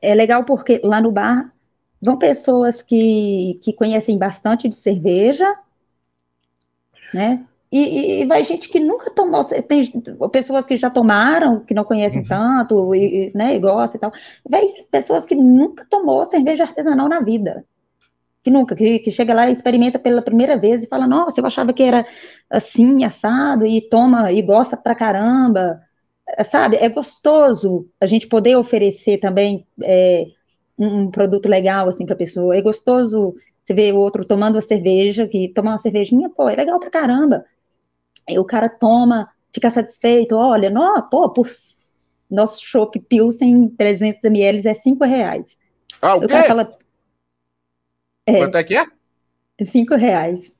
É 0.00 0.14
legal 0.14 0.44
porque 0.44 0.80
lá 0.82 1.02
no 1.02 1.12
bar 1.12 1.52
vão 2.00 2.16
pessoas 2.16 2.80
que, 2.80 3.60
que 3.62 3.74
conhecem 3.74 4.16
bastante 4.16 4.68
de 4.68 4.74
cerveja, 4.74 5.54
né? 7.12 7.44
E, 7.70 8.22
e, 8.22 8.26
vai 8.26 8.42
gente 8.42 8.68
que 8.68 8.80
nunca 8.80 9.12
tomou, 9.12 9.44
tem 9.44 9.92
pessoas 10.32 10.66
que 10.66 10.76
já 10.76 10.90
tomaram, 10.90 11.60
que 11.60 11.72
não 11.72 11.84
conhecem 11.84 12.22
uhum. 12.22 12.26
tanto, 12.26 12.94
e, 12.96 13.30
né, 13.32 13.54
e 13.54 13.60
gosta 13.60 13.96
e 13.96 14.00
tal. 14.00 14.12
Vai 14.48 14.66
pessoas 14.90 15.24
que 15.24 15.36
nunca 15.36 15.86
tomou 15.88 16.24
cerveja 16.24 16.64
artesanal 16.64 17.08
na 17.08 17.20
vida. 17.20 17.64
Que 18.42 18.50
nunca, 18.50 18.74
que, 18.74 19.00
que 19.00 19.10
chega 19.10 19.34
lá 19.34 19.48
e 19.48 19.52
experimenta 19.52 19.98
pela 19.98 20.22
primeira 20.22 20.58
vez 20.58 20.82
e 20.82 20.88
fala, 20.88 21.06
nossa, 21.06 21.40
eu 21.40 21.46
achava 21.46 21.72
que 21.72 21.82
era 21.82 22.06
assim, 22.48 23.04
assado, 23.04 23.66
e 23.66 23.86
toma, 23.88 24.32
e 24.32 24.40
gosta 24.40 24.76
pra 24.76 24.94
caramba. 24.94 25.80
É, 26.26 26.42
sabe, 26.42 26.76
é 26.76 26.88
gostoso 26.88 27.86
a 28.00 28.06
gente 28.06 28.26
poder 28.26 28.56
oferecer 28.56 29.18
também 29.18 29.66
é, 29.82 30.26
um, 30.78 31.02
um 31.02 31.10
produto 31.10 31.46
legal, 31.46 31.88
assim, 31.88 32.06
pra 32.06 32.16
pessoa. 32.16 32.56
É 32.56 32.62
gostoso 32.62 33.34
você 33.62 33.74
ver 33.74 33.92
o 33.92 33.98
outro 33.98 34.24
tomando 34.24 34.54
uma 34.56 34.60
cerveja, 34.60 35.28
que 35.28 35.48
tomar 35.48 35.72
uma 35.72 35.78
cervejinha, 35.78 36.28
pô, 36.30 36.48
é 36.48 36.56
legal 36.56 36.80
pra 36.80 36.90
caramba. 36.90 37.44
Aí 38.28 38.38
o 38.38 38.44
cara 38.44 38.68
toma, 38.68 39.28
fica 39.52 39.70
satisfeito, 39.70 40.34
olha, 40.34 40.70
não, 40.70 41.00
pô, 41.08 41.28
por 41.30 41.46
nosso 42.30 42.64
chopp 42.64 42.98
Pilsen 43.00 43.68
300 43.68 44.24
ml 44.24 44.68
é 44.68 44.74
5 44.74 45.04
reais. 45.04 45.58
Ah, 46.00 46.16
o, 46.16 46.24
o 46.24 46.26
quê? 46.26 46.42
Fala, 46.44 46.76
é, 48.26 48.38
Quanto 48.38 48.56
é 48.56 48.64
que 48.64 48.76
é? 48.76 48.86
5 49.64 49.94
reais. 49.96 50.52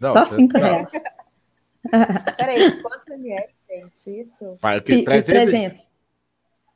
Não, 0.00 0.12
Só 0.12 0.24
5 0.24 0.58
reais. 0.58 0.88
Peraí, 2.36 2.82
quantos 2.82 3.08
ml, 3.08 3.46
gente? 3.68 4.20
Isso? 4.20 4.56
Pai, 4.60 4.80
300. 4.80 5.26
300. 5.26 5.90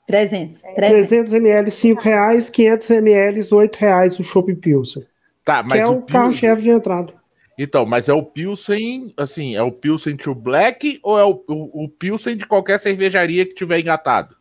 300. 0.07 0.63
300 0.75 1.33
ml, 1.33 1.71
5 1.71 2.03
reais, 2.03 2.51
500 2.51 2.91
ml, 2.91 3.55
8 3.55 3.77
reais 3.77 4.19
o 4.19 4.25
Chopp 4.25 4.55
Pilsen. 4.57 5.07
Tá, 5.45 5.63
mas 5.63 5.73
que 5.73 5.79
é 5.79 5.87
o, 5.87 5.99
o 5.99 6.03
carro-chefe 6.03 6.63
de 6.63 6.71
entrada. 6.71 7.15
Então, 7.59 7.87
mas 7.87 8.09
é 8.09 8.13
o 8.13 8.23
Pilsen, 8.23 9.15
assim, 9.17 9.55
é 9.55 9.63
o 9.63 9.71
Pilsen 9.71 10.17
True 10.17 10.35
Black 10.35 10.99
ou 11.03 11.19
é 11.19 11.25
o, 11.25 11.43
o, 11.49 11.85
o 11.85 11.89
Pilsen 11.89 12.37
de 12.37 12.47
qualquer 12.47 12.79
cervejaria 12.79 13.47
que 13.47 13.55
tiver 13.55 13.79
engatado? 13.79 14.37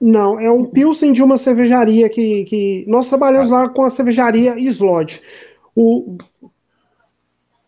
Não, 0.00 0.40
é 0.40 0.50
um 0.50 0.64
Pilsen 0.64 1.12
de 1.12 1.22
uma 1.22 1.36
cervejaria 1.36 2.08
que, 2.08 2.44
que 2.44 2.84
nós 2.88 3.08
trabalhamos 3.08 3.52
ah. 3.52 3.58
lá 3.58 3.68
com 3.68 3.84
a 3.84 3.90
cervejaria 3.90 4.58
Slot. 4.58 5.22
O 5.76 6.16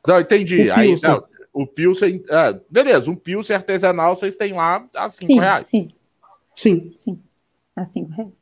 Não, 0.06 0.20
entendi. 0.20 0.68
O 0.68 0.74
Aí, 0.74 0.98
não, 1.02 1.24
o 1.52 1.66
Pilsen, 1.66 2.22
ah, 2.30 2.58
beleza, 2.70 3.10
um 3.10 3.16
Pilsen 3.16 3.56
artesanal 3.56 4.16
vocês 4.16 4.36
têm 4.36 4.54
lá 4.54 4.86
a 4.96 5.08
5 5.08 5.38
reais. 5.38 5.66
Sim. 5.66 5.90
Sim. 6.56 6.94
Sim. 6.98 7.20
A 7.76 7.84
5 7.84 8.10
reais. 8.12 8.32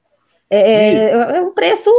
É, 0.48 0.60
é, 0.60 1.36
é 1.38 1.42
um 1.42 1.52
preço 1.52 1.90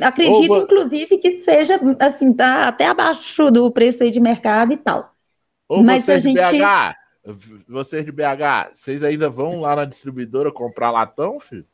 Acredito, 0.00 0.56
inclusive, 0.56 1.18
que 1.18 1.38
seja 1.38 1.80
assim, 1.98 2.34
tá 2.34 2.68
até 2.68 2.86
abaixo 2.86 3.46
do 3.46 3.70
preço 3.70 4.02
aí 4.02 4.10
de 4.10 4.20
mercado 4.20 4.72
e 4.72 4.76
tal. 4.76 5.12
Ou 5.68 5.82
Mas 5.82 6.04
vocês 6.04 6.26
a 6.26 6.28
gente... 6.28 6.58
BH, 6.58 6.94
vocês 7.68 8.04
de 8.04 8.12
BH, 8.12 8.70
vocês 8.72 9.02
ainda 9.02 9.28
vão 9.28 9.60
lá 9.60 9.76
na 9.76 9.84
distribuidora 9.84 10.52
comprar 10.52 10.90
latão, 10.90 11.40
filho? 11.40 11.66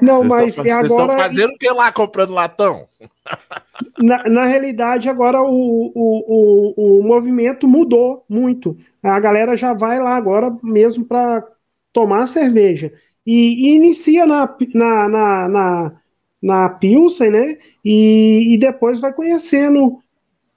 Não, 0.00 0.18
vocês 0.18 0.28
mas 0.28 0.48
estão, 0.48 0.64
agora. 0.64 0.88
Vocês 0.88 1.00
estão 1.00 1.16
fazendo 1.16 1.50
o 1.50 1.58
que 1.58 1.70
lá 1.70 1.92
comprando 1.92 2.32
latão? 2.32 2.86
Na, 4.00 4.24
na 4.24 4.44
realidade, 4.44 5.08
agora 5.08 5.40
o, 5.40 5.92
o, 5.94 6.74
o, 6.76 6.98
o 6.98 7.02
movimento 7.02 7.66
mudou 7.66 8.24
muito. 8.28 8.76
A 9.02 9.18
galera 9.20 9.56
já 9.56 9.72
vai 9.72 10.00
lá 10.00 10.16
agora 10.16 10.56
mesmo 10.62 11.04
para 11.04 11.44
tomar 11.92 12.26
cerveja. 12.26 12.92
E, 13.26 13.70
e 13.70 13.76
inicia 13.76 14.24
na, 14.24 14.52
na, 14.74 15.08
na, 15.08 15.48
na, 15.48 15.92
na 16.42 16.68
Pilsen, 16.70 17.30
né? 17.30 17.58
E, 17.84 18.54
e 18.54 18.58
depois 18.58 19.00
vai 19.00 19.12
conhecendo. 19.12 19.98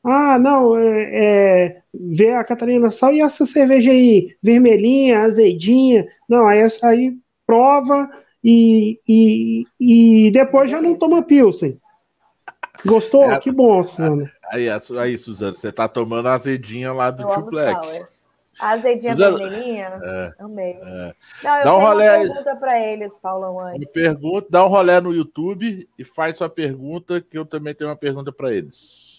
Ah, 0.04 0.40
não, 0.40 0.76
é, 0.76 1.10
é, 1.14 1.82
vê 1.94 2.34
a 2.34 2.44
Catarina 2.44 2.90
Sal 2.90 3.14
e 3.14 3.22
essa 3.22 3.46
cerveja 3.46 3.92
aí, 3.92 4.36
vermelhinha, 4.42 5.22
azedinha. 5.22 6.08
Não, 6.28 6.48
aí, 6.48 6.62
aí 6.84 7.18
prova 7.46 8.10
e, 8.44 9.00
e, 9.08 9.66
e 9.80 10.32
depois 10.32 10.72
já 10.72 10.82
não 10.82 10.96
toma 10.96 11.22
Pilsen. 11.22 11.80
Gostou? 12.84 13.32
É, 13.32 13.40
que 13.40 13.52
bom, 13.52 13.84
Suzana. 13.84 14.32
Aí, 14.52 14.68
aí, 15.00 15.18
Suzana, 15.18 15.54
você 15.54 15.72
tá 15.72 15.88
tomando 15.88 16.28
a 16.30 16.34
azedinha 16.34 16.92
lá 16.92 17.12
do 17.12 17.28
Tio 17.28 17.46
Black. 17.46 18.06
A 18.60 18.70
azedinha 18.72 19.14
Suzana, 19.14 19.38
vermelhinha? 19.38 20.00
É, 20.04 20.34
Amei. 20.40 20.80
É. 20.82 21.14
Não, 21.44 21.58
eu 21.58 21.64
dá 21.64 21.76
um 21.76 21.80
rolê 21.80 22.10
uma 22.10 22.18
pergunta 22.18 22.56
para 22.56 22.80
eles, 22.80 23.14
Paulão, 23.22 23.60
antes. 23.60 23.80
Me 23.80 23.86
pergunta, 23.86 24.48
dá 24.50 24.66
um 24.66 24.70
rolê 24.70 25.00
no 25.00 25.14
YouTube 25.14 25.88
e 25.96 26.04
faz 26.04 26.38
sua 26.38 26.50
pergunta, 26.50 27.22
que 27.22 27.38
eu 27.38 27.46
também 27.46 27.76
tenho 27.76 27.90
uma 27.90 27.96
pergunta 27.96 28.32
para 28.32 28.52
eles. 28.52 29.11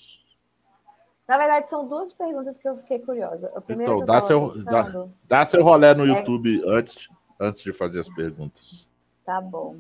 Na 1.33 1.39
verdade, 1.39 1.71
são 1.71 1.89
duas 1.89 2.13
perguntas 2.13 2.59
que 2.59 2.69
eu 2.69 2.77
fiquei 2.77 2.99
curiosa. 2.99 3.51
então, 3.67 4.05
dá 4.05 4.21
seu, 4.21 4.51
pensando... 4.51 4.65
dá, 4.65 5.39
dá, 5.39 5.45
seu 5.47 5.65
rolê 5.65 5.95
no 5.95 6.05
é 6.05 6.09
YouTube 6.09 6.63
é... 6.63 6.71
antes, 6.77 7.09
antes 7.41 7.63
de 7.63 7.73
fazer 7.73 8.01
as 8.01 8.09
perguntas. 8.11 8.87
Tá 9.25 9.41
bom. 9.41 9.77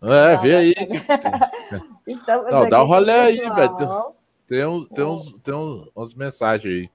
É, 0.00 0.36
vê 0.36 0.54
aí. 0.54 0.74
Não, 2.52 2.68
dá 2.68 2.84
um 2.84 2.86
rolê 2.86 3.10
aí, 3.10 3.36
velho. 3.36 3.76
Tem, 3.76 3.88
tem, 4.46 4.64
uns, 4.64 4.88
tem, 4.90 5.04
uns, 5.04 5.32
tem 5.42 5.54
uns, 5.54 5.90
umas 5.92 6.14
mensagens 6.14 6.72
aí. 6.72 6.90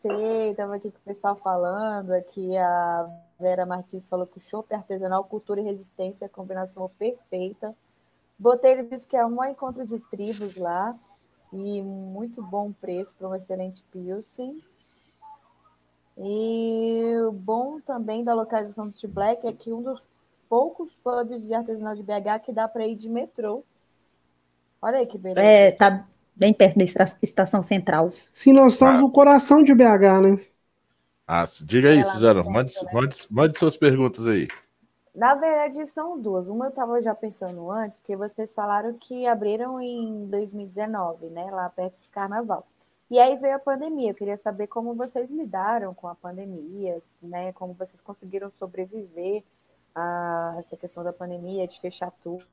Sim, 0.00 0.52
estava 0.52 0.76
aqui 0.76 0.90
com 0.90 0.96
o 0.96 1.02
pessoal 1.04 1.36
falando. 1.36 2.12
Aqui 2.12 2.56
a 2.56 3.06
Vera 3.38 3.66
Martins 3.66 4.08
falou 4.08 4.26
que 4.26 4.38
o 4.38 4.40
chopp 4.40 4.74
artesanal, 4.74 5.22
cultura 5.24 5.60
e 5.60 5.64
resistência 5.64 6.24
é 6.24 6.28
a 6.28 6.30
combinação 6.30 6.90
perfeita. 6.98 7.76
Botelho 8.38 8.88
disse 8.88 9.06
que 9.06 9.18
é 9.18 9.26
um 9.26 9.44
encontro 9.44 9.84
de 9.84 9.98
tribos 9.98 10.56
lá 10.56 10.94
e 11.52 11.82
muito 11.82 12.42
bom 12.42 12.72
preço 12.72 13.14
para 13.14 13.28
um 13.28 13.34
excelente 13.34 13.82
Pilsen. 13.92 14.62
E 16.18 17.14
o 17.28 17.32
bom 17.32 17.80
também 17.80 18.24
da 18.24 18.34
localização 18.34 18.88
do 18.88 18.96
Tio 18.96 19.08
Black 19.08 19.46
é 19.46 19.52
que 19.52 19.72
um 19.72 19.82
dos 19.82 20.02
poucos 20.48 20.92
pubs 21.04 21.46
de 21.46 21.52
artesanal 21.52 21.94
de 21.94 22.02
BH 22.02 22.40
que 22.44 22.52
dá 22.52 22.66
para 22.66 22.86
ir 22.86 22.96
de 22.96 23.08
metrô. 23.08 23.62
Olha 24.80 24.98
aí 24.98 25.06
que 25.06 25.18
beleza. 25.18 25.46
É, 25.46 25.70
tá 25.72 26.06
bem 26.34 26.54
perto 26.54 26.78
da 26.78 26.84
estação 27.22 27.62
central. 27.62 28.08
Sim, 28.10 28.52
nós 28.52 28.74
estamos 28.74 29.00
no 29.00 29.12
coração 29.12 29.62
de 29.62 29.74
BH, 29.74 30.20
né? 30.22 30.40
Ah, 31.26 31.44
diga 31.64 31.90
aí, 31.90 32.04
Suzana, 32.04 32.44
mande, 32.44 32.74
né? 32.82 32.90
mande, 32.92 33.26
mande 33.28 33.58
suas 33.58 33.76
perguntas 33.76 34.26
aí. 34.26 34.46
Na 35.16 35.34
verdade, 35.34 35.86
são 35.86 36.20
duas. 36.20 36.46
Uma 36.46 36.66
eu 36.66 36.68
estava 36.68 37.00
já 37.00 37.14
pensando 37.14 37.70
antes, 37.70 37.96
porque 37.96 38.14
vocês 38.14 38.52
falaram 38.52 38.92
que 38.98 39.26
abriram 39.26 39.80
em 39.80 40.26
2019, 40.26 41.30
né? 41.30 41.50
Lá 41.50 41.70
perto 41.70 42.02
de 42.02 42.10
carnaval. 42.10 42.66
E 43.10 43.18
aí 43.18 43.34
veio 43.38 43.56
a 43.56 43.58
pandemia. 43.58 44.10
Eu 44.10 44.14
queria 44.14 44.36
saber 44.36 44.66
como 44.66 44.94
vocês 44.94 45.30
lidaram 45.30 45.94
com 45.94 46.06
a 46.06 46.14
pandemia, 46.14 47.02
né? 47.22 47.50
Como 47.54 47.72
vocês 47.72 48.02
conseguiram 48.02 48.50
sobreviver 48.50 49.42
a 49.94 50.56
essa 50.58 50.76
questão 50.76 51.02
da 51.02 51.14
pandemia, 51.14 51.66
de 51.66 51.80
fechar 51.80 52.10
tudo, 52.22 52.44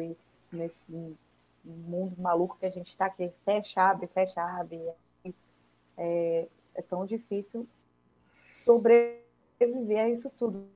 e 0.00 0.16
nesse 0.50 1.16
mundo 1.62 2.16
maluco 2.18 2.56
que 2.58 2.64
a 2.64 2.70
gente 2.70 2.88
está, 2.88 3.10
que 3.10 3.30
fecha, 3.44 3.82
abre, 3.82 4.06
fecha, 4.06 4.40
abre. 4.42 4.80
É, 5.98 6.48
é 6.74 6.82
tão 6.82 7.04
difícil 7.04 7.68
sobreviver 8.64 10.00
a 10.00 10.08
isso 10.08 10.30
tudo. 10.30 10.75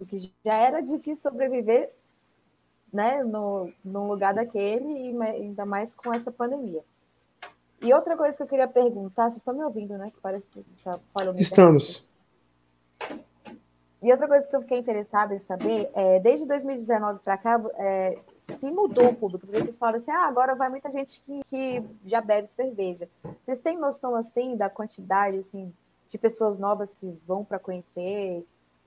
Porque 0.00 0.16
já 0.42 0.54
era 0.54 0.80
difícil 0.80 1.30
sobreviver 1.30 1.92
né, 2.90 3.22
no, 3.22 3.70
no 3.84 4.08
lugar 4.08 4.32
daquele, 4.32 5.10
e 5.10 5.22
ainda 5.22 5.66
mais 5.66 5.92
com 5.92 6.10
essa 6.10 6.32
pandemia. 6.32 6.82
E 7.82 7.92
outra 7.92 8.16
coisa 8.16 8.34
que 8.34 8.42
eu 8.42 8.46
queria 8.46 8.66
perguntar, 8.66 9.24
vocês 9.24 9.36
estão 9.36 9.52
me 9.52 9.62
ouvindo, 9.62 9.98
né? 9.98 10.10
Que 10.10 10.20
parece 10.22 10.46
que 10.46 10.64
tá 10.82 10.98
falando. 11.12 11.38
Estamos. 11.38 12.02
E 14.02 14.10
outra 14.10 14.26
coisa 14.26 14.48
que 14.48 14.56
eu 14.56 14.62
fiquei 14.62 14.78
interessada 14.78 15.34
em 15.34 15.38
saber 15.38 15.90
é, 15.94 16.18
desde 16.18 16.46
2019 16.46 17.20
para 17.20 17.36
cá, 17.36 17.62
é, 17.76 18.18
se 18.54 18.70
mudou 18.70 19.08
o 19.08 19.14
público, 19.14 19.46
porque 19.46 19.62
vocês 19.62 19.76
falam 19.76 19.96
assim, 19.96 20.10
ah, 20.10 20.26
agora 20.26 20.54
vai 20.54 20.70
muita 20.70 20.90
gente 20.90 21.20
que, 21.20 21.44
que 21.44 21.84
já 22.06 22.22
bebe 22.22 22.48
cerveja. 22.48 23.06
Vocês 23.44 23.58
têm 23.60 23.78
noção, 23.78 24.14
assim, 24.14 24.56
da 24.56 24.70
quantidade, 24.70 25.38
assim, 25.38 25.70
de 26.06 26.18
pessoas 26.18 26.58
novas 26.58 26.90
que 26.98 27.14
vão 27.26 27.44
para 27.44 27.58
conhecer, 27.58 28.44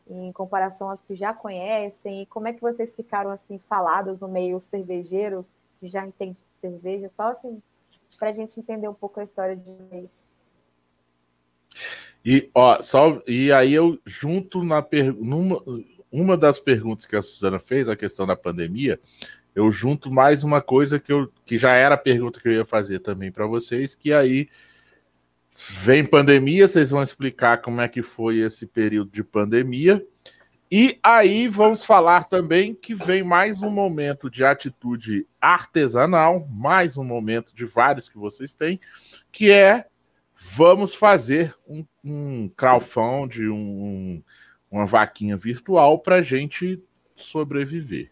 em 0.07 0.31
comparação 0.31 0.89
às 0.89 1.01
que 1.01 1.15
já 1.15 1.33
conhecem? 1.33 2.21
E 2.21 2.25
como 2.25 2.47
é 2.47 2.53
que 2.53 2.61
vocês 2.61 2.95
ficaram, 2.95 3.31
assim, 3.31 3.57
falados 3.57 4.19
no 4.19 4.27
meio 4.27 4.59
cervejeiro, 4.61 5.45
que 5.79 5.87
já 5.87 6.05
entende 6.05 6.37
cerveja? 6.61 7.09
Só, 7.15 7.29
assim, 7.29 7.61
para 8.17 8.29
a 8.29 8.33
gente 8.33 8.59
entender 8.59 8.87
um 8.87 8.93
pouco 8.93 9.19
a 9.19 9.23
história 9.23 9.55
de 9.55 9.63
vocês. 9.63 10.09
E, 12.25 12.49
ó, 12.53 12.81
só, 12.81 13.21
e 13.27 13.51
aí 13.51 13.73
eu 13.73 13.99
junto 14.05 14.63
na 14.63 14.81
per, 14.81 15.13
numa, 15.13 15.61
uma 16.11 16.37
das 16.37 16.59
perguntas 16.59 17.05
que 17.05 17.15
a 17.15 17.21
Suzana 17.21 17.59
fez, 17.59 17.89
a 17.89 17.95
questão 17.95 18.25
da 18.25 18.35
pandemia, 18.35 18.99
eu 19.53 19.71
junto 19.71 20.11
mais 20.11 20.43
uma 20.43 20.61
coisa 20.61 20.99
que, 20.99 21.11
eu, 21.11 21.29
que 21.45 21.57
já 21.57 21.73
era 21.73 21.95
a 21.95 21.97
pergunta 21.97 22.39
que 22.39 22.47
eu 22.47 22.53
ia 22.53 22.65
fazer 22.65 22.99
também 22.99 23.31
para 23.31 23.45
vocês, 23.45 23.93
que 23.93 24.13
aí 24.13 24.47
vem 25.81 26.05
pandemia, 26.05 26.67
vocês 26.67 26.89
vão 26.89 27.03
explicar 27.03 27.61
como 27.61 27.81
é 27.81 27.87
que 27.87 28.01
foi 28.01 28.39
esse 28.39 28.65
período 28.65 29.11
de 29.11 29.23
pandemia. 29.23 30.05
E 30.71 30.97
aí 31.03 31.47
vamos 31.47 31.85
falar 31.85 32.23
também 32.23 32.73
que 32.73 32.95
vem 32.95 33.23
mais 33.23 33.61
um 33.61 33.69
momento 33.69 34.29
de 34.29 34.43
atitude 34.43 35.27
artesanal, 35.39 36.47
mais 36.49 36.97
um 36.97 37.03
momento 37.03 37.53
de 37.55 37.63
vários 37.63 38.09
que 38.09 38.17
vocês 38.17 38.55
têm, 38.55 38.79
que 39.31 39.51
é 39.51 39.85
vamos 40.35 40.95
fazer 40.95 41.55
um, 41.67 41.85
um 42.03 42.49
crowdfunding, 42.49 43.49
um, 43.49 44.23
uma 44.71 44.87
vaquinha 44.87 45.37
virtual 45.37 45.99
para 45.99 46.23
gente 46.23 46.81
sobreviver, 47.15 48.09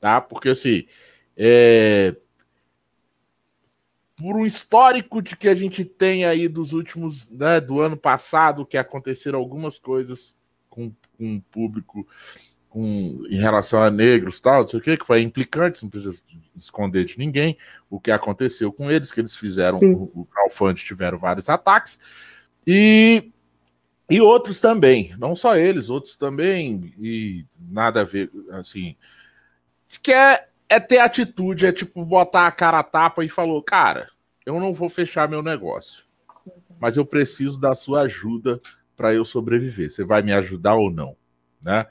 tá? 0.00 0.18
Porque 0.20 0.48
assim, 0.48 0.86
é... 1.36 2.16
por 4.16 4.36
um 4.36 4.46
histórico 4.46 5.22
de 5.22 5.36
que 5.36 5.48
a 5.48 5.54
gente 5.54 5.84
tem 5.84 6.24
aí 6.24 6.48
dos 6.48 6.72
últimos, 6.72 7.30
né, 7.30 7.60
do 7.60 7.80
ano 7.80 7.96
passado, 7.96 8.66
que 8.66 8.76
aconteceram 8.76 9.38
algumas 9.38 9.78
coisas 9.78 10.36
com, 10.68 10.92
com 11.16 11.36
o 11.36 11.42
público 11.42 12.06
com, 12.72 13.24
em 13.28 13.38
relação 13.38 13.82
a 13.82 13.90
negros 13.90 14.40
tal, 14.40 14.62
não 14.62 14.68
sei 14.68 14.80
o 14.80 14.82
que, 14.82 14.96
que 14.96 15.06
foi 15.06 15.20
implicante, 15.20 15.82
não 15.82 15.90
precisa 15.90 16.14
esconder 16.56 17.04
de 17.04 17.18
ninguém 17.18 17.58
o 17.90 18.00
que 18.00 18.10
aconteceu 18.10 18.72
com 18.72 18.90
eles, 18.90 19.12
que 19.12 19.20
eles 19.20 19.36
fizeram 19.36 19.78
Sim. 19.78 19.92
o, 19.92 20.10
o 20.14 20.24
crowdfunding, 20.24 20.82
tiveram 20.82 21.18
vários 21.18 21.50
ataques, 21.50 21.98
e, 22.66 23.30
e 24.08 24.20
outros 24.22 24.58
também, 24.58 25.14
não 25.18 25.36
só 25.36 25.56
eles, 25.56 25.90
outros 25.90 26.16
também, 26.16 26.94
e 26.98 27.44
nada 27.60 28.00
a 28.00 28.04
ver, 28.04 28.30
assim, 28.52 28.96
que 30.02 30.12
é, 30.12 30.48
é 30.72 30.80
ter 30.80 30.98
atitude, 30.98 31.66
é 31.66 31.72
tipo 31.72 32.04
botar 32.04 32.46
a 32.46 32.52
cara 32.52 32.78
a 32.78 32.82
tapa 32.82 33.22
e 33.24 33.28
falou, 33.28 33.62
cara, 33.62 34.08
eu 34.46 34.58
não 34.58 34.72
vou 34.72 34.88
fechar 34.88 35.28
meu 35.28 35.42
negócio, 35.42 36.04
mas 36.80 36.96
eu 36.96 37.04
preciso 37.04 37.60
da 37.60 37.74
sua 37.74 38.02
ajuda 38.02 38.60
para 38.96 39.12
eu 39.12 39.24
sobreviver, 39.24 39.90
você 39.90 40.02
vai 40.02 40.22
me 40.22 40.32
ajudar 40.32 40.74
ou 40.74 40.90
não, 40.90 41.14
né? 41.60 41.86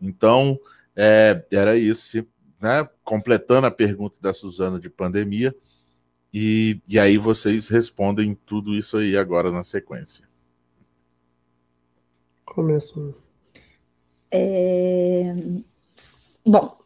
Então, 0.00 0.58
é, 0.94 1.44
era 1.50 1.76
isso, 1.76 2.26
né? 2.60 2.86
Completando 3.02 3.66
a 3.66 3.70
pergunta 3.70 4.18
da 4.20 4.32
Suzana 4.32 4.78
de 4.78 4.90
pandemia. 4.90 5.54
E, 6.32 6.82
e 6.86 7.00
aí 7.00 7.16
vocês 7.16 7.68
respondem 7.68 8.34
tudo 8.34 8.74
isso 8.74 8.98
aí 8.98 9.16
agora 9.16 9.50
na 9.50 9.62
sequência. 9.62 10.28
Começo. 12.44 13.14
É... 14.30 15.34
Bom, 16.46 16.76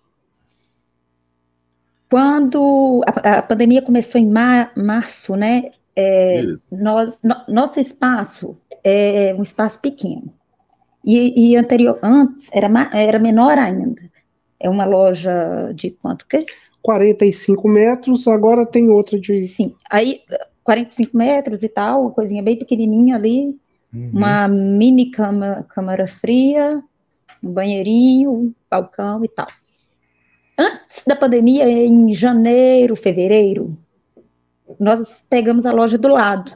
quando 2.11 3.03
a, 3.07 3.39
a, 3.39 3.43
pandemia 3.43 3.81
começou 3.81 4.21
em 4.21 4.29
mar, 4.29 4.73
março, 4.77 5.37
né? 5.37 5.71
É, 5.95 6.43
nós, 6.73 7.19
no, 7.23 7.37
nosso 7.49 7.79
espaço 7.79 8.57
é 8.83 9.35
um 9.39 9.43
espaço 9.43 9.79
pequeno. 9.81 10.33
E, 11.05 11.53
e 11.53 11.57
anterior, 11.57 11.99
antes 12.03 12.51
era, 12.53 12.69
era 12.93 13.19
menor 13.19 13.57
ainda. 13.57 14.03
É 14.59 14.69
uma 14.69 14.85
loja 14.85 15.73
de 15.75 15.91
quanto? 15.91 16.27
Que? 16.27 16.45
45 16.83 17.69
metros, 17.69 18.27
agora 18.27 18.67
tem 18.67 18.89
outra 18.89 19.19
de. 19.19 19.35
Sim, 19.47 19.75
aí 19.91 20.21
45 20.65 21.17
metros 21.17 21.63
e 21.63 21.69
tal, 21.69 22.03
uma 22.03 22.11
coisinha 22.11 22.43
bem 22.43 22.59
pequenininha 22.59 23.17
ali, 23.17 23.57
uhum. 23.93 24.11
uma 24.15 24.49
mini 24.49 25.11
cama, 25.11 25.67
câmara 25.69 26.07
fria, 26.07 26.83
um 27.43 27.53
banheirinho, 27.53 28.33
um 28.33 28.55
balcão 28.71 29.25
e 29.25 29.29
tal. 29.29 29.47
Antes 30.61 31.05
da 31.07 31.17
pandemia, 31.17 31.67
em 31.67 32.13
janeiro, 32.13 32.95
fevereiro, 32.95 33.79
nós 34.79 35.25
pegamos 35.31 35.65
a 35.65 35.73
loja 35.73 35.97
do 35.97 36.09
lado, 36.09 36.55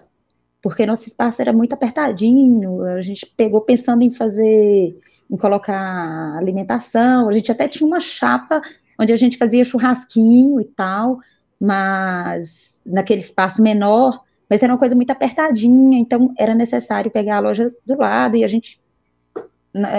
porque 0.61 0.85
nosso 0.85 1.07
espaço 1.07 1.41
era 1.41 1.55
muito 1.55 1.73
apertadinho, 1.73 2.83
a 2.83 3.01
gente 3.01 3.25
pegou 3.25 3.63
pensando 3.63 4.03
em 4.03 4.11
fazer, 4.11 4.95
em 5.31 5.37
colocar 5.39 6.37
alimentação, 6.37 7.31
a 7.31 7.33
gente 7.33 7.51
até 7.51 7.67
tinha 7.67 7.87
uma 7.87 7.99
chapa 7.99 8.61
onde 9.01 9.11
a 9.11 9.17
gente 9.17 9.39
fazia 9.39 9.65
churrasquinho 9.65 10.61
e 10.61 10.65
tal, 10.67 11.19
mas 11.59 12.79
naquele 12.85 13.23
espaço 13.23 13.63
menor, 13.63 14.23
mas 14.51 14.63
era 14.63 14.71
uma 14.71 14.79
coisa 14.79 14.95
muito 14.95 15.13
apertadinha, 15.13 15.99
então 15.99 16.35
era 16.37 16.55
necessário 16.55 17.11
pegar 17.11 17.39
a 17.39 17.41
loja 17.41 17.75
do 17.87 17.99
lado 17.99 18.37
e 18.37 18.45
a 18.45 18.47
gente 18.47 18.79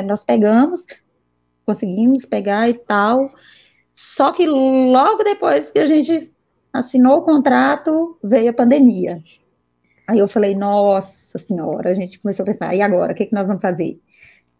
nós 0.05 0.23
pegamos, 0.23 0.85
conseguimos 1.65 2.23
pegar 2.23 2.69
e 2.69 2.75
tal. 2.75 3.31
Só 3.95 4.33
que 4.33 4.45
logo 4.45 5.23
depois 5.23 5.71
que 5.71 5.79
a 5.79 5.85
gente 5.85 6.29
assinou 6.73 7.19
o 7.19 7.21
contrato, 7.21 8.19
veio 8.21 8.49
a 8.49 8.53
pandemia. 8.53 9.23
Aí 10.05 10.19
eu 10.19 10.27
falei, 10.27 10.53
nossa 10.53 11.37
senhora, 11.37 11.91
a 11.91 11.95
gente 11.95 12.19
começou 12.19 12.43
a 12.43 12.47
pensar, 12.47 12.75
e 12.75 12.81
agora, 12.81 13.13
o 13.13 13.15
que, 13.15 13.25
que 13.25 13.33
nós 13.33 13.47
vamos 13.47 13.61
fazer? 13.61 13.99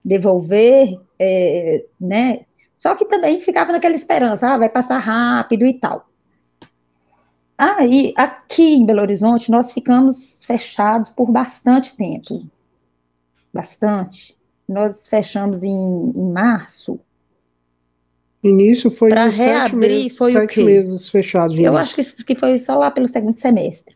Devolver, 0.04 0.98
é, 1.20 1.86
né? 2.00 2.46
Só 2.78 2.96
que 2.96 3.06
também 3.06 3.42
ficava 3.42 3.74
naquela 3.74 3.96
esperança, 3.96 4.48
ah, 4.48 4.58
vai 4.58 4.70
passar 4.70 5.00
rápido 5.00 5.66
e 5.66 5.74
tal. 5.74 6.10
Aí, 7.58 8.14
aqui 8.18 8.76
em 8.76 8.86
Belo 8.86 9.02
Horizonte, 9.02 9.52
nós 9.52 9.72
ficamos 9.72 10.40
fechados 10.46 11.10
por 11.10 11.32
bastante 11.32 11.96
tempo. 11.96 12.50
Bastante. 13.54 14.36
Nós 14.68 15.08
fechamos 15.08 15.64
em, 15.64 16.12
em 16.16 16.32
março. 16.32 17.00
Início 18.50 18.92
foi 18.92 19.10
para 19.10 19.28
reabrir 19.28 20.04
meses, 20.04 20.18
foi 20.18 20.32
sete 20.34 20.44
o 20.44 20.48
quê? 20.48 20.64
meses 20.64 21.10
fechados. 21.10 21.58
Eu 21.58 21.76
acho 21.78 21.96
que, 21.96 22.24
que 22.24 22.36
foi 22.36 22.58
só 22.58 22.78
lá 22.78 22.92
pelo 22.92 23.08
segundo 23.08 23.38
semestre. 23.38 23.96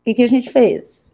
O 0.00 0.04
que, 0.04 0.14
que 0.14 0.22
a 0.22 0.28
gente 0.28 0.50
fez? 0.50 1.04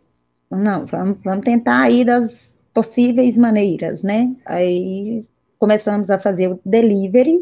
Não, 0.50 0.84
vamos, 0.86 1.18
vamos 1.22 1.44
tentar 1.44 1.82
aí 1.82 2.04
das 2.04 2.60
possíveis 2.74 3.36
maneiras, 3.36 4.02
né? 4.02 4.34
Aí 4.44 5.24
começamos 5.58 6.10
a 6.10 6.18
fazer 6.18 6.48
o 6.48 6.60
delivery. 6.64 7.38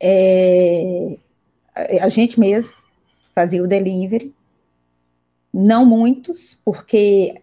É, 0.00 1.18
a 2.00 2.08
gente 2.08 2.40
mesmo 2.40 2.72
fazia 3.34 3.62
o 3.62 3.68
delivery. 3.68 4.34
Não 5.52 5.84
muitos, 5.84 6.58
porque 6.64 7.34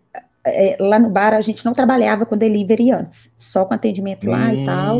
é, 0.45 0.77
lá 0.79 0.97
no 0.99 1.09
bar 1.09 1.33
a 1.33 1.41
gente 1.41 1.65
não 1.65 1.73
trabalhava 1.73 2.25
com 2.25 2.37
delivery 2.37 2.91
antes, 2.91 3.31
só 3.35 3.65
com 3.65 3.73
atendimento 3.73 4.27
lá 4.27 4.47
hum. 4.47 4.53
e 4.53 4.65
tal. 4.65 4.99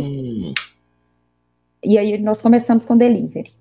E 1.84 1.98
aí 1.98 2.18
nós 2.18 2.42
começamos 2.42 2.86
com 2.86 2.98
delivery. 2.98 3.52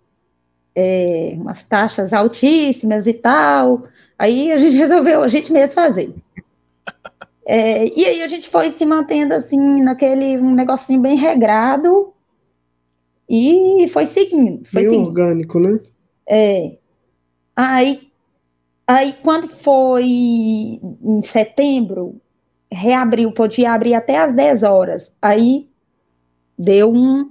É, 0.75 1.35
umas 1.37 1.65
taxas 1.65 2.13
altíssimas 2.13 3.07
e 3.07 3.13
tal. 3.13 3.85
Aí 4.19 4.51
a 4.53 4.59
gente 4.59 4.77
resolveu 4.79 5.23
a 5.23 5.29
gente 5.29 5.53
mesmo 5.53 5.75
fazer. 5.75 6.15
É, 7.47 7.87
e 7.99 8.05
aí 8.05 8.23
a 8.23 8.27
gente 8.27 8.49
foi 8.49 8.71
se 8.71 8.85
mantendo 8.85 9.33
assim, 9.33 9.83
naquele 9.83 10.37
um 10.39 10.55
negocinho 10.55 11.01
bem 11.01 11.17
regrado 11.17 12.13
e 13.29 13.87
foi 13.89 14.05
seguindo. 14.07 14.67
Foi 14.67 14.83
bem 14.83 14.91
seguindo. 14.91 15.07
orgânico, 15.07 15.59
né? 15.59 15.81
É. 16.29 16.77
Aí, 17.57 18.08
aí 18.89 19.15
quando 19.23 19.47
foi 19.47 20.05
em 20.07 21.23
setembro, 21.23 22.19
reabriu, 22.73 23.31
podia 23.33 23.73
abrir 23.73 23.95
até 23.95 24.17
às 24.19 24.33
10 24.33 24.63
horas. 24.63 25.17
Aí 25.21 25.69
deu 26.59 26.91
um. 26.91 27.31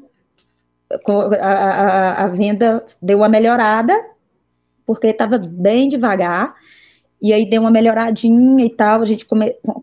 A, 1.39 1.43
a, 1.43 2.23
a 2.23 2.27
venda 2.27 2.85
deu 3.01 3.17
uma 3.17 3.27
melhorada, 3.27 3.93
porque 4.85 5.07
estava 5.07 5.37
bem 5.39 5.89
devagar. 5.89 6.55
E 7.19 7.33
aí 7.33 7.49
deu 7.49 7.61
uma 7.61 7.71
melhoradinha 7.71 8.63
e 8.63 8.69
tal, 8.69 9.01
a 9.01 9.05
gente 9.05 9.25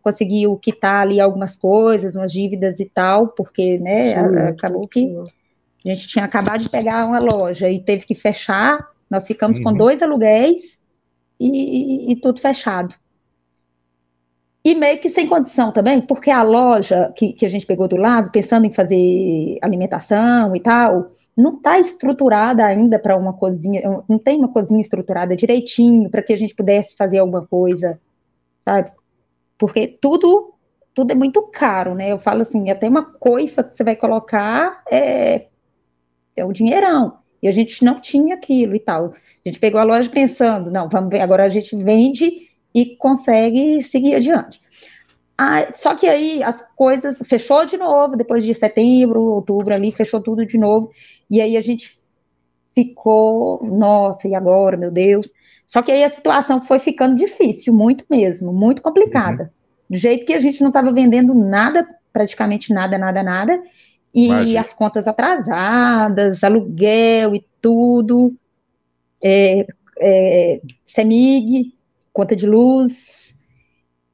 conseguiu 0.00 0.56
quitar 0.56 1.02
ali 1.02 1.20
algumas 1.20 1.56
coisas, 1.56 2.14
umas 2.14 2.32
dívidas 2.32 2.78
e 2.78 2.84
tal, 2.84 3.26
porque, 3.26 3.76
né, 3.80 4.28
Sim, 4.28 4.36
acabou 4.36 4.86
que 4.86 5.12
a 5.84 5.88
gente 5.88 6.06
tinha 6.06 6.24
acabado 6.24 6.60
de 6.60 6.68
pegar 6.68 7.04
uma 7.04 7.18
loja 7.18 7.68
e 7.68 7.80
teve 7.80 8.06
que 8.06 8.14
fechar, 8.14 8.88
nós 9.10 9.26
ficamos 9.26 9.56
uhum. 9.58 9.64
com 9.64 9.74
dois 9.74 10.00
aluguéis 10.00 10.80
e, 11.38 12.12
e, 12.12 12.16
tudo 12.16 12.40
fechado. 12.40 12.94
E 14.64 14.74
meio 14.74 14.98
que 15.00 15.10
sem 15.10 15.26
condição 15.28 15.72
também, 15.72 16.00
porque 16.00 16.30
a 16.30 16.42
loja 16.42 17.12
que, 17.14 17.34
que 17.34 17.44
a 17.44 17.48
gente 17.48 17.66
pegou 17.66 17.86
do 17.86 17.96
lado, 17.96 18.30
pensando 18.30 18.66
em 18.66 18.72
fazer 18.72 19.58
alimentação 19.60 20.56
e 20.56 20.60
tal, 20.60 21.12
não 21.36 21.56
está 21.56 21.78
estruturada 21.78 22.64
ainda 22.64 22.98
para 22.98 23.16
uma 23.16 23.34
cozinha, 23.34 23.82
não 24.08 24.18
tem 24.18 24.38
uma 24.38 24.48
cozinha 24.48 24.80
estruturada 24.80 25.36
direitinho 25.36 26.08
para 26.08 26.22
que 26.22 26.32
a 26.32 26.36
gente 26.36 26.54
pudesse 26.54 26.96
fazer 26.96 27.18
alguma 27.18 27.46
coisa, 27.46 28.00
sabe? 28.64 28.90
Porque 29.58 29.86
tudo 29.86 30.54
tudo 30.94 31.10
é 31.10 31.14
muito 31.14 31.42
caro, 31.42 31.94
né? 31.94 32.12
Eu 32.12 32.18
falo 32.18 32.42
assim, 32.42 32.70
até 32.70 32.88
uma 32.88 33.04
coifa 33.04 33.64
que 33.64 33.76
você 33.76 33.82
vai 33.82 33.96
colocar 33.96 34.82
é, 34.90 35.48
é 36.36 36.44
o 36.44 36.52
dinheirão. 36.52 37.18
E 37.44 37.48
a 37.48 37.52
gente 37.52 37.84
não 37.84 37.96
tinha 37.96 38.36
aquilo 38.36 38.74
e 38.74 38.80
tal. 38.80 39.12
A 39.44 39.48
gente 39.48 39.60
pegou 39.60 39.78
a 39.78 39.84
loja 39.84 40.08
pensando, 40.08 40.70
não, 40.70 40.88
vamos 40.88 41.10
ver, 41.10 41.20
agora 41.20 41.44
a 41.44 41.50
gente 41.50 41.76
vende 41.76 42.48
e 42.74 42.96
consegue 42.96 43.82
seguir 43.82 44.14
adiante. 44.14 44.62
Ah, 45.36 45.70
só 45.74 45.94
que 45.94 46.06
aí 46.06 46.42
as 46.42 46.66
coisas 46.74 47.18
fechou 47.28 47.66
de 47.66 47.76
novo, 47.76 48.16
depois 48.16 48.42
de 48.42 48.54
setembro, 48.54 49.20
outubro 49.20 49.74
ali, 49.74 49.92
fechou 49.92 50.22
tudo 50.22 50.46
de 50.46 50.56
novo. 50.56 50.90
E 51.30 51.38
aí 51.38 51.58
a 51.58 51.60
gente 51.60 51.98
ficou, 52.74 53.62
nossa, 53.62 54.26
e 54.26 54.34
agora, 54.34 54.78
meu 54.78 54.90
Deus? 54.90 55.30
Só 55.66 55.82
que 55.82 55.92
aí 55.92 56.02
a 56.02 56.08
situação 56.08 56.62
foi 56.62 56.78
ficando 56.78 57.14
difícil, 57.14 57.74
muito 57.74 58.06
mesmo, 58.08 58.54
muito 58.54 58.80
complicada. 58.80 59.42
Uhum. 59.42 59.48
Do 59.90 59.96
jeito 59.98 60.24
que 60.24 60.32
a 60.32 60.38
gente 60.38 60.62
não 60.62 60.68
estava 60.68 60.90
vendendo 60.90 61.34
nada, 61.34 61.86
praticamente 62.10 62.72
nada, 62.72 62.96
nada, 62.96 63.22
nada, 63.22 63.62
e 64.14 64.26
Imagina. 64.26 64.60
as 64.60 64.72
contas 64.72 65.08
atrasadas, 65.08 66.44
aluguel 66.44 67.34
e 67.34 67.44
tudo, 67.60 68.32
é, 69.22 69.66
é, 69.98 70.60
CEMIG, 70.84 71.74
conta 72.12 72.36
de 72.36 72.46
luz. 72.46 73.34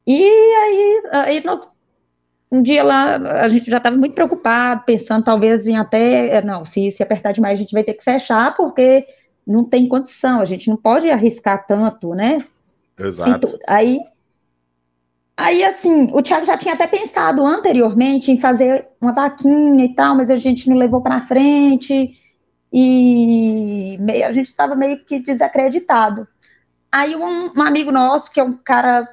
E 0.07 0.23
aí, 0.23 1.03
aí 1.13 1.45
nós 1.45 1.69
um 2.53 2.63
dia 2.63 2.83
lá 2.83 3.17
a 3.43 3.49
gente 3.49 3.71
já 3.71 3.77
estava 3.77 3.97
muito 3.97 4.15
preocupado, 4.15 4.83
pensando 4.85 5.25
talvez 5.25 5.69
em 5.69 5.77
até, 5.77 6.39
é, 6.39 6.43
não, 6.43 6.65
se, 6.65 6.91
se 6.91 7.03
apertar 7.03 7.33
demais 7.33 7.59
a 7.59 7.63
gente 7.63 7.73
vai 7.73 7.85
ter 7.85 7.95
que 7.95 8.03
fechar, 8.03 8.57
porque 8.57 9.07
não 9.47 9.65
tem 9.65 9.87
condição, 9.87 10.41
a 10.41 10.45
gente 10.45 10.69
não 10.69 10.77
pode 10.77 11.09
arriscar 11.09 11.65
tanto, 11.67 12.13
né? 12.13 12.39
Exato. 12.99 13.59
Aí, 13.67 14.01
aí, 15.41 15.65
assim, 15.65 16.11
o 16.13 16.23
Thiago 16.23 16.45
já 16.45 16.57
tinha 16.57 16.75
até 16.75 16.87
pensado 16.87 17.45
anteriormente 17.45 18.31
em 18.31 18.39
fazer 18.39 18.87
uma 19.01 19.13
vaquinha 19.13 19.85
e 19.85 19.95
tal, 19.95 20.15
mas 20.15 20.31
a 20.31 20.37
gente 20.37 20.69
não 20.69 20.77
levou 20.77 21.01
para 21.01 21.23
frente 21.23 22.15
e 22.73 23.97
meio, 24.01 24.27
a 24.27 24.31
gente 24.31 24.47
estava 24.47 24.77
meio 24.77 25.05
que 25.05 25.19
desacreditado. 25.19 26.29
Aí 26.93 27.17
um, 27.17 27.53
um 27.57 27.63
amigo 27.63 27.91
nosso, 27.91 28.31
que 28.31 28.39
é 28.39 28.45
um 28.45 28.53
cara 28.53 29.09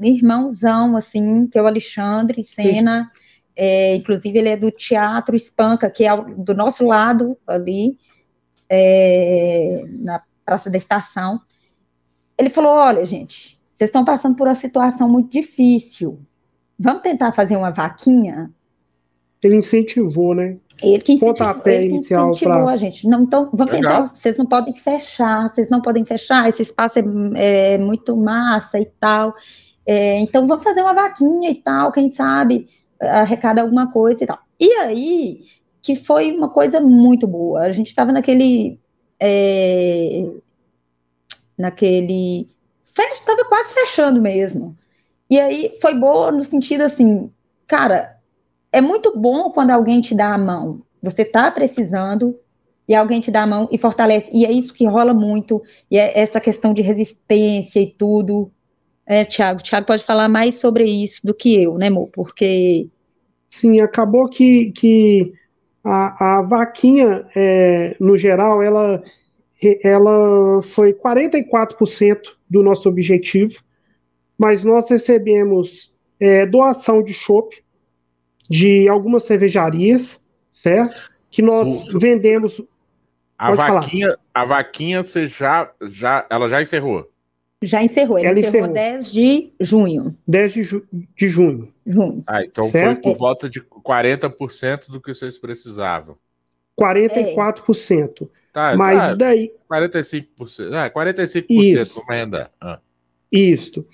irmãozão, 0.00 0.96
assim, 0.96 1.46
que 1.46 1.58
é 1.58 1.62
o 1.62 1.66
Alexandre 1.66 2.42
Sena. 2.42 3.10
É, 3.54 3.96
inclusive, 3.96 4.38
ele 4.38 4.48
é 4.48 4.56
do 4.56 4.70
Teatro 4.70 5.36
Espanca, 5.36 5.90
que 5.90 6.06
é 6.06 6.16
do 6.16 6.54
nosso 6.54 6.86
lado 6.86 7.36
ali, 7.46 7.98
é, 8.68 9.84
na 9.98 10.22
Praça 10.44 10.70
da 10.70 10.78
Estação. 10.78 11.40
Ele 12.38 12.48
falou: 12.48 12.72
Olha, 12.72 13.04
gente, 13.04 13.59
vocês 13.80 13.88
estão 13.88 14.04
passando 14.04 14.36
por 14.36 14.46
uma 14.46 14.54
situação 14.54 15.08
muito 15.08 15.30
difícil. 15.30 16.20
Vamos 16.78 17.00
tentar 17.00 17.32
fazer 17.32 17.56
uma 17.56 17.70
vaquinha? 17.70 18.50
Ele 19.42 19.56
incentivou, 19.56 20.34
né? 20.34 20.58
Ele 20.82 21.00
que 21.00 21.14
incentivou, 21.14 21.62
ele 21.64 21.86
inicial 21.86 22.28
incentivou 22.28 22.64
pra... 22.64 22.72
a 22.72 22.76
gente. 22.76 23.08
Não, 23.08 23.22
então, 23.22 23.48
vamos 23.50 23.74
Legal. 23.74 24.02
tentar. 24.02 24.14
Vocês 24.14 24.36
não 24.36 24.44
podem 24.44 24.76
fechar, 24.76 25.48
vocês 25.48 25.70
não 25.70 25.80
podem 25.80 26.04
fechar. 26.04 26.46
Esse 26.46 26.60
espaço 26.60 26.98
é, 26.98 27.04
é 27.74 27.78
muito 27.78 28.14
massa 28.18 28.78
e 28.78 28.84
tal. 28.84 29.34
É, 29.86 30.20
então, 30.20 30.46
vamos 30.46 30.62
fazer 30.62 30.82
uma 30.82 30.92
vaquinha 30.92 31.50
e 31.50 31.54
tal, 31.54 31.90
quem 31.90 32.10
sabe 32.10 32.68
arrecada 33.00 33.62
alguma 33.62 33.90
coisa 33.90 34.22
e 34.22 34.26
tal. 34.26 34.40
E 34.60 34.70
aí, 34.72 35.40
que 35.80 35.94
foi 35.94 36.36
uma 36.36 36.50
coisa 36.50 36.82
muito 36.82 37.26
boa. 37.26 37.60
A 37.62 37.72
gente 37.72 37.88
estava 37.88 38.12
naquele. 38.12 38.78
É, 39.18 40.26
naquele. 41.56 42.46
Estava 43.14 43.44
quase 43.44 43.72
fechando 43.72 44.20
mesmo. 44.20 44.76
E 45.28 45.38
aí 45.40 45.78
foi 45.80 45.94
boa 45.94 46.32
no 46.32 46.42
sentido 46.42 46.82
assim, 46.82 47.30
cara, 47.66 48.16
é 48.72 48.80
muito 48.80 49.16
bom 49.16 49.50
quando 49.50 49.70
alguém 49.70 50.00
te 50.00 50.14
dá 50.14 50.34
a 50.34 50.38
mão. 50.38 50.82
Você 51.02 51.22
está 51.22 51.50
precisando 51.50 52.38
e 52.88 52.94
alguém 52.94 53.20
te 53.20 53.30
dá 53.30 53.42
a 53.42 53.46
mão 53.46 53.68
e 53.70 53.78
fortalece. 53.78 54.30
E 54.32 54.44
é 54.44 54.50
isso 54.50 54.74
que 54.74 54.86
rola 54.86 55.14
muito. 55.14 55.62
E 55.90 55.96
é 55.96 56.18
essa 56.18 56.40
questão 56.40 56.74
de 56.74 56.82
resistência 56.82 57.80
e 57.80 57.86
tudo. 57.86 58.50
É, 59.06 59.24
Tiago, 59.24 59.62
Tiago 59.62 59.86
pode 59.86 60.04
falar 60.04 60.28
mais 60.28 60.56
sobre 60.56 60.84
isso 60.84 61.24
do 61.24 61.34
que 61.34 61.62
eu, 61.62 61.78
né, 61.78 61.88
amor? 61.88 62.08
Porque. 62.12 62.88
Sim, 63.48 63.80
acabou 63.80 64.28
que, 64.28 64.70
que 64.72 65.32
a, 65.84 66.38
a 66.38 66.42
vaquinha, 66.42 67.26
é, 67.34 67.96
no 67.98 68.16
geral, 68.16 68.62
ela, 68.62 69.02
ela 69.82 70.62
foi 70.62 70.92
44% 70.92 72.34
do 72.48 72.62
nosso 72.62 72.88
objetivo, 72.88 73.54
mas 74.38 74.64
nós 74.64 74.88
recebemos 74.88 75.94
é, 76.18 76.46
doação 76.46 77.02
de 77.02 77.12
chopp 77.12 77.56
de 78.48 78.88
algumas 78.88 79.24
cervejarias, 79.24 80.26
certo? 80.50 81.10
Que 81.30 81.42
nós 81.42 81.92
vendemos. 81.92 82.60
A 83.38 83.54
vaquinha, 83.54 84.16
a 84.34 84.44
vaquinha 84.44 85.02
você 85.02 85.26
já, 85.26 85.70
já, 85.88 86.26
ela 86.28 86.48
já 86.48 86.60
encerrou. 86.60 87.08
Já 87.62 87.82
encerrou, 87.82 88.18
ela, 88.18 88.28
ela 88.28 88.40
encerrou, 88.40 88.70
encerrou 88.70 88.74
10 88.74 89.12
de 89.12 89.52
junho. 89.60 90.16
10 90.26 90.52
de, 90.52 90.62
ju 90.62 90.86
de 90.90 91.28
junho. 91.28 91.72
junho. 91.86 92.24
Ah, 92.26 92.42
então 92.42 92.64
certo? 92.64 93.02
foi 93.02 93.12
por 93.12 93.18
volta 93.18 93.48
de 93.48 93.60
40% 93.60 94.88
do 94.88 95.00
que 95.00 95.12
vocês 95.12 95.36
precisavam. 95.38 96.16
44%. 96.78 98.22
É. 98.22 98.39
Tá, 98.52 98.76
Mas 98.76 98.98
tá, 98.98 99.14
daí. 99.14 99.52
45%. 99.70 100.72
Ah, 100.72 100.90
45% 100.90 101.46
Isso. 101.48 101.94
vamos 101.94 102.10
arrendar. 102.10 102.50
Ah. 102.60 102.80
Isso. 103.30 103.86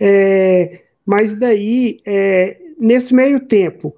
É, 0.00 0.80
mas 1.04 1.38
daí, 1.38 2.00
é, 2.06 2.56
nesse 2.78 3.14
meio 3.14 3.40
tempo, 3.40 3.94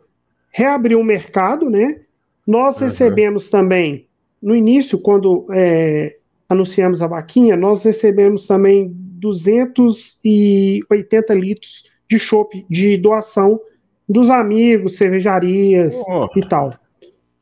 reabriu 0.51 0.99
o 1.01 1.05
mercado, 1.05 1.71
né? 1.71 2.01
Nós 2.47 2.77
uhum. 2.77 2.85
recebemos 2.85 3.51
também, 3.51 4.07
no 4.43 4.57
início, 4.57 4.99
quando 4.99 5.47
é, 5.53 6.17
anunciamos 6.49 7.03
a 7.03 7.07
vaquinha, 7.07 7.55
nós 7.57 7.85
recebemos 7.85 8.47
também 8.47 8.91
280 8.93 11.35
litros 11.35 11.85
de 12.09 12.19
chopp 12.19 12.67
de 12.69 12.97
doação 12.97 13.61
dos 14.09 14.29
amigos, 14.29 14.97
cervejarias 14.97 15.95
oh. 16.09 16.29
e 16.35 16.41
tal. 16.41 16.73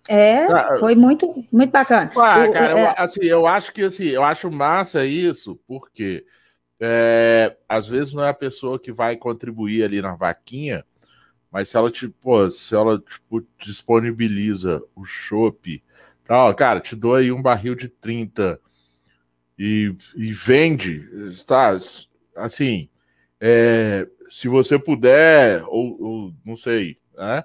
É, 0.09 0.47
ah, 0.47 0.79
foi 0.81 0.95
muito, 0.95 1.45
muito 1.53 1.71
bacana. 1.71 2.11
Ah, 2.17 2.47
eu, 2.47 2.53
cara, 2.53 2.79
é... 2.79 2.85
eu, 2.85 3.05
assim, 3.05 3.25
eu 3.25 3.47
acho 3.47 3.73
que 3.73 3.83
assim, 3.83 4.07
eu 4.07 4.25
acho 4.25 4.51
massa 4.51 5.05
isso, 5.05 5.61
porque 5.67 6.25
é, 6.81 7.57
às 7.69 7.89
vezes 7.89 8.15
não 8.15 8.25
é 8.25 8.31
a 8.31 8.35
pessoa 8.35 8.79
que 8.79 8.91
vai 8.91 9.17
contribuir 9.17 9.85
ali 9.85 10.01
na 10.01 10.15
vaquinha, 10.15 10.85
mas 11.51 11.69
se 11.69 11.77
ela 11.77 11.91
tipo, 11.91 12.51
se 12.51 12.75
ela 12.75 12.99
tipo, 12.99 13.47
disponibiliza 13.61 14.83
o 14.97 15.05
chopp, 15.05 15.83
tá, 16.25 16.55
cara, 16.55 16.81
te 16.81 16.97
dou 16.97 17.15
aí 17.15 17.31
um 17.31 17.43
barril 17.43 17.75
de 17.75 17.89
30 17.89 18.61
e, 19.59 19.95
e 20.17 20.33
vende, 20.33 21.07
tá? 21.47 21.77
Assim, 22.37 22.89
é, 23.41 24.09
se 24.29 24.49
você 24.49 24.79
puder, 24.79 25.63
ou, 25.67 26.03
ou, 26.03 26.35
não 26.45 26.55
sei, 26.57 26.99
né? 27.17 27.45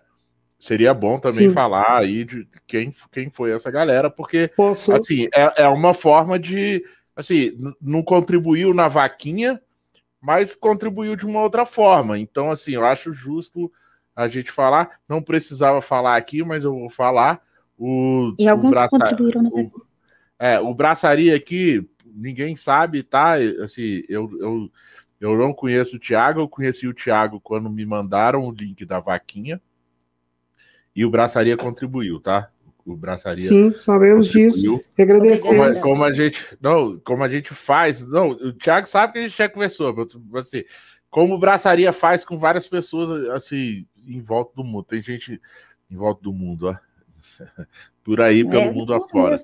Seria 0.64 0.94
bom 0.94 1.20
também 1.20 1.50
Sim. 1.50 1.54
falar 1.54 1.98
aí 1.98 2.24
de 2.24 2.48
quem, 2.66 2.96
quem 3.12 3.30
foi 3.30 3.52
essa 3.52 3.70
galera, 3.70 4.10
porque 4.10 4.48
Posso... 4.56 4.94
assim 4.94 5.28
é, 5.34 5.64
é 5.64 5.68
uma 5.68 5.94
forma 5.94 6.40
de 6.40 6.82
assim, 7.14 7.52
não 7.82 8.02
contribuiu 8.02 8.74
na 8.74 8.88
vaquinha, 8.88 9.62
mas 10.22 10.56
contribuiu 10.56 11.18
de 11.18 11.26
uma 11.26 11.42
outra 11.42 11.66
forma. 11.66 12.18
Então, 12.18 12.50
assim, 12.50 12.72
eu 12.72 12.86
acho 12.86 13.14
justo 13.14 13.70
a 14.16 14.30
gente 14.30 14.52
falar. 14.52 15.02
Não 15.06 15.22
precisava 15.22 15.82
falar 15.82 16.16
aqui, 16.16 16.42
mas 16.46 16.64
eu 16.64 16.72
vou 16.72 16.90
falar. 16.90 17.42
O, 17.78 18.34
e 18.40 18.48
alguns 18.48 18.70
o 18.70 18.72
braça... 18.72 18.98
contribuíram 18.98 19.42
na 19.42 19.50
o, 19.50 19.70
É, 20.40 20.62
o 20.62 20.74
braçaria 20.74 21.36
aqui, 21.36 21.86
ninguém 22.06 22.56
sabe, 22.56 23.04
tá? 23.04 23.34
Assim, 23.62 24.02
eu, 24.08 24.32
eu, 24.40 24.72
eu 25.20 25.38
não 25.38 25.54
conheço 25.54 25.98
o 25.98 26.00
Thiago, 26.00 26.40
eu 26.40 26.48
conheci 26.48 26.88
o 26.88 26.94
Thiago 26.94 27.42
quando 27.42 27.70
me 27.70 27.86
mandaram 27.86 28.48
o 28.48 28.54
link 28.54 28.86
da 28.86 29.02
vaquinha. 29.02 29.62
E 30.96 31.06
o 31.06 31.10
braçaria 31.10 31.58
contribuiu, 31.58 32.20
tá? 32.20 32.50
o 32.86 32.96
Braçaria. 32.96 33.48
Sim, 33.48 33.74
sabemos 33.76 34.28
disso. 34.28 34.82
Agradecer. 34.98 35.42
Como, 35.42 35.82
como, 35.82 36.04
a 36.04 36.14
gente, 36.14 36.58
não, 36.62 37.00
como 37.00 37.24
a 37.24 37.30
gente 37.30 37.54
faz. 37.54 38.06
Não, 38.06 38.32
o 38.32 38.54
Thiago 38.54 38.88
sabe 38.88 39.14
que 39.14 39.20
a 39.20 39.22
gente 39.24 39.38
já 39.38 39.48
conversou, 39.48 39.96
assim, 40.36 40.64
como 41.10 41.36
o 41.36 41.40
Braçaria 41.40 41.94
faz 41.94 42.26
com 42.26 42.38
várias 42.38 42.68
pessoas 42.68 43.30
assim 43.30 43.86
em 44.06 44.20
volta 44.20 44.54
do 44.56 44.64
mundo. 44.64 44.84
Tem 44.84 45.02
gente 45.02 45.42
em 45.90 45.96
volta 45.96 46.22
do 46.22 46.34
mundo, 46.34 46.68
ó. 46.68 46.76
Por 48.04 48.20
aí, 48.20 48.44
pelo 48.44 48.64
é, 48.64 48.72
mundo 48.72 48.94
afora. 48.94 49.38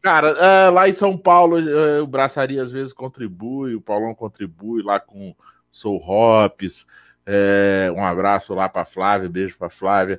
Cara, 0.00 0.30
é, 0.30 0.70
lá 0.70 0.88
em 0.88 0.94
São 0.94 1.16
Paulo, 1.16 1.58
é, 1.58 2.00
o 2.00 2.06
Braçaria 2.06 2.62
às 2.62 2.72
vezes 2.72 2.94
contribui, 2.94 3.74
o 3.74 3.82
Paulão 3.82 4.14
contribui 4.14 4.82
lá 4.82 4.98
com 4.98 5.36
Sou 5.70 5.98
Hops. 5.98 6.86
É, 7.26 7.92
um 7.94 8.04
abraço 8.04 8.54
lá 8.54 8.66
para 8.68 8.86
Flávia, 8.86 9.28
beijo 9.28 9.58
para 9.58 9.68
Flávia 9.68 10.18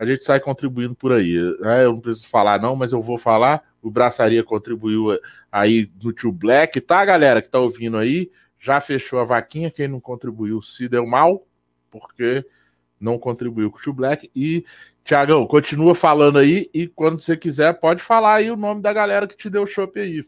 a 0.00 0.06
gente 0.06 0.24
sai 0.24 0.40
contribuindo 0.40 0.96
por 0.96 1.12
aí. 1.12 1.36
Né? 1.60 1.84
Eu 1.84 1.92
não 1.92 2.00
preciso 2.00 2.26
falar, 2.26 2.58
não, 2.58 2.74
mas 2.74 2.90
eu 2.90 3.02
vou 3.02 3.18
falar. 3.18 3.62
O 3.82 3.90
Braçaria 3.90 4.42
contribuiu 4.42 5.08
aí 5.52 5.90
no 6.02 6.10
Tio 6.10 6.32
Black, 6.32 6.80
tá, 6.80 7.04
galera 7.04 7.42
que 7.42 7.50
tá 7.50 7.58
ouvindo 7.58 7.98
aí? 7.98 8.30
Já 8.58 8.80
fechou 8.80 9.18
a 9.18 9.24
vaquinha. 9.24 9.70
Quem 9.70 9.88
não 9.88 10.00
contribuiu 10.00 10.62
se 10.62 10.88
deu 10.88 11.06
mal, 11.06 11.46
porque 11.90 12.42
não 12.98 13.18
contribuiu 13.18 13.70
com 13.70 13.76
o 13.76 13.80
Tio 13.82 13.92
Black. 13.92 14.30
E, 14.34 14.64
Tiagão, 15.04 15.46
continua 15.46 15.94
falando 15.94 16.38
aí. 16.38 16.70
E 16.72 16.88
quando 16.88 17.20
você 17.20 17.36
quiser, 17.36 17.74
pode 17.74 18.00
falar 18.02 18.36
aí 18.36 18.50
o 18.50 18.56
nome 18.56 18.80
da 18.80 18.94
galera 18.94 19.28
que 19.28 19.36
te 19.36 19.50
deu 19.50 19.64
o 19.64 19.66
chopp 19.66 20.00
aí. 20.00 20.22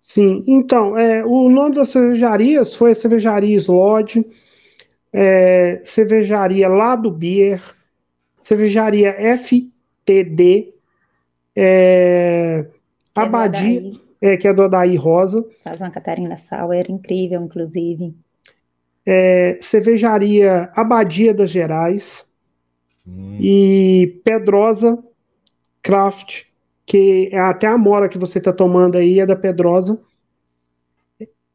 Sim, 0.00 0.42
então, 0.46 0.96
é, 0.96 1.22
o 1.22 1.50
nome 1.50 1.74
das 1.74 1.90
cervejarias 1.90 2.74
foi 2.74 2.92
a 2.92 2.94
Cervejaria 2.94 3.54
Slod, 3.58 4.24
é, 5.12 5.82
Cervejaria 5.84 6.66
Lá 6.66 6.96
do 6.96 7.10
Beer, 7.10 7.76
cervejaria 8.48 9.14
FTD, 9.36 10.72
é, 11.54 12.64
Abadia, 13.14 13.92
é, 14.22 14.38
que 14.38 14.48
é 14.48 14.54
do 14.54 14.62
Adaí 14.62 14.96
Rosa. 14.96 15.44
Faz 15.62 15.82
uma 15.82 15.90
Catarina 15.90 16.38
Sauer, 16.38 16.90
incrível, 16.90 17.42
inclusive. 17.42 18.14
É, 19.04 19.58
cervejaria 19.60 20.70
Abadia 20.74 21.34
das 21.34 21.50
Gerais 21.50 22.26
hum. 23.06 23.36
e 23.38 24.18
Pedrosa 24.24 24.98
Craft, 25.82 26.44
que 26.86 27.28
é 27.30 27.38
até 27.38 27.66
a 27.66 27.76
mora 27.76 28.08
que 28.08 28.16
você 28.16 28.38
está 28.38 28.52
tomando 28.52 28.96
aí 28.96 29.20
é 29.20 29.26
da 29.26 29.36
Pedrosa. 29.36 30.00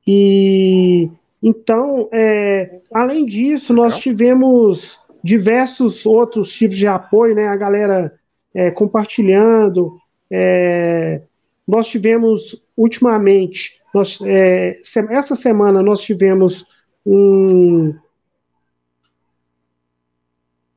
E 0.06 1.10
então, 1.42 2.08
é, 2.12 2.78
além 2.94 3.26
disso, 3.26 3.74
nós 3.74 3.98
tivemos 3.98 5.03
diversos 5.24 6.06
outros 6.06 6.52
tipos 6.54 6.78
de 6.78 6.88
apoio, 6.88 7.34
né? 7.36 7.48
A 7.48 7.56
galera 7.56 8.14
é, 8.54 8.70
compartilhando. 8.72 9.98
É, 10.30 11.22
nós 11.68 11.88
tivemos 11.88 12.64
ultimamente, 12.76 13.82
nós, 13.94 14.20
é, 14.26 14.80
essa 15.10 15.36
semana 15.36 15.82
nós 15.82 16.02
tivemos 16.02 16.66
um, 17.06 17.94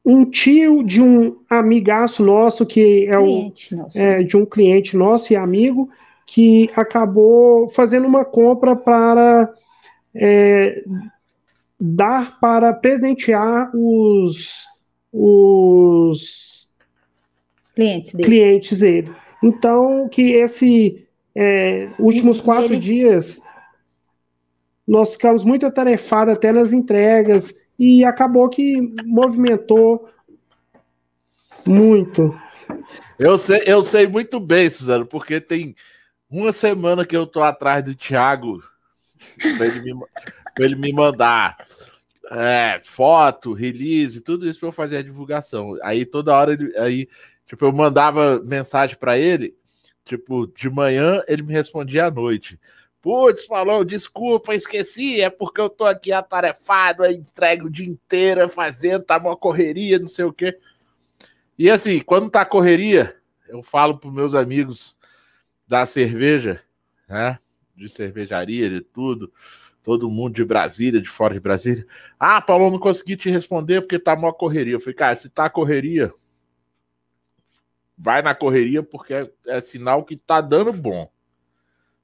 um 0.04 0.24
tio 0.24 0.84
de 0.84 1.02
um 1.02 1.38
amigaço 1.50 2.24
nosso 2.24 2.64
que 2.64 3.06
é, 3.08 3.18
o, 3.18 3.52
é, 3.94 4.22
de 4.22 4.36
um 4.36 4.46
cliente 4.46 4.96
nosso 4.96 5.32
e 5.32 5.36
amigo 5.36 5.88
que 6.24 6.68
acabou 6.76 7.68
fazendo 7.68 8.06
uma 8.06 8.24
compra 8.24 8.76
para 8.76 9.52
é, 10.14 10.84
dar 11.78 12.38
para 12.40 12.72
presentear 12.72 13.70
os, 13.74 14.66
os 15.12 16.72
clientes 17.74 18.12
dele. 18.12 18.24
clientes 18.24 18.78
dele. 18.80 19.14
Então, 19.42 20.08
que 20.08 20.32
esse 20.32 21.06
é, 21.34 21.90
últimos 21.98 22.40
quatro 22.40 22.72
ele... 22.72 22.80
dias 22.80 23.40
nós 24.86 25.12
ficamos 25.12 25.44
muito 25.44 25.66
atarefados 25.66 26.34
até 26.34 26.52
nas 26.52 26.72
entregas 26.72 27.54
e 27.78 28.04
acabou 28.04 28.48
que 28.48 28.80
movimentou 29.04 30.08
muito. 31.66 32.38
Eu 33.18 33.36
sei, 33.36 33.62
eu 33.66 33.82
sei 33.82 34.06
muito 34.06 34.38
bem, 34.38 34.70
Suzano, 34.70 35.04
porque 35.04 35.40
tem 35.40 35.74
uma 36.30 36.52
semana 36.52 37.04
que 37.04 37.16
eu 37.16 37.26
tô 37.26 37.42
atrás 37.42 37.82
do 37.82 37.94
Thiago 37.94 38.62
para 39.56 39.66
ele, 39.66 39.92
me, 40.58 40.64
ele 40.64 40.76
me 40.76 40.92
mandar 40.92 41.56
é, 42.30 42.80
foto, 42.82 43.52
release, 43.52 44.20
tudo 44.20 44.48
isso 44.48 44.58
para 44.58 44.68
eu 44.68 44.72
fazer 44.72 44.98
a 44.98 45.02
divulgação. 45.02 45.78
Aí 45.82 46.04
toda 46.04 46.34
hora 46.34 46.52
ele, 46.52 46.76
aí, 46.78 47.08
tipo, 47.46 47.64
eu 47.64 47.72
mandava 47.72 48.40
mensagem 48.44 48.96
para 48.96 49.18
ele, 49.18 49.54
tipo, 50.04 50.46
de 50.46 50.68
manhã 50.68 51.22
ele 51.28 51.42
me 51.42 51.52
respondia 51.52 52.06
à 52.06 52.10
noite. 52.10 52.58
Putz, 53.00 53.44
falou, 53.44 53.84
desculpa, 53.84 54.54
esqueci, 54.54 55.20
é 55.20 55.30
porque 55.30 55.60
eu 55.60 55.68
tô 55.68 55.84
aqui 55.84 56.10
atarefado, 56.10 57.04
aí 57.04 57.14
entrego 57.14 57.66
o 57.66 57.70
dia 57.70 57.86
inteiro 57.86 58.48
fazendo, 58.48 59.04
tá 59.04 59.16
uma 59.16 59.36
correria, 59.36 59.98
não 59.98 60.08
sei 60.08 60.24
o 60.24 60.32
quê. 60.32 60.58
E 61.56 61.70
assim, 61.70 62.00
quando 62.00 62.28
tá 62.28 62.44
correria, 62.44 63.16
eu 63.48 63.62
falo 63.62 63.96
pros 63.96 64.12
meus 64.12 64.34
amigos 64.34 64.96
da 65.68 65.86
cerveja, 65.86 66.60
né? 67.08 67.38
De 67.76 67.88
cervejaria, 67.88 68.68
de 68.68 68.80
tudo, 68.80 69.32
todo 69.86 70.10
mundo 70.10 70.34
de 70.34 70.44
Brasília, 70.44 71.00
de 71.00 71.08
fora 71.08 71.32
de 71.32 71.38
Brasília. 71.38 71.86
Ah, 72.18 72.40
Paulo, 72.40 72.72
não 72.72 72.78
consegui 72.80 73.16
te 73.16 73.30
responder 73.30 73.82
porque 73.82 74.00
tá 74.00 74.14
uma 74.14 74.32
correria. 74.32 74.74
Eu 74.74 74.80
falei, 74.80 74.96
cara, 74.96 75.14
se 75.14 75.28
tá 75.28 75.48
correria, 75.48 76.12
vai 77.96 78.20
na 78.20 78.34
correria 78.34 78.82
porque 78.82 79.14
é, 79.14 79.30
é 79.46 79.60
sinal 79.60 80.02
que 80.02 80.16
tá 80.16 80.40
dando 80.40 80.72
bom. 80.72 81.08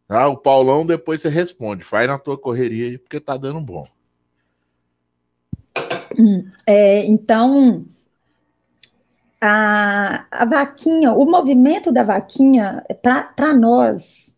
Tá? 0.06 0.28
O 0.28 0.36
Paulão 0.36 0.86
depois 0.86 1.20
você 1.20 1.28
responde, 1.28 1.82
vai 1.82 2.06
na 2.06 2.20
tua 2.20 2.38
correria 2.38 2.86
aí 2.86 2.98
porque 2.98 3.18
tá 3.18 3.36
dando 3.36 3.60
bom. 3.60 3.84
É, 6.64 7.04
então, 7.04 7.84
a, 9.40 10.24
a 10.30 10.44
vaquinha, 10.44 11.10
o 11.14 11.24
movimento 11.24 11.90
da 11.90 12.04
vaquinha, 12.04 12.84
para 13.02 13.52
nós, 13.52 14.32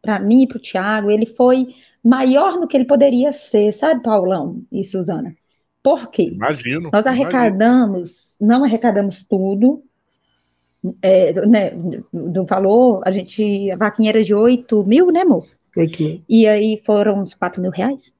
para 0.00 0.18
mim 0.18 0.42
e 0.42 0.48
para 0.48 0.56
o 0.56 0.60
Tiago, 0.60 1.12
ele 1.12 1.26
foi 1.26 1.76
maior 2.02 2.58
do 2.58 2.66
que 2.66 2.76
ele 2.76 2.84
poderia 2.84 3.32
ser, 3.32 3.72
sabe, 3.72 4.02
Paulão 4.02 4.62
e 4.70 4.82
Suzana? 4.82 5.34
Por 5.82 6.10
quê? 6.10 6.30
Imagino. 6.34 6.90
Nós 6.92 7.06
arrecadamos, 7.06 8.38
imagino. 8.40 8.58
não 8.58 8.64
arrecadamos 8.64 9.24
tudo, 9.24 9.82
é, 11.00 11.32
né, 11.46 11.70
do 12.12 12.44
valor, 12.44 13.02
a 13.04 13.10
gente, 13.10 13.70
a 13.70 13.76
vaquinha 13.76 14.10
era 14.10 14.22
de 14.22 14.34
8 14.34 14.84
mil, 14.84 15.10
né, 15.10 15.20
amor? 15.20 15.46
8 15.76 16.02
mil. 16.02 16.22
E 16.28 16.46
aí 16.46 16.80
foram 16.84 17.20
uns 17.20 17.34
4 17.34 17.60
mil 17.60 17.70
reais? 17.70 18.12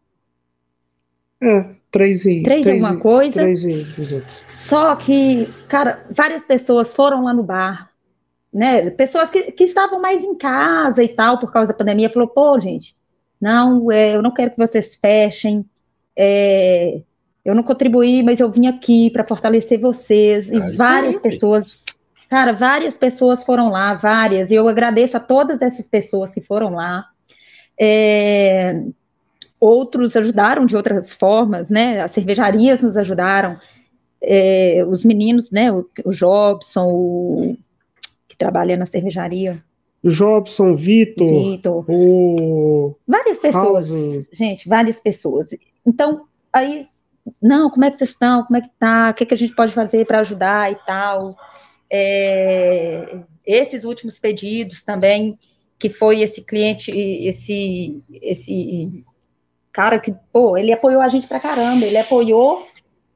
É, 1.41 1.75
3 1.91 2.27
e... 2.27 2.43
3 2.43 2.67
alguma 2.69 2.97
coisa. 2.99 3.41
3 3.41 3.65
e 3.65 3.85
200. 3.95 4.45
Só 4.47 4.95
que, 4.97 5.47
cara, 5.69 6.05
várias 6.11 6.45
pessoas 6.45 6.93
foram 6.93 7.25
lá 7.25 7.35
no 7.35 7.43
bar, 7.43 7.91
né, 8.53 8.91
pessoas 8.91 9.31
que, 9.31 9.51
que 9.53 9.65
estavam 9.65 10.01
mais 10.01 10.23
em 10.23 10.37
casa 10.37 11.03
e 11.03 11.09
tal, 11.09 11.39
por 11.39 11.53
causa 11.53 11.73
da 11.73 11.79
pandemia, 11.79 12.11
falou, 12.11 12.29
pô, 12.29 12.59
gente, 12.59 12.95
não, 13.43 13.91
é, 13.91 14.17
eu 14.17 14.23
não 14.23 14.31
quero 14.31 14.53
que 14.53 14.59
vocês 14.59 14.95
fechem, 14.95 15.67
é, 16.17 17.03
eu 17.45 17.55
não 17.55 17.63
contribuí, 17.63 18.23
mas 18.23 18.41
eu 18.41 18.51
vim 18.51 18.69
aqui 18.69 19.11
para 19.11 19.27
fortalecer 19.27 19.81
vocês, 19.81 20.51
e 20.51 20.59
várias 20.77 21.21
pessoas 21.21 21.85
Cara, 22.33 22.55
várias 22.55 22.97
pessoas 22.97 23.43
foram 23.45 23.69
lá, 23.69 23.93
várias, 23.93 24.51
e 24.51 24.55
eu 24.55 24.67
agradeço 24.67 25.19
a 25.19 25.21
todas 25.21 25.61
essas 25.61 25.87
pessoas 25.87 26.33
que 26.33 26.41
foram 26.41 26.71
lá. 26.71 27.05
É, 27.79 28.83
outros 29.61 30.17
ajudaram 30.17 30.65
de 30.65 30.75
outras 30.75 31.13
formas, 31.13 31.69
né? 31.69 32.01
As 32.01 32.11
cervejarias 32.13 32.83
nos 32.83 32.97
ajudaram, 32.97 33.61
é, 34.23 34.83
os 34.89 35.05
meninos, 35.05 35.51
né? 35.51 35.71
O, 35.71 35.87
o 36.07 36.11
Jobson, 36.11 36.89
o, 36.89 37.57
que 38.27 38.35
trabalha 38.35 38.79
na 38.79 38.87
cervejaria. 38.87 39.63
Jobson, 40.05 40.75
Vitor, 40.75 41.29
Vitor, 41.29 41.85
o... 41.89 42.97
várias 43.07 43.39
pessoas, 43.39 43.89
House. 43.89 44.27
gente, 44.33 44.69
várias 44.69 45.01
pessoas. 45.01 45.51
Então, 45.87 46.25
aí, 46.53 46.89
não, 47.41 47.71
como 47.71 47.85
é 47.85 47.91
que 47.91 47.99
vocês 47.99 48.11
estão? 48.11 48.45
Como 48.45 48.57
é 48.57 48.61
que 48.61 48.71
tá? 48.79 49.11
O 49.11 49.15
que, 49.15 49.27
que 49.27 49.35
a 49.35 49.39
gente 49.39 49.55
pode 49.55 49.73
fazer 49.73 50.05
para 50.07 50.21
ajudar 50.21 50.73
e 50.73 50.77
tal? 50.85 51.37
É, 51.91 53.19
esses 53.47 53.85
últimos 53.85 54.19
pedidos 54.19 54.83
também, 54.83 55.39
que 55.79 55.89
foi 55.89 56.21
esse 56.21 56.43
cliente, 56.43 56.91
esse, 56.91 58.03
esse 58.11 59.05
cara 59.73 60.01
que, 60.01 60.13
pô, 60.33 60.57
ele 60.57 60.73
apoiou 60.73 61.01
a 61.01 61.09
gente 61.09 61.29
pra 61.29 61.39
caramba, 61.39 61.87
ele 61.87 61.99
apoiou 61.99 62.67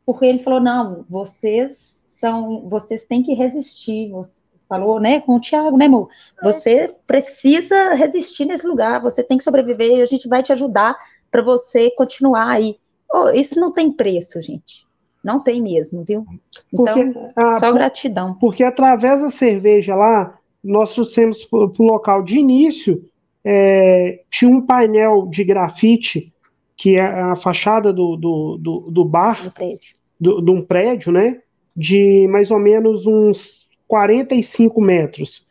porque 0.06 0.24
ele 0.24 0.38
falou, 0.38 0.60
não, 0.60 1.04
vocês 1.10 2.04
são, 2.06 2.68
vocês 2.68 3.04
têm 3.04 3.24
que 3.24 3.34
resistir, 3.34 4.08
você 4.10 4.45
falou, 4.68 5.00
né, 5.00 5.20
com 5.20 5.36
o 5.36 5.40
Thiago, 5.40 5.76
né, 5.76 5.86
amor? 5.86 6.08
Você 6.42 6.94
precisa 7.06 7.94
resistir 7.94 8.44
nesse 8.44 8.66
lugar, 8.66 9.00
você 9.00 9.22
tem 9.22 9.38
que 9.38 9.44
sobreviver 9.44 9.98
e 9.98 10.02
a 10.02 10.06
gente 10.06 10.28
vai 10.28 10.42
te 10.42 10.52
ajudar 10.52 10.96
para 11.30 11.42
você 11.42 11.90
continuar 11.92 12.50
aí. 12.50 12.76
Oh, 13.12 13.30
isso 13.30 13.58
não 13.60 13.72
tem 13.72 13.90
preço, 13.92 14.40
gente. 14.40 14.86
Não 15.22 15.40
tem 15.40 15.60
mesmo, 15.60 16.04
viu? 16.04 16.24
Então, 16.72 16.84
porque, 16.84 17.32
ah, 17.34 17.58
só 17.58 17.72
gratidão. 17.72 18.34
Porque 18.34 18.62
através 18.62 19.20
da 19.20 19.28
cerveja 19.28 19.94
lá, 19.94 20.38
nós 20.62 20.94
trouxemos 20.94 21.44
para 21.44 21.58
o 21.58 21.72
local 21.82 22.22
de 22.22 22.38
início, 22.38 23.04
é, 23.44 24.22
tinha 24.30 24.50
um 24.50 24.60
painel 24.60 25.26
de 25.26 25.44
grafite, 25.44 26.32
que 26.76 26.96
é 26.96 27.02
a 27.02 27.36
fachada 27.36 27.92
do, 27.92 28.16
do, 28.16 28.58
do, 28.58 28.80
do 28.90 29.04
bar, 29.04 29.42
do 29.42 29.50
prédio. 29.50 29.96
Do, 30.18 30.40
de 30.40 30.50
um 30.50 30.62
prédio, 30.62 31.12
né? 31.12 31.40
De 31.74 32.26
mais 32.28 32.50
ou 32.50 32.58
menos 32.58 33.06
uns 33.06 33.65
45 33.86 34.80
metros. 34.80 35.46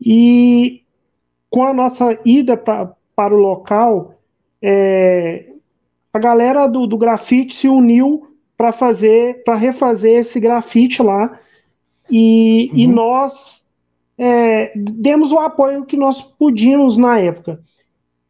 E 0.00 0.82
com 1.50 1.62
a 1.62 1.72
nossa 1.72 2.18
ida 2.24 2.56
pra, 2.56 2.92
para 3.14 3.34
o 3.34 3.38
local, 3.38 4.14
é, 4.60 5.46
a 6.12 6.18
galera 6.18 6.66
do, 6.66 6.86
do 6.86 6.98
grafite 6.98 7.54
se 7.54 7.68
uniu 7.68 8.28
para 8.56 8.72
fazer, 8.72 9.42
para 9.44 9.54
refazer 9.54 10.20
esse 10.20 10.40
grafite 10.40 11.02
lá. 11.02 11.38
E, 12.10 12.70
uhum. 12.72 12.78
e 12.78 12.86
nós 12.86 13.66
é, 14.18 14.72
demos 14.76 15.30
o 15.32 15.38
apoio 15.38 15.84
que 15.84 15.96
nós 15.96 16.20
podíamos 16.20 16.96
na 16.96 17.18
época. 17.18 17.60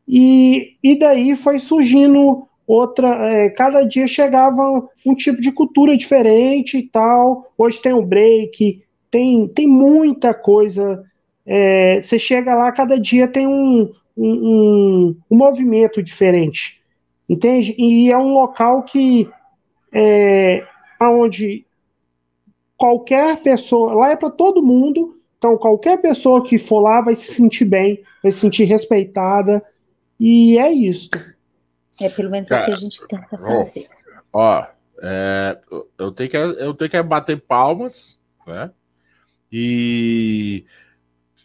E, 0.07 0.77
e 0.83 0.99
daí 0.99 1.37
foi 1.37 1.59
surgindo 1.59 2.47
outra. 2.67 3.09
É, 3.29 3.51
cada 3.51 3.83
dia 3.83 4.07
chegava 4.07 4.89
um 5.05 5.15
tipo 5.15 5.41
de 5.41 5.53
cultura 5.53 5.97
diferente 5.97 6.79
e 6.79 6.83
tal. 6.83 7.53
Hoje 7.57 7.81
tem 7.81 7.93
o 7.93 8.05
break, 8.05 8.83
tem, 9.11 9.49
tem 9.49 9.67
muita 9.67 10.35
coisa. 10.35 11.05
É, 11.45 12.03
você 12.03 12.19
chega 12.19 12.55
lá, 12.55 12.73
cada 12.73 13.01
dia 13.01 13.29
tem 13.29 13.47
um, 13.47 13.93
um, 14.17 14.33
um, 14.33 15.17
um 15.31 15.37
movimento 15.37 16.03
diferente. 16.03 16.83
Entende? 17.29 17.75
E 17.79 18.11
é 18.11 18.17
um 18.17 18.33
local 18.33 18.85
que 18.85 19.29
é, 19.93 20.65
onde 21.01 21.67
qualquer 22.77 23.43
pessoa, 23.43 23.95
lá 23.95 24.11
é 24.11 24.17
para 24.17 24.31
todo 24.31 24.63
mundo, 24.63 25.19
então 25.39 25.57
qualquer 25.57 26.01
pessoa 26.01 26.45
que 26.45 26.59
for 26.59 26.81
lá 26.81 27.01
vai 27.01 27.15
se 27.15 27.35
sentir 27.35 27.65
bem, 27.65 28.03
vai 28.23 28.31
se 28.31 28.41
sentir 28.41 28.65
respeitada, 28.65 29.63
e 30.21 30.59
é 30.59 30.71
isso. 30.71 31.11
É 32.01 32.09
pelo 32.09 32.31
menos 32.31 32.49
Cara, 32.49 32.63
o 32.63 32.67
que 32.67 32.73
a 32.73 32.77
gente 32.77 33.07
tenta 33.07 33.39
fazer. 33.39 33.89
Ó, 34.33 34.67
é, 35.03 35.59
eu, 35.99 36.13
tenho 36.13 36.31
que, 36.31 36.37
eu 36.37 36.75
tenho 36.75 36.91
que 36.91 37.03
bater 37.03 37.41
palmas, 37.41 38.19
né? 38.47 38.71
E, 39.51 40.65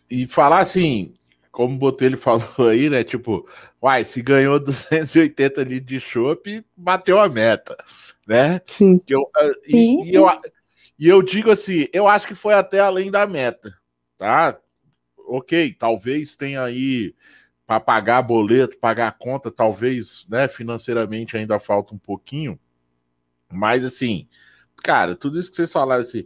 e 0.09 0.27
falar 0.27 0.59
assim, 0.59 1.13
como 1.51 1.75
o 1.75 1.77
Botelho 1.77 2.17
falou 2.17 2.69
aí, 2.69 2.89
né? 2.89 3.03
Tipo, 3.03 3.47
uai, 3.81 4.03
se 4.05 4.21
ganhou 4.21 4.59
280 4.63 5.63
litros 5.63 5.87
de 5.87 5.99
chopp, 5.99 6.65
bateu 6.75 7.19
a 7.19 7.29
meta, 7.29 7.75
né? 8.27 8.61
Sim. 8.67 8.99
Que 8.99 9.13
eu, 9.15 9.29
ah, 9.35 9.51
e, 9.67 10.11
E, 10.11 10.13
eu, 10.13 10.25
e 10.97 11.07
eu 11.07 11.21
digo 11.21 11.51
assim, 11.51 11.87
eu 11.93 12.07
acho 12.07 12.27
que 12.27 12.35
foi 12.35 12.53
até 12.53 12.79
além 12.79 13.11
da 13.11 13.27
meta, 13.27 13.73
tá? 14.17 14.57
Ok, 15.17 15.73
talvez 15.79 16.35
tenha 16.35 16.63
aí 16.63 17.15
para 17.65 17.79
pagar 17.79 18.21
boleto, 18.21 18.77
pagar 18.77 19.07
a 19.07 19.11
conta, 19.11 19.49
talvez, 19.49 20.27
né, 20.29 20.47
financeiramente 20.49 21.37
ainda 21.37 21.57
falta 21.57 21.95
um 21.95 21.97
pouquinho, 21.97 22.59
mas 23.49 23.85
assim, 23.85 24.27
cara, 24.83 25.15
tudo 25.15 25.39
isso 25.39 25.49
que 25.49 25.55
vocês 25.55 25.71
falaram 25.71 26.01
assim, 26.01 26.25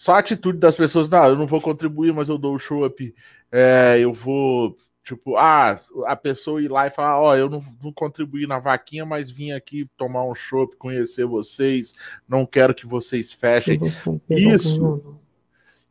só 0.00 0.14
a 0.14 0.20
atitude 0.20 0.58
das 0.58 0.76
pessoas, 0.76 1.10
não, 1.10 1.26
eu 1.26 1.36
não 1.36 1.46
vou 1.46 1.60
contribuir, 1.60 2.10
mas 2.14 2.30
eu 2.30 2.38
dou 2.38 2.54
o 2.54 2.58
show 2.58 2.86
up, 2.86 3.14
é, 3.52 3.98
eu 4.00 4.14
vou, 4.14 4.74
tipo, 5.04 5.36
ah, 5.36 5.78
a 6.06 6.16
pessoa 6.16 6.62
ir 6.62 6.70
lá 6.70 6.86
e 6.86 6.90
falar, 6.90 7.20
ó, 7.20 7.32
oh, 7.32 7.34
eu 7.34 7.50
não, 7.50 7.62
não 7.82 7.92
contribuí 7.92 8.46
na 8.46 8.58
vaquinha, 8.58 9.04
mas 9.04 9.28
vim 9.28 9.52
aqui 9.52 9.86
tomar 9.98 10.24
um 10.24 10.34
show, 10.34 10.66
conhecer 10.78 11.26
vocês, 11.26 11.94
não 12.26 12.46
quero 12.46 12.74
que 12.74 12.86
vocês 12.86 13.30
fechem. 13.30 13.78
Isso, 14.30 15.18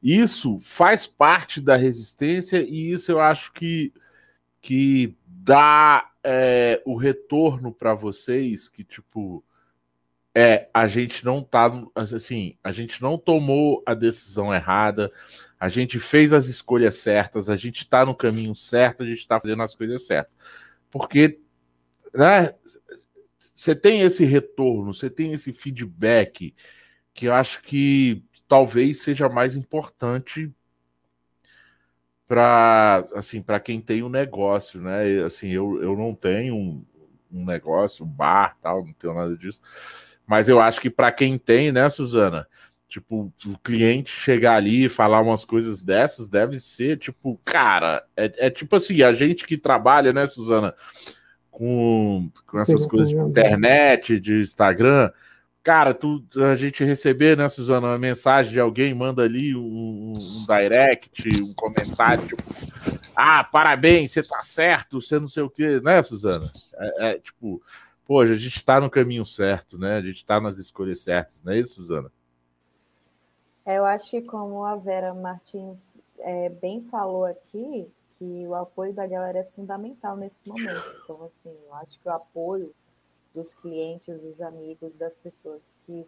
isso 0.01 0.57
faz 0.59 1.05
parte 1.05 1.61
da 1.61 1.75
resistência 1.75 2.63
e 2.67 2.91
isso 2.91 3.11
eu 3.11 3.19
acho 3.19 3.53
que, 3.53 3.93
que 4.59 5.15
dá 5.23 6.09
é, 6.23 6.81
o 6.83 6.95
retorno 6.95 7.71
para 7.71 7.93
vocês, 7.93 8.67
que, 8.67 8.83
tipo, 8.83 9.45
é, 10.39 10.69
a 10.73 10.87
gente 10.87 11.25
não 11.25 11.43
tá 11.43 11.69
assim, 11.93 12.55
a 12.63 12.71
gente 12.71 13.01
não 13.01 13.17
tomou 13.17 13.83
a 13.85 13.93
decisão 13.93 14.53
errada, 14.53 15.11
a 15.59 15.67
gente 15.67 15.99
fez 15.99 16.31
as 16.31 16.47
escolhas 16.47 16.95
certas, 16.95 17.49
a 17.49 17.57
gente 17.57 17.79
está 17.79 18.05
no 18.05 18.15
caminho 18.15 18.55
certo, 18.55 19.03
a 19.03 19.05
gente 19.05 19.17
está 19.17 19.37
fazendo 19.37 19.61
as 19.63 19.75
coisas 19.75 20.07
certas. 20.07 20.33
Porque 20.89 21.41
né, 22.13 22.53
você 23.53 23.75
tem 23.75 23.99
esse 23.99 24.23
retorno, 24.23 24.93
você 24.93 25.09
tem 25.09 25.33
esse 25.33 25.51
feedback 25.51 26.55
que 27.13 27.25
eu 27.25 27.33
acho 27.33 27.61
que 27.61 28.23
talvez 28.47 29.01
seja 29.01 29.27
mais 29.27 29.57
importante 29.57 30.49
para 32.25 33.05
assim, 33.13 33.41
para 33.41 33.59
quem 33.59 33.81
tem 33.81 34.03
um 34.03 34.09
negócio, 34.09 34.79
né? 34.79 35.21
Assim, 35.25 35.49
eu, 35.49 35.83
eu 35.83 35.97
não 35.97 36.15
tenho 36.15 36.55
um, 36.55 36.85
um 37.29 37.43
negócio, 37.43 38.05
um 38.05 38.09
bar, 38.09 38.57
tal, 38.61 38.85
não 38.85 38.93
tenho 38.93 39.13
nada 39.13 39.35
disso. 39.35 39.59
Mas 40.29 40.47
eu 40.47 40.59
acho 40.59 40.79
que 40.79 40.91
para 40.91 41.11
quem 41.11 41.39
tem, 41.39 41.71
né, 41.71 41.89
Suzana? 41.89 42.47
Tipo, 42.87 43.33
o 43.47 43.57
cliente 43.63 44.11
chegar 44.11 44.57
ali 44.57 44.85
e 44.85 44.89
falar 44.89 45.21
umas 45.21 45.43
coisas 45.43 45.81
dessas 45.81 46.27
deve 46.27 46.59
ser, 46.59 46.99
tipo, 46.99 47.41
cara, 47.43 48.05
é, 48.15 48.45
é 48.45 48.49
tipo 48.51 48.75
assim, 48.75 49.01
a 49.01 49.11
gente 49.11 49.43
que 49.43 49.57
trabalha, 49.57 50.13
né, 50.13 50.27
Suzana, 50.27 50.75
com, 51.49 52.29
com 52.45 52.59
essas 52.59 52.85
coisas 52.85 53.09
de 53.09 53.15
internet, 53.15 54.19
de 54.19 54.41
Instagram, 54.41 55.11
cara, 55.63 55.95
tu, 55.95 56.23
a 56.51 56.55
gente 56.55 56.83
receber, 56.83 57.35
né, 57.35 57.49
Suzana, 57.49 57.87
uma 57.87 57.97
mensagem 57.97 58.51
de 58.51 58.59
alguém, 58.59 58.93
manda 58.93 59.23
ali 59.23 59.55
um, 59.55 60.13
um 60.15 60.45
direct, 60.47 61.27
um 61.41 61.53
comentário, 61.55 62.27
tipo, 62.27 62.43
ah, 63.15 63.43
parabéns, 63.43 64.11
você 64.11 64.21
tá 64.21 64.43
certo, 64.43 65.01
você 65.01 65.19
não 65.19 65.27
sei 65.27 65.41
o 65.41 65.49
quê, 65.49 65.81
né, 65.83 66.03
Suzana? 66.03 66.51
É, 66.77 67.13
é 67.13 67.19
tipo, 67.19 67.61
pô, 68.09 68.21
a 68.21 68.33
gente 68.33 68.65
tá 68.65 68.81
no 68.81 68.89
caminho 68.89 69.23
certo, 69.23 69.77
né? 69.77 69.97
A 69.97 70.01
gente 70.01 70.25
tá 70.25 70.41
nas 70.41 70.57
escolhas 70.57 70.99
certas, 70.99 71.43
não 71.43 71.53
é 71.53 71.59
isso, 71.59 71.75
Suzana? 71.75 72.11
É, 73.63 73.77
eu 73.77 73.85
acho 73.85 74.09
que 74.09 74.23
como 74.23 74.65
a 74.65 74.75
Vera 74.75 75.13
Martins 75.13 75.95
é, 76.17 76.49
bem 76.49 76.81
falou 76.81 77.25
aqui, 77.25 77.87
que 78.15 78.47
o 78.47 78.55
apoio 78.55 78.95
da 78.95 79.05
galera 79.05 79.37
é 79.37 79.43
fundamental 79.43 80.17
nesse 80.17 80.39
momento. 80.43 81.01
Então, 81.03 81.23
assim, 81.23 81.55
eu 81.67 81.75
acho 81.75 81.99
que 81.99 82.09
o 82.09 82.11
apoio 82.11 82.73
dos 83.31 83.53
clientes, 83.53 84.19
dos 84.19 84.41
amigos, 84.41 84.97
das 84.97 85.13
pessoas 85.17 85.63
que 85.85 86.03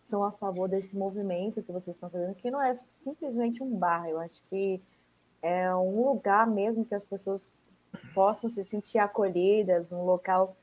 são 0.00 0.24
a 0.24 0.32
favor 0.32 0.68
desse 0.68 0.96
movimento 0.96 1.62
que 1.62 1.70
vocês 1.70 1.94
estão 1.94 2.10
fazendo, 2.10 2.34
que 2.34 2.50
não 2.50 2.60
é 2.60 2.74
simplesmente 2.74 3.62
um 3.62 3.70
bar, 3.70 4.08
eu 4.08 4.18
acho 4.18 4.42
que 4.50 4.82
é 5.40 5.72
um 5.76 6.08
lugar 6.08 6.44
mesmo 6.48 6.84
que 6.84 6.96
as 6.96 7.04
pessoas 7.04 7.52
possam 8.12 8.50
se 8.50 8.64
sentir 8.64 8.98
acolhidas, 8.98 9.92
um 9.92 10.04
local 10.04 10.56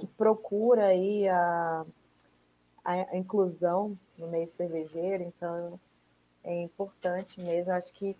que 0.00 0.06
procura 0.06 0.86
aí 0.86 1.28
a, 1.28 1.84
a 2.82 3.16
inclusão 3.16 3.94
no 4.16 4.28
meio 4.28 4.50
cervejeiro, 4.50 5.24
então 5.24 5.78
é 6.42 6.62
importante 6.62 7.38
mesmo. 7.40 7.72
Acho 7.72 7.92
que 7.92 8.16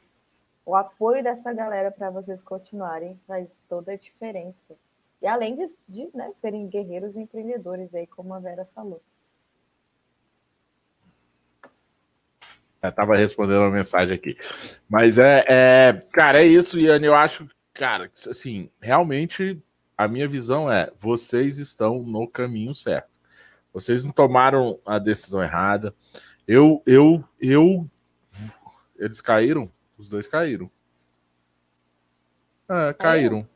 o 0.67 0.77
apoio 0.77 1.23
dessa 1.23 1.53
galera 1.55 1.91
para 1.91 2.11
vocês 2.11 2.43
continuarem 2.43 3.19
faz 3.27 3.51
toda 3.67 3.93
a 3.93 3.97
diferença. 3.97 4.77
E 5.23 5.27
além 5.27 5.55
de, 5.55 5.65
de 5.89 6.11
né, 6.15 6.31
serem 6.37 6.69
guerreiros 6.69 7.17
empreendedores, 7.17 7.95
aí, 7.95 8.07
como 8.07 8.35
a 8.35 8.39
Vera 8.39 8.69
falou. 8.75 9.01
Eu 12.83 12.93
tava 12.93 13.17
respondendo 13.17 13.61
uma 13.61 13.71
mensagem 13.71 14.15
aqui. 14.15 14.37
Mas 14.89 15.19
é, 15.19 15.45
é, 15.47 16.03
cara, 16.13 16.43
é 16.43 16.47
isso, 16.47 16.79
Iane. 16.79 17.07
Eu 17.07 17.15
acho, 17.15 17.49
cara, 17.75 18.11
assim, 18.29 18.71
realmente 18.81 19.63
a 20.01 20.09
minha 20.09 20.27
visão 20.27 20.73
é: 20.73 20.91
vocês 20.99 21.59
estão 21.59 22.03
no 22.03 22.27
caminho 22.27 22.75
certo. 22.75 23.11
Vocês 23.71 24.03
não 24.03 24.11
tomaram 24.11 24.81
a 24.87 24.99
decisão 24.99 25.43
errada. 25.43 25.95
Eu, 26.49 26.83
eu, 26.87 27.23
eu. 27.39 27.85
Eles 28.97 29.21
caíram? 29.21 29.71
Os 29.99 30.09
dois 30.09 30.27
caíram. 30.27 30.71
É, 32.67 32.95
caíram. 32.95 33.47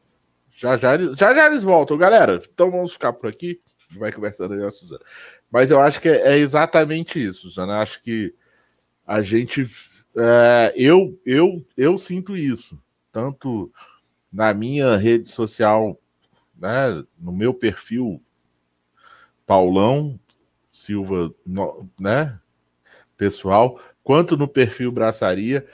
Já 0.50 0.76
já, 0.76 0.98
já 0.98 1.34
já 1.34 1.46
eles 1.46 1.62
voltam, 1.62 1.96
galera. 1.96 2.38
Então 2.52 2.70
vamos 2.70 2.92
ficar 2.92 3.14
por 3.14 3.30
aqui. 3.30 3.58
Vai 3.92 4.12
conversando 4.12 4.52
aí 4.52 4.62
a 4.62 4.70
Suzana. 4.70 5.04
Mas 5.50 5.70
eu 5.70 5.80
acho 5.80 5.98
que 5.98 6.10
é, 6.10 6.34
é 6.34 6.36
exatamente 6.36 7.24
isso, 7.24 7.48
Suzana. 7.48 7.72
Eu 7.72 7.78
acho 7.78 8.02
que 8.02 8.34
a 9.06 9.22
gente. 9.22 9.66
É, 10.14 10.74
eu, 10.76 11.18
eu, 11.24 11.66
eu 11.74 11.96
sinto 11.96 12.36
isso. 12.36 12.78
Tanto 13.10 13.72
na 14.30 14.52
minha 14.52 14.96
rede 14.98 15.28
social, 15.28 15.98
né, 16.56 17.04
no 17.18 17.32
meu 17.32 17.52
perfil 17.52 18.22
Paulão 19.46 20.18
Silva, 20.70 21.32
né, 22.00 22.38
pessoal, 23.16 23.80
quanto 24.02 24.36
no 24.36 24.48
perfil 24.48 24.90
Braçaria. 24.90 25.66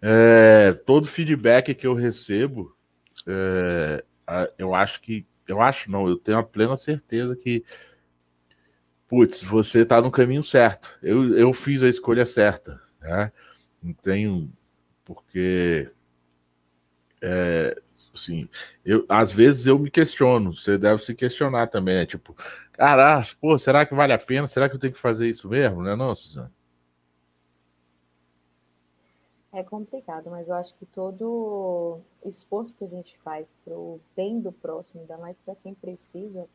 É, 0.00 0.72
todo 0.86 1.08
feedback 1.08 1.74
que 1.74 1.86
eu 1.86 1.94
recebo, 1.94 2.76
é, 3.26 4.04
eu 4.56 4.74
acho 4.74 5.00
que. 5.00 5.26
Eu 5.46 5.62
acho 5.62 5.90
não, 5.90 6.06
eu 6.06 6.16
tenho 6.16 6.38
a 6.38 6.42
plena 6.42 6.76
certeza 6.76 7.34
que. 7.34 7.64
Putz, 9.08 9.42
você 9.42 9.80
está 9.80 10.00
no 10.00 10.10
caminho 10.10 10.42
certo. 10.42 10.96
Eu, 11.02 11.36
eu 11.36 11.52
fiz 11.52 11.82
a 11.82 11.88
escolha 11.88 12.24
certa. 12.24 12.80
Né? 13.00 13.32
Não 13.82 13.92
tenho. 13.92 14.52
Porque. 15.04 15.90
É, 17.20 17.80
assim, 18.14 18.48
eu, 18.84 19.04
às 19.08 19.32
vezes 19.32 19.66
eu 19.66 19.78
me 19.78 19.90
questiono, 19.90 20.54
você 20.54 20.78
deve 20.78 21.02
se 21.02 21.14
questionar 21.14 21.68
também, 21.68 21.96
é 21.96 22.06
tipo, 22.06 22.34
cara, 22.72 23.20
pô, 23.40 23.58
será 23.58 23.84
que 23.86 23.94
vale 23.94 24.12
a 24.12 24.18
pena? 24.18 24.46
Será 24.46 24.68
que 24.68 24.76
eu 24.76 24.80
tenho 24.80 24.92
que 24.92 24.98
fazer 24.98 25.28
isso 25.28 25.48
mesmo, 25.48 25.82
né, 25.82 25.96
não, 25.96 26.14
Suzana? 26.14 26.52
É 29.52 29.62
complicado, 29.62 30.30
mas 30.30 30.46
eu 30.46 30.54
acho 30.54 30.74
que 30.74 30.86
todo 30.86 32.00
esforço 32.24 32.74
que 32.76 32.84
a 32.84 32.88
gente 32.88 33.18
faz 33.24 33.46
para 33.64 33.74
o 33.74 33.98
bem 34.14 34.40
do 34.40 34.52
próximo, 34.52 35.00
ainda 35.00 35.16
mais 35.16 35.36
para 35.44 35.56
quem 35.56 35.74
precisa, 35.74 36.46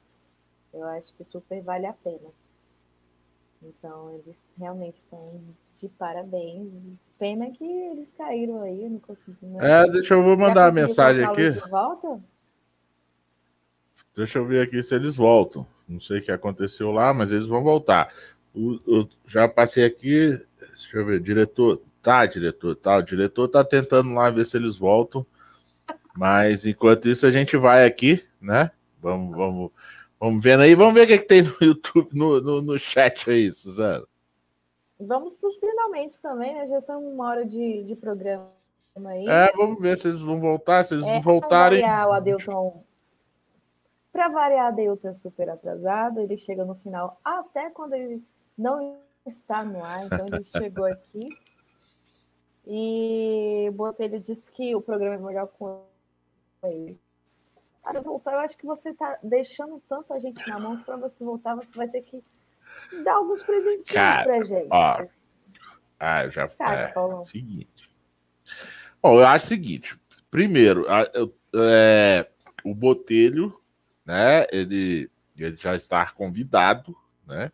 eu 0.74 0.84
acho 0.86 1.14
que 1.16 1.26
super 1.26 1.62
vale 1.62 1.86
a 1.86 1.94
pena. 1.94 2.30
Então, 3.62 4.12
eles 4.12 4.36
realmente 4.58 4.98
estão 4.98 5.42
de 5.76 5.88
parabéns. 5.90 6.98
Pena 7.24 7.50
que 7.52 7.64
eles 7.64 8.12
caíram 8.18 8.64
aí, 8.64 8.90
não 8.90 9.00
consegui. 9.00 9.46
Não. 9.46 9.62
É, 9.62 9.90
deixa 9.90 10.14
eu 10.14 10.22
vou 10.22 10.36
mandar 10.36 10.68
a 10.68 10.72
mensagem 10.74 11.24
aqui. 11.24 11.52
Volta? 11.70 12.22
Deixa 14.14 14.40
eu 14.40 14.46
ver 14.46 14.62
aqui 14.62 14.84
se 14.84 14.94
eles 14.94 15.16
voltam. 15.16 15.66
Não 15.88 16.02
sei 16.02 16.20
o 16.20 16.22
que 16.22 16.34
aconteceu 16.34 16.92
lá, 16.92 17.14
mas 17.14 17.32
eles 17.32 17.48
vão 17.48 17.64
voltar. 17.64 18.14
O, 18.54 19.08
já 19.26 19.48
passei 19.48 19.86
aqui. 19.86 20.38
Deixa 20.60 20.98
eu 20.98 21.06
ver, 21.06 21.22
diretor. 21.22 21.82
Tá, 22.02 22.26
diretor, 22.26 22.76
tá. 22.76 22.98
O 22.98 23.02
diretor 23.02 23.48
tá 23.48 23.64
tentando 23.64 24.14
lá 24.14 24.30
ver 24.30 24.46
se 24.46 24.58
eles 24.58 24.76
voltam. 24.76 25.26
Mas 26.18 26.66
enquanto 26.66 27.08
isso, 27.08 27.26
a 27.26 27.32
gente 27.32 27.56
vai 27.56 27.86
aqui, 27.86 28.22
né? 28.42 28.70
Vamos, 29.02 29.34
vamos, 29.34 29.72
vamos 30.20 30.44
vendo 30.44 30.64
aí. 30.64 30.76
Vamos 30.76 30.94
ver 30.94 31.04
o 31.04 31.08
que, 31.08 31.14
é 31.14 31.18
que 31.20 31.26
tem 31.26 31.42
no 31.42 31.56
YouTube, 31.62 32.10
no, 32.12 32.42
no, 32.42 32.62
no 32.62 32.78
chat 32.78 33.32
aí, 33.32 33.50
Suzana. 33.50 34.04
Vamos 35.06 35.34
para 35.34 35.50
os 35.50 35.56
finalmente 35.58 36.20
também, 36.20 36.54
né? 36.54 36.68
Já 36.68 36.80
estamos 36.80 37.14
uma 37.14 37.28
hora 37.28 37.46
de, 37.46 37.84
de 37.84 37.96
programa 37.96 38.50
aí. 39.06 39.28
É, 39.28 39.52
vamos 39.54 39.80
ver 39.80 39.98
se 39.98 40.08
eles 40.08 40.22
vão 40.22 40.40
voltar. 40.40 40.84
Se 40.84 40.94
eles 40.94 41.08
é, 41.08 41.20
voltarem. 41.20 41.82
Para 41.82 41.90
variar, 41.90 42.10
o 42.10 42.14
Adelton. 42.14 42.84
Para 44.12 44.28
variar, 44.30 44.68
Adelton 44.68 45.10
é 45.10 45.14
super 45.14 45.50
atrasado. 45.50 46.20
Ele 46.20 46.38
chega 46.38 46.64
no 46.64 46.76
final, 46.76 47.20
até 47.24 47.70
quando 47.70 47.94
ele 47.94 48.24
não 48.58 48.98
está 49.26 49.64
no 49.64 49.84
ar. 49.84 50.06
Então, 50.06 50.26
ele 50.28 50.44
chegou 50.46 50.86
aqui. 50.86 51.30
E 52.66 53.68
o 53.70 53.74
Botelho 53.74 54.20
disse 54.20 54.50
que 54.52 54.76
o 54.76 54.82
programa 54.82 55.16
é 55.16 55.18
melhor 55.18 55.48
com 55.48 55.84
ele. 56.64 56.98
Voltar, 58.02 58.34
eu 58.34 58.40
acho 58.40 58.58
que 58.58 58.66
você 58.66 58.92
está 58.92 59.20
deixando 59.22 59.82
tanto 59.90 60.14
a 60.14 60.20
gente 60.20 60.48
na 60.48 60.58
mão 60.58 60.78
que 60.78 60.86
para 60.86 60.96
você 60.96 61.22
voltar, 61.22 61.54
você 61.54 61.76
vai 61.76 61.90
ter 61.90 62.02
que 62.02 62.24
dar 63.04 63.16
alguns 63.16 63.42
presentinhos 63.44 63.90
Cara, 63.90 64.24
pra 64.24 64.44
gente. 64.44 64.68
Ó, 64.70 65.06
ah, 66.00 66.28
já 66.28 66.44
é, 66.60 66.92
é 66.92 67.24
seguinte. 67.24 67.90
Bom, 69.02 69.20
eu 69.20 69.26
acho 69.26 69.46
o 69.46 69.48
seguinte. 69.48 69.98
Primeiro, 70.30 70.86
a, 70.90 71.10
é, 71.56 72.28
o 72.64 72.76
Botelho, 72.76 73.58
né? 74.06 74.46
Ele, 74.52 75.10
ele 75.38 75.56
já 75.56 75.76
está 75.76 76.06
convidado, 76.12 76.94
né? 77.26 77.52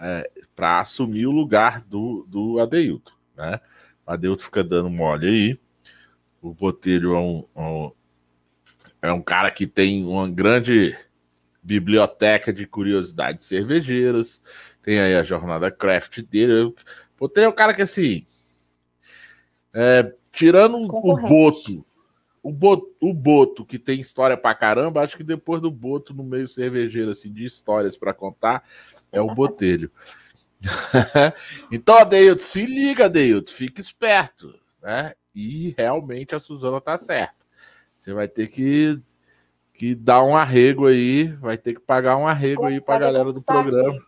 É, 0.00 0.28
para 0.56 0.80
assumir 0.80 1.26
o 1.26 1.30
lugar 1.30 1.82
do, 1.82 2.26
do 2.28 2.58
Adeilton, 2.58 3.12
né? 3.36 3.60
O 4.04 4.10
Adeilton 4.10 4.42
fica 4.42 4.64
dando 4.64 4.90
mole 4.90 5.28
aí. 5.28 5.60
O 6.42 6.52
Botelho 6.52 7.14
é 7.14 7.18
um, 7.18 7.44
um, 7.56 7.92
é 9.02 9.12
um 9.12 9.22
cara 9.22 9.50
que 9.52 9.66
tem 9.66 10.04
uma 10.04 10.28
grande 10.28 10.98
biblioteca 11.66 12.52
de 12.52 12.64
curiosidades 12.64 13.46
cervejeiras. 13.46 14.40
Tem 14.80 15.00
aí 15.00 15.16
a 15.16 15.22
jornada 15.24 15.70
craft 15.70 16.20
dele. 16.22 16.72
Botelho 17.18 17.46
é 17.46 17.48
um 17.48 17.52
cara 17.52 17.74
que 17.74 17.82
assim. 17.82 18.24
É, 19.74 20.12
tirando 20.32 20.76
o 20.76 21.16
Boto, 21.16 21.84
o 22.42 22.52
Boto, 22.52 22.94
o 23.00 23.12
Boto, 23.12 23.64
que 23.64 23.78
tem 23.78 24.00
história 24.00 24.36
pra 24.36 24.54
caramba, 24.54 25.02
acho 25.02 25.16
que 25.16 25.24
depois 25.24 25.60
do 25.60 25.70
Boto 25.70 26.14
no 26.14 26.22
meio 26.22 26.46
cervejeiro, 26.46 27.10
assim, 27.10 27.32
de 27.32 27.44
histórias 27.44 27.96
para 27.96 28.14
contar, 28.14 28.62
é 29.10 29.20
o 29.20 29.34
Botelho. 29.34 29.90
então, 31.70 31.98
Adeilton, 31.98 32.42
se 32.42 32.64
liga, 32.64 33.06
Adeilton, 33.06 33.52
fica 33.52 33.80
esperto, 33.80 34.54
né? 34.80 35.12
E 35.34 35.74
realmente 35.76 36.34
a 36.34 36.38
Suzana 36.38 36.80
tá 36.80 36.96
certa. 36.96 37.44
Você 37.98 38.14
vai 38.14 38.28
ter 38.28 38.48
que, 38.48 38.98
que 39.76 39.94
dar 39.94 40.22
um 40.22 40.36
arrego 40.36 40.86
aí, 40.86 41.28
vai 41.34 41.58
ter 41.58 41.74
que 41.74 41.80
pagar 41.80 42.16
um 42.16 42.26
arrego 42.26 42.62
Como 42.62 42.68
aí 42.68 42.80
pra 42.80 42.98
galera 42.98 43.32
do 43.32 43.42
programa. 43.42 44.02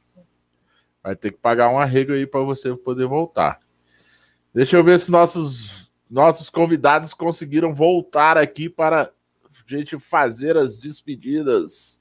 Vai 1.02 1.14
ter 1.14 1.30
que 1.30 1.38
pagar 1.38 1.70
um 1.70 1.78
arrego 1.78 2.12
aí 2.12 2.26
para 2.26 2.40
você 2.40 2.74
poder 2.74 3.06
voltar. 3.06 3.58
Deixa 4.52 4.76
eu 4.76 4.84
ver 4.84 4.98
se 4.98 5.10
nossos 5.10 5.88
nossos 6.10 6.48
convidados 6.48 7.12
conseguiram 7.12 7.74
voltar 7.74 8.38
aqui 8.38 8.68
para 8.68 9.02
a 9.02 9.10
gente 9.66 9.98
fazer 9.98 10.56
as 10.56 10.78
despedidas. 10.78 12.00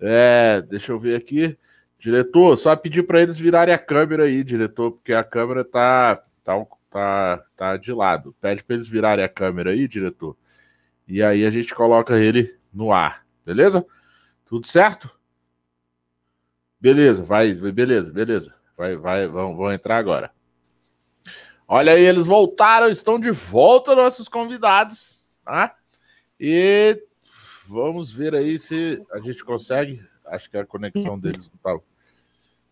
É, 0.00 0.62
deixa 0.62 0.92
eu 0.92 0.98
ver 0.98 1.16
aqui. 1.16 1.56
Diretor, 1.98 2.56
só 2.56 2.74
pedir 2.74 3.02
para 3.02 3.20
eles 3.20 3.38
virarem 3.38 3.74
a 3.74 3.78
câmera 3.78 4.24
aí, 4.24 4.42
diretor, 4.42 4.92
porque 4.92 5.12
a 5.12 5.22
câmera 5.22 5.64
tá, 5.64 6.22
tá, 6.42 6.66
tá, 6.90 7.44
tá 7.56 7.76
de 7.76 7.92
lado. 7.92 8.34
Pede 8.40 8.64
para 8.64 8.74
eles 8.76 8.86
virarem 8.86 9.24
a 9.24 9.28
câmera 9.28 9.70
aí, 9.70 9.86
diretor. 9.86 10.36
E 11.06 11.22
aí 11.22 11.44
a 11.44 11.50
gente 11.50 11.74
coloca 11.74 12.18
ele 12.18 12.56
no 12.72 12.92
ar, 12.92 13.26
beleza? 13.44 13.84
Tudo 14.44 14.66
certo? 14.66 15.10
Beleza, 16.80 17.22
vai, 17.22 17.52
beleza, 17.54 18.12
beleza. 18.12 18.54
Vai, 18.76 18.96
vai, 18.96 19.26
vão, 19.26 19.56
vão 19.56 19.72
entrar 19.72 19.96
agora. 19.96 20.30
Olha 21.66 21.92
aí, 21.92 22.02
eles 22.02 22.26
voltaram, 22.26 22.88
estão 22.88 23.18
de 23.18 23.30
volta, 23.30 23.94
nossos 23.94 24.28
convidados, 24.28 25.26
tá? 25.42 25.74
E 26.38 27.02
vamos 27.66 28.10
ver 28.10 28.34
aí 28.34 28.58
se 28.58 29.02
a 29.12 29.18
gente 29.20 29.42
consegue. 29.44 30.04
Acho 30.26 30.50
que 30.50 30.58
a 30.58 30.66
conexão 30.66 31.18
deles 31.18 31.50
tá, 31.62 31.78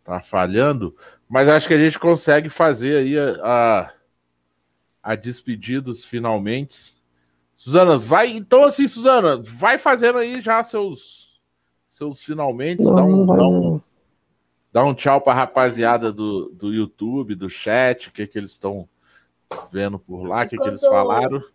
tá 0.05 0.21
falhando, 0.21 0.97
mas 1.29 1.49
acho 1.49 1.69
que 1.69 1.75
a 1.75 1.79
gente 1.79 1.99
consegue 1.99 2.49
fazer 2.49 2.97
aí 2.97 3.19
a, 3.19 3.41
a, 3.43 3.93
a 5.03 5.15
despedidos 5.15 6.05
finalmente. 6.05 7.02
Suzana, 7.62 7.97
vai. 7.97 8.28
Então, 8.30 8.64
assim, 8.64 8.89
Suzana, 8.89 9.40
vai 9.40 9.78
fazendo 9.78 10.18
aí 10.18 10.40
já 10.40 10.64
seus, 10.64 11.40
seus 11.89 12.20
finalmente. 12.20 12.82
Dá 12.82 13.05
um, 13.05 13.24
dá 13.24 13.47
um, 13.47 13.80
Dá 14.72 14.82
um 14.82 14.93
tchau 14.93 15.20
para 15.20 15.32
a 15.32 15.36
rapaziada 15.36 16.12
do, 16.12 16.48
do 16.48 16.74
YouTube, 16.74 17.36
do 17.36 17.48
chat, 17.48 18.09
o 18.09 18.12
que, 18.12 18.26
que 18.26 18.36
eles 18.36 18.51
estão 18.51 18.89
vendo 19.70 19.97
por 19.97 20.24
lá, 20.24 20.44
o 20.44 20.48
que, 20.48 20.59
que 20.59 20.66
eles 20.66 20.80
falaram. 20.80 21.36
Enquanto, 21.36 21.52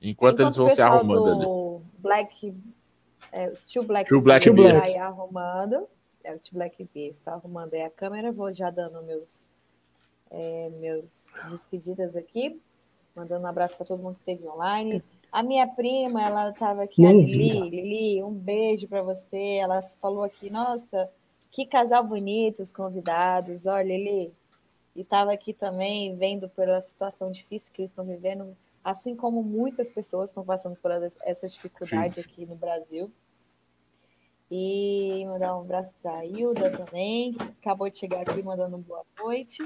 enquanto 0.00 0.40
eles 0.40 0.56
vão 0.56 0.70
se 0.70 0.80
arrumando 0.80 1.28
ali. 1.28 1.84
Black, 1.98 2.54
é, 3.30 3.52
tio 3.66 3.82
Black, 3.82 4.08
tio 4.08 4.22
Black 4.22 4.50
B 4.50 4.66
está 4.66 4.84
aí 4.84 4.96
arrumando. 4.96 5.86
É, 6.24 6.34
o 6.34 6.38
tio 6.38 6.54
Black 6.54 6.88
B 6.94 7.08
está 7.08 7.34
arrumando 7.34 7.74
aí 7.74 7.82
a 7.82 7.90
câmera. 7.90 8.32
Vou 8.32 8.50
já 8.54 8.70
dando 8.70 9.02
meus, 9.02 9.46
é, 10.30 10.70
meus 10.80 11.26
despedidas 11.50 12.16
aqui. 12.16 12.58
Mandando 13.14 13.44
um 13.44 13.48
abraço 13.48 13.76
para 13.76 13.84
todo 13.84 14.02
mundo 14.02 14.14
que 14.24 14.30
esteve 14.30 14.48
online. 14.48 15.02
A 15.32 15.42
minha 15.42 15.66
prima, 15.66 16.22
ela 16.22 16.50
estava 16.50 16.82
aqui, 16.82 17.06
a 17.06 17.12
Lili. 17.12 17.70
Lili, 17.70 18.22
um 18.22 18.32
beijo 18.32 18.88
para 18.88 19.02
você. 19.02 19.54
Ela 19.56 19.82
falou 20.00 20.24
aqui, 20.24 20.50
nossa 20.50 21.10
que 21.50 21.66
casal 21.66 22.04
bonito, 22.04 22.62
os 22.62 22.72
convidados. 22.72 23.66
Olha, 23.66 23.92
ele 23.92 24.32
estava 24.94 25.32
aqui 25.32 25.52
também 25.52 26.16
vendo 26.16 26.48
pela 26.48 26.80
situação 26.80 27.30
difícil 27.30 27.72
que 27.72 27.82
eles 27.82 27.90
estão 27.90 28.04
vivendo, 28.04 28.56
assim 28.84 29.16
como 29.16 29.42
muitas 29.42 29.90
pessoas 29.90 30.30
estão 30.30 30.44
passando 30.44 30.76
por 30.76 30.90
essa 31.22 31.48
dificuldade 31.48 32.22
Sim. 32.22 32.28
aqui 32.28 32.46
no 32.46 32.54
Brasil. 32.54 33.10
E 34.50 35.24
mandar 35.26 35.56
um 35.56 35.60
abraço 35.60 35.92
para 36.02 36.18
a 36.18 36.26
Hilda 36.26 36.76
também, 36.76 37.34
que 37.34 37.44
acabou 37.60 37.88
de 37.88 37.98
chegar 37.98 38.22
aqui 38.22 38.42
mandando 38.42 38.78
boa 38.78 39.04
noite. 39.18 39.62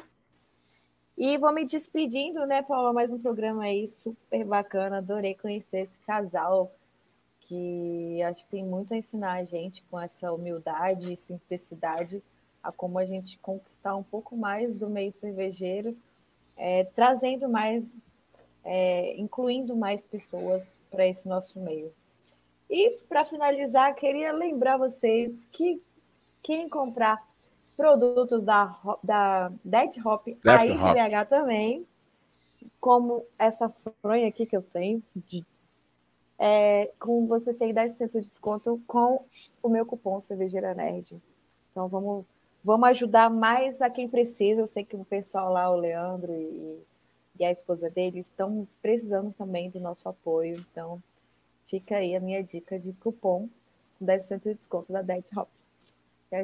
E 1.16 1.38
vou 1.38 1.52
me 1.52 1.64
despedindo, 1.64 2.44
né, 2.44 2.60
Paula? 2.60 2.92
Mais 2.92 3.12
um 3.12 3.18
programa 3.18 3.62
aí 3.62 3.86
super 3.86 4.44
bacana. 4.44 4.98
Adorei 4.98 5.34
conhecer 5.36 5.82
esse 5.82 5.98
casal 6.04 6.74
que 7.42 8.20
acho 8.22 8.44
que 8.44 8.50
tem 8.50 8.64
muito 8.64 8.92
a 8.92 8.96
ensinar 8.96 9.34
a 9.34 9.44
gente 9.44 9.84
com 9.90 10.00
essa 10.00 10.32
humildade 10.32 11.12
e 11.12 11.16
simplicidade 11.16 12.20
a 12.60 12.72
como 12.72 12.98
a 12.98 13.06
gente 13.06 13.38
conquistar 13.38 13.94
um 13.94 14.02
pouco 14.02 14.36
mais 14.36 14.78
do 14.78 14.88
meio 14.88 15.12
cervejeiro, 15.12 15.96
é, 16.56 16.82
trazendo 16.82 17.48
mais, 17.48 18.02
é, 18.64 19.14
incluindo 19.16 19.76
mais 19.76 20.02
pessoas 20.02 20.66
para 20.90 21.06
esse 21.06 21.28
nosso 21.28 21.60
meio. 21.60 21.92
E 22.68 22.98
para 23.08 23.24
finalizar, 23.24 23.94
queria 23.94 24.32
lembrar 24.32 24.78
vocês 24.78 25.46
que 25.52 25.80
quem 26.42 26.68
comprar 26.68 27.22
produtos 27.76 28.42
da, 28.42 28.76
da 29.02 29.52
Dead 29.64 29.94
Hop, 30.04 30.26
Death 30.26 30.60
aí 30.60 30.74
de 30.74 30.78
BH 30.78 31.28
também, 31.28 31.86
como 32.80 33.24
essa 33.38 33.68
fronha 34.00 34.28
aqui 34.28 34.46
que 34.46 34.56
eu 34.56 34.62
tenho, 34.62 35.02
de 35.14 35.44
é, 36.38 36.90
com 36.98 37.26
você 37.26 37.54
tem 37.54 37.72
10% 37.72 38.12
de 38.12 38.20
desconto 38.22 38.80
com 38.86 39.24
o 39.62 39.68
meu 39.68 39.86
cupom 39.86 40.20
Cervejeira 40.20 40.74
Nerd. 40.74 41.20
Então 41.70 41.88
vamos, 41.88 42.24
vamos 42.62 42.88
ajudar 42.90 43.30
mais 43.30 43.80
a 43.80 43.88
quem 43.88 44.08
precisa. 44.08 44.62
Eu 44.62 44.66
sei 44.66 44.84
que 44.84 44.96
o 44.96 45.04
pessoal 45.04 45.52
lá, 45.52 45.70
o 45.70 45.76
Leandro 45.76 46.32
e, 46.32 46.82
e 47.38 47.44
a 47.44 47.52
esposa 47.52 47.88
dele, 47.88 48.18
estão 48.18 48.66
precisando 48.82 49.32
também 49.32 49.70
do 49.70 49.80
nosso 49.80 50.08
apoio. 50.08 50.56
Então 50.70 51.02
fica 51.64 51.96
aí 51.96 52.16
a 52.16 52.20
minha 52.20 52.42
dica 52.42 52.78
de 52.78 52.92
cupom 52.94 53.48
com 53.98 54.04
10% 54.04 54.42
de 54.42 54.54
desconto 54.54 54.92
da 54.92 55.02
Dead 55.02 55.24
Hop. 55.36 55.48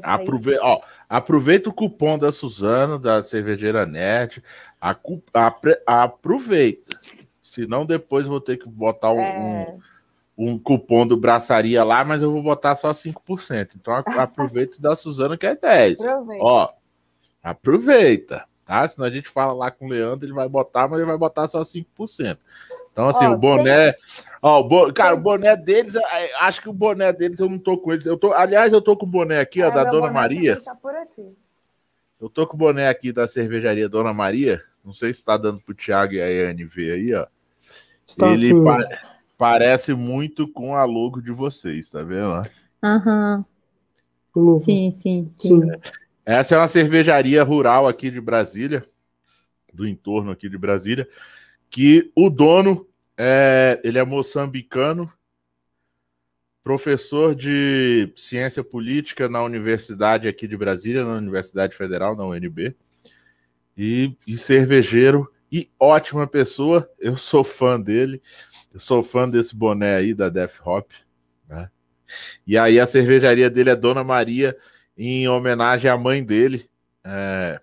Aproveita, 0.03 0.61
ó, 0.63 0.81
aproveita 1.09 1.71
o 1.71 1.73
cupom 1.73 2.19
da 2.19 2.31
Suzana, 2.31 2.99
da 2.99 3.23
Cervejeira 3.23 3.87
Nerd. 3.87 4.43
A, 4.81 4.97
a, 5.35 6.05
aproveita 6.05 6.99
Senão 7.51 7.85
depois 7.85 8.27
vou 8.27 8.41
ter 8.41 8.59
que 8.59 8.69
botar 8.69 9.11
um, 9.13 9.21
é... 9.21 9.77
um, 10.39 10.51
um, 10.53 10.59
cupom 10.59 11.05
do 11.05 11.17
Braçaria 11.17 11.83
lá, 11.83 12.05
mas 12.05 12.23
eu 12.23 12.31
vou 12.31 12.45
botar 12.45 12.77
só 12.77 12.91
5%. 12.93 13.73
Então 13.75 13.93
aproveita 13.93 14.81
da 14.81 14.95
Suzana 14.95 15.37
que 15.37 15.47
é 15.47 15.57
10%. 15.57 16.01
Aproveita. 16.01 16.45
Ó, 16.45 16.73
aproveita, 17.43 18.45
tá? 18.65 18.87
Senão 18.87 19.09
a 19.09 19.11
gente 19.11 19.29
fala 19.29 19.53
lá 19.53 19.69
com 19.69 19.87
o 19.87 19.89
Leandro, 19.89 20.27
ele 20.27 20.33
vai 20.33 20.49
botar, 20.49 20.87
mas 20.87 21.01
ele 21.01 21.09
vai 21.09 21.19
botar 21.19 21.49
só 21.49 21.63
5%. 21.63 22.39
Então, 22.93 23.09
assim, 23.09 23.27
ó, 23.27 23.33
o 23.33 23.39
boné. 23.39 23.93
Tem... 23.93 24.03
Ó, 24.43 24.61
o 24.61 24.65
bo... 24.65 24.93
Cara, 24.93 25.15
o 25.15 25.21
boné 25.21 25.57
deles, 25.57 25.95
acho 26.41 26.61
que 26.63 26.69
o 26.69 26.73
boné 26.73 27.13
deles 27.13 27.41
eu 27.41 27.49
não 27.49 27.59
tô 27.59 27.79
com 27.79 27.93
eles. 27.93 28.07
Eu 28.07 28.17
tô... 28.17 28.33
Aliás, 28.33 28.73
eu 28.73 28.81
tô 28.81 28.97
com 28.97 29.07
o 29.07 29.09
boné 29.09 29.41
aqui, 29.41 29.63
ó, 29.63 29.69
é, 29.69 29.75
da 29.75 29.85
Dona 29.85 30.11
Maria. 30.11 30.61
Tá 30.61 30.77
eu 32.21 32.29
tô 32.29 32.47
com 32.47 32.55
o 32.55 32.59
boné 32.59 32.89
aqui 32.89 33.13
da 33.13 33.27
cervejaria 33.29 33.89
Dona 33.89 34.13
Maria. 34.13 34.63
Não 34.85 34.93
sei 34.93 35.13
se 35.13 35.25
tá 35.25 35.37
dando 35.37 35.61
pro 35.61 35.75
Thiago 35.75 36.15
e 36.15 36.21
a 36.23 36.27
Yane 36.27 36.65
ver 36.65 36.93
aí, 36.93 37.15
ó. 37.15 37.27
Está 38.07 38.29
ele 38.33 38.53
assim. 38.53 38.65
pa 38.65 38.79
parece 39.39 39.95
muito 39.95 40.47
com 40.47 40.77
a 40.77 40.85
logo 40.85 41.23
de 41.23 41.31
vocês, 41.31 41.89
tá 41.89 42.03
vendo? 42.03 42.43
Aham. 42.83 43.45
Uhum. 44.35 44.59
Sim, 44.59 44.91
sim, 44.91 45.29
sim. 45.33 45.61
Essa 46.25 46.55
é 46.55 46.59
uma 46.59 46.69
cervejaria 46.69 47.43
rural 47.43 47.89
aqui 47.89 48.11
de 48.11 48.21
Brasília, 48.21 48.85
do 49.73 49.89
entorno 49.89 50.31
aqui 50.31 50.49
de 50.49 50.59
Brasília, 50.59 51.09
que 51.71 52.11
o 52.17 52.29
dono 52.29 52.87
é, 53.17 53.81
ele 53.85 53.99
é 53.99 54.05
moçambicano, 54.05 55.11
professor 56.63 57.35
de 57.35 58.13
ciência 58.17 58.63
política 58.63 59.29
na 59.29 59.43
universidade 59.43 60.29
aqui 60.29 60.47
de 60.47 60.57
Brasília, 60.57 61.05
na 61.05 61.15
Universidade 61.15 61.75
Federal, 61.75 62.17
na 62.17 62.25
UNB, 62.25 62.77
e, 63.77 64.17
e 64.27 64.37
cervejeiro 64.37 65.33
e 65.51 65.71
ótima 65.79 66.27
pessoa. 66.27 66.91
Eu 66.99 67.17
sou 67.17 67.43
fã 67.43 67.81
dele. 67.81 68.23
Eu 68.73 68.81
sou 68.81 69.03
fã 69.03 69.29
desse 69.29 69.57
boné 69.57 69.97
aí 69.97 70.13
da 70.13 70.29
Death 70.29 70.61
Hop. 70.65 70.91
Né? 71.49 71.71
E 72.47 72.59
aí 72.59 72.79
a 72.79 72.87
cervejaria 72.87 73.49
dele 73.49 73.71
é 73.71 73.77
Dona 73.77 74.05
Maria, 74.05 74.57
em 74.97 75.27
homenagem 75.29 75.91
à 75.91 75.97
mãe 75.97 76.23
dele, 76.23 76.69
é, 77.05 77.61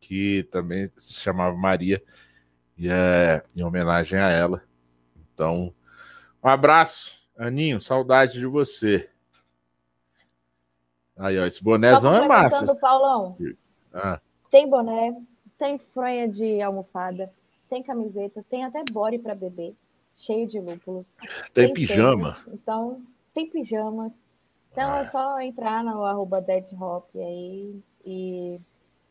que 0.00 0.42
também 0.50 0.88
se 0.96 1.14
chamava 1.14 1.56
Maria, 1.56 2.02
e 2.76 2.88
é 2.88 3.42
em 3.54 3.62
homenagem 3.62 4.18
a 4.18 4.30
ela. 4.30 4.62
Então, 5.32 5.72
um 6.42 6.48
abraço, 6.48 7.28
Aninho, 7.36 7.80
saudade 7.80 8.34
de 8.34 8.46
você. 8.46 9.08
Aí, 11.16 11.38
ó, 11.38 11.46
esse 11.46 11.62
bonézão 11.62 12.14
é 12.14 12.28
massa. 12.28 12.74
Paulão. 12.76 13.36
Ah. 13.92 14.20
Tem 14.50 14.68
boné, 14.68 15.16
tem 15.58 15.78
fronha 15.78 16.28
de 16.28 16.60
almofada, 16.60 17.32
tem 17.68 17.82
camiseta, 17.82 18.44
tem 18.48 18.64
até 18.64 18.82
body 18.90 19.18
para 19.18 19.34
beber, 19.34 19.74
cheio 20.16 20.46
de 20.46 20.60
lúpulos. 20.60 21.06
Tem, 21.54 21.66
tem 21.66 21.72
pijama. 21.72 22.34
Tênis, 22.34 22.60
então, 22.60 23.02
tem 23.32 23.48
pijama. 23.48 24.12
Então 24.72 24.94
é 24.94 24.98
ah. 24.98 25.00
é 25.00 25.04
só 25.04 25.40
entrar 25.40 25.82
no 25.82 26.04
arroba 26.04 26.44
Hop 26.78 27.08
aí 27.16 27.80
e 28.04 28.60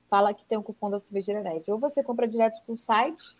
fala 0.07 0.33
que 0.33 0.45
tem 0.45 0.57
um 0.57 0.63
cupom 0.63 0.91
da 0.91 0.99
cervejeira. 0.99 1.43
Ou 1.67 1.79
você 1.79 2.03
compra 2.03 2.27
direto 2.27 2.61
pro 2.65 2.77
site, 2.77 3.35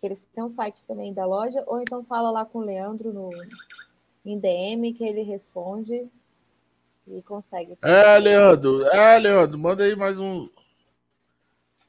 que 0.00 0.06
eles 0.06 0.20
têm 0.34 0.44
um 0.44 0.50
site 0.50 0.84
também 0.86 1.12
da 1.12 1.24
loja, 1.24 1.62
ou 1.66 1.80
então 1.80 2.04
fala 2.04 2.30
lá 2.30 2.44
com 2.44 2.58
o 2.58 2.64
Leandro 2.64 3.12
no, 3.12 3.30
em 4.24 4.38
DM 4.38 4.92
que 4.92 5.04
ele 5.04 5.22
responde 5.22 6.08
e 7.06 7.22
consegue. 7.22 7.78
É, 7.82 8.18
Leandro, 8.18 8.84
é, 8.86 9.18
Leandro, 9.18 9.58
manda 9.58 9.84
aí 9.84 9.94
mais 9.94 10.18
um, 10.20 10.48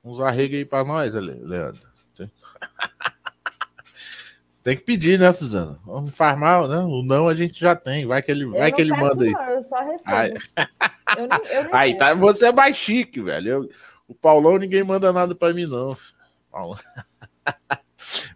uns 0.03 0.19
arregos 0.19 0.57
aí 0.57 0.65
pra 0.65 0.84
nós, 0.84 1.13
Leandro. 1.13 1.88
Tem 4.67 4.75
que 4.75 4.84
pedir, 4.84 5.17
né, 5.17 5.31
Suzana? 5.31 5.79
Vamos 5.85 6.13
farmar, 6.13 6.67
né? 6.67 6.79
O 6.79 7.01
não 7.01 7.29
a 7.29 7.34
gente 7.34 7.57
já 7.57 7.73
tem. 7.73 8.05
Vai 8.05 8.21
que 8.21 8.29
ele, 8.29 8.45
vai 8.47 8.69
que 8.69 8.81
ele 8.81 8.91
manda 8.91 9.23
aí. 9.23 9.31
Não, 9.31 9.49
eu 9.51 9.63
só 9.63 9.81
recebo. 9.81 10.13
Aí, 10.13 10.34
eu 11.17 11.25
nem, 11.25 11.39
eu 11.53 11.63
nem 11.63 11.71
aí 11.71 11.97
tá, 11.97 12.13
você 12.13 12.47
é 12.47 12.51
mais 12.51 12.75
chique, 12.75 13.21
velho. 13.21 13.49
Eu, 13.49 13.69
o 14.09 14.13
Paulão 14.13 14.57
ninguém 14.57 14.84
manda 14.84 15.13
nada 15.13 15.34
para 15.34 15.53
mim, 15.53 15.65
não. 15.65 15.95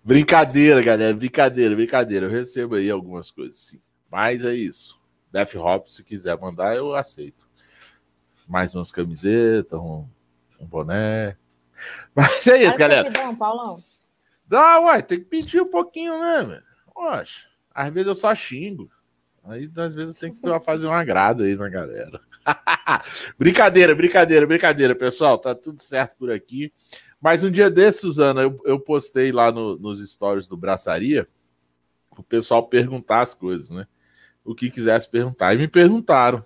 brincadeira, 0.03 0.81
galera. 0.81 1.13
Brincadeira, 1.15 1.75
brincadeira. 1.75 2.25
Eu 2.25 2.31
recebo 2.31 2.75
aí 2.75 2.89
algumas 2.89 3.31
coisas, 3.31 3.59
sim. 3.59 3.81
Mas 4.09 4.43
é 4.43 4.53
isso. 4.53 4.99
Def 5.31 5.55
Hop, 5.55 5.87
se 5.87 6.03
quiser 6.03 6.37
mandar, 6.39 6.75
eu 6.75 6.93
aceito. 6.93 7.49
Mais 8.47 8.75
umas 8.75 8.91
camisetas, 8.91 9.79
um, 9.79 10.05
um 10.59 10.65
boné. 10.65 11.37
Mas 12.13 12.45
é 12.47 12.63
isso, 12.63 12.77
galera. 12.77 13.09
Dá, 13.09 13.33
Paulão. 13.33 13.77
Dá, 14.45 14.81
uai, 14.81 15.01
tem 15.01 15.19
que 15.19 15.25
pedir 15.25 15.61
um 15.61 15.69
pouquinho, 15.69 16.19
né, 16.19 16.43
velho? 16.43 16.63
Poxa, 16.93 17.47
às 17.73 17.93
vezes 17.93 18.07
eu 18.07 18.15
só 18.15 18.35
xingo. 18.35 18.91
Aí, 19.45 19.71
às 19.75 19.95
vezes, 19.95 20.15
eu 20.15 20.19
tenho 20.19 20.33
que 20.33 20.59
fazer 20.65 20.85
um 20.85 20.91
agrado 20.91 21.43
aí 21.43 21.55
na 21.55 21.69
galera. 21.69 22.19
brincadeira, 23.39 23.95
brincadeira, 23.95 24.45
brincadeira, 24.45 24.95
pessoal. 24.95 25.37
Tá 25.37 25.55
tudo 25.55 25.81
certo 25.81 26.17
por 26.17 26.31
aqui. 26.31 26.71
Mas 27.21 27.43
um 27.43 27.51
dia 27.51 27.69
desse, 27.69 27.99
Suzana, 27.99 28.41
eu, 28.41 28.59
eu 28.65 28.79
postei 28.79 29.31
lá 29.31 29.51
no, 29.51 29.77
nos 29.77 29.99
stories 30.09 30.47
do 30.47 30.57
Braçaria 30.57 31.27
o 32.17 32.23
pessoal 32.23 32.67
perguntar 32.67 33.21
as 33.21 33.33
coisas, 33.33 33.69
né? 33.69 33.87
O 34.43 34.55
que 34.55 34.69
quisesse 34.69 35.09
perguntar. 35.09 35.53
E 35.53 35.57
me 35.57 35.67
perguntaram. 35.67 36.43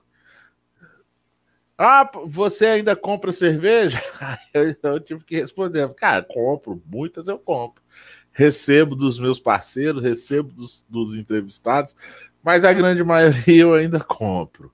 Ah, 1.77 2.09
você 2.25 2.67
ainda 2.67 2.95
compra 2.95 3.31
cerveja? 3.31 4.01
eu, 4.53 4.75
eu 4.83 4.99
tive 4.99 5.23
que 5.23 5.35
responder. 5.35 5.93
Cara, 5.93 6.23
compro, 6.23 6.81
muitas 6.85 7.27
eu 7.27 7.37
compro. 7.37 7.83
Recebo 8.31 8.95
dos 8.95 9.17
meus 9.17 9.39
parceiros, 9.39 10.03
recebo 10.03 10.51
dos, 10.51 10.85
dos 10.89 11.15
entrevistados, 11.15 11.95
mas 12.43 12.65
a 12.65 12.73
grande 12.73 13.03
maioria 13.03 13.61
eu 13.61 13.73
ainda 13.73 13.99
compro. 13.99 14.73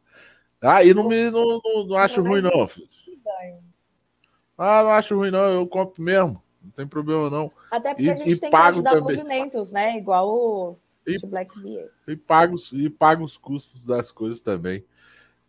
Ah, 0.60 0.84
e 0.84 0.94
não 0.94 1.08
me 1.08 1.30
não, 1.30 1.62
não, 1.64 1.88
não 1.88 1.98
acho 1.98 2.22
ruim, 2.22 2.42
não. 2.42 2.68
Filho. 2.68 2.88
Ah, 4.62 4.84
não 4.84 4.92
acho 4.92 5.16
ruim, 5.16 5.32
não. 5.32 5.52
Eu 5.52 5.66
compro 5.68 6.04
mesmo. 6.04 6.42
Não 6.64 6.72
tem 6.72 6.88
problema, 6.88 7.30
não. 7.30 7.52
Até 7.72 7.90
porque 7.90 8.04
e, 8.04 8.10
a 8.12 8.16
gente 8.16 8.40
tem 8.40 8.50
que 8.50 8.56
ajudar 8.56 8.92
também. 8.92 9.18
movimentos, 9.18 9.72
né? 9.72 9.98
Igual 9.98 10.30
o 10.30 10.80
e, 11.08 11.18
Black 11.26 11.60
Beer. 11.60 11.90
E 12.08 12.16
paga, 12.16 12.54
os, 12.54 12.72
e 12.72 12.90
paga 12.90 13.24
os 13.24 13.38
custos 13.38 13.84
das 13.84 14.12
coisas 14.12 14.40
também. 14.40 14.86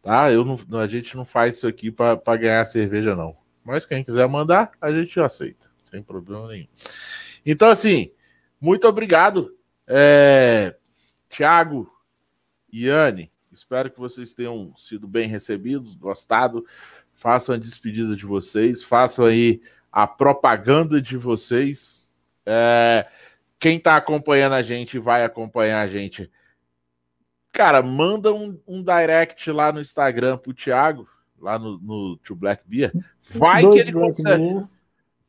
Tá? 0.02 0.32
Eu 0.32 0.44
não, 0.44 0.58
a 0.80 0.86
gente 0.86 1.14
não 1.14 1.24
faz 1.26 1.56
isso 1.56 1.68
aqui 1.68 1.90
para 1.90 2.36
ganhar 2.36 2.64
cerveja, 2.64 3.14
não. 3.14 3.36
Mas 3.62 3.84
quem 3.84 4.02
quiser 4.02 4.26
mandar, 4.26 4.72
a 4.80 4.90
gente 4.90 5.20
aceita. 5.20 5.70
Sem 5.84 6.02
problema 6.02 6.48
nenhum. 6.48 6.66
Então, 7.44 7.68
assim, 7.68 8.12
muito 8.58 8.88
obrigado. 8.88 9.54
É, 9.86 10.74
Tiago, 11.28 11.92
Iane, 12.72 13.30
espero 13.52 13.90
que 13.90 14.00
vocês 14.00 14.32
tenham 14.32 14.74
sido 14.74 15.06
bem 15.06 15.28
recebidos, 15.28 15.94
gostado 15.96 16.64
façam 17.22 17.54
a 17.54 17.58
despedida 17.58 18.16
de 18.16 18.26
vocês, 18.26 18.82
façam 18.82 19.26
aí 19.26 19.62
a 19.92 20.08
propaganda 20.08 21.00
de 21.00 21.16
vocês. 21.16 22.10
É, 22.44 23.06
quem 23.60 23.76
está 23.76 23.94
acompanhando 23.94 24.54
a 24.54 24.62
gente 24.62 24.98
vai 24.98 25.24
acompanhar 25.24 25.82
a 25.82 25.86
gente. 25.86 26.28
Cara, 27.52 27.80
manda 27.80 28.34
um, 28.34 28.60
um 28.66 28.82
direct 28.82 29.48
lá 29.52 29.70
no 29.70 29.80
Instagram 29.80 30.36
pro 30.36 30.52
Thiago, 30.52 31.08
lá 31.38 31.60
no, 31.60 31.78
no 31.78 32.16
To 32.24 32.34
Black 32.34 32.64
Beer. 32.66 32.92
Vai 33.30 33.68
que 33.68 33.78
ele 33.78 33.92
consegue. 33.92 34.68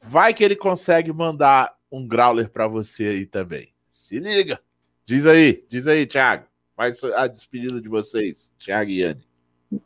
Vai 0.01 0.33
que 0.33 0.43
ele 0.43 0.55
consegue 0.55 1.13
mandar 1.13 1.77
um 1.91 2.07
growler 2.07 2.49
para 2.49 2.67
você 2.67 3.05
aí 3.05 3.25
também. 3.27 3.71
Se 3.87 4.17
liga. 4.17 4.59
Diz 5.05 5.27
aí, 5.27 5.63
diz 5.69 5.85
aí, 5.85 6.07
Thiago. 6.07 6.47
Faz 6.75 7.03
a 7.03 7.27
despedida 7.27 7.79
de 7.79 7.87
vocês, 7.87 8.51
Thiago 8.57 8.89
e 8.89 9.01
Yane. 9.01 9.32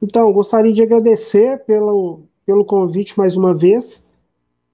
Então, 0.02 0.32
gostaria 0.32 0.74
de 0.74 0.82
agradecer 0.82 1.64
pelo, 1.66 2.22
pelo 2.46 2.66
convite 2.66 3.18
mais 3.18 3.36
uma 3.36 3.54
vez, 3.54 4.08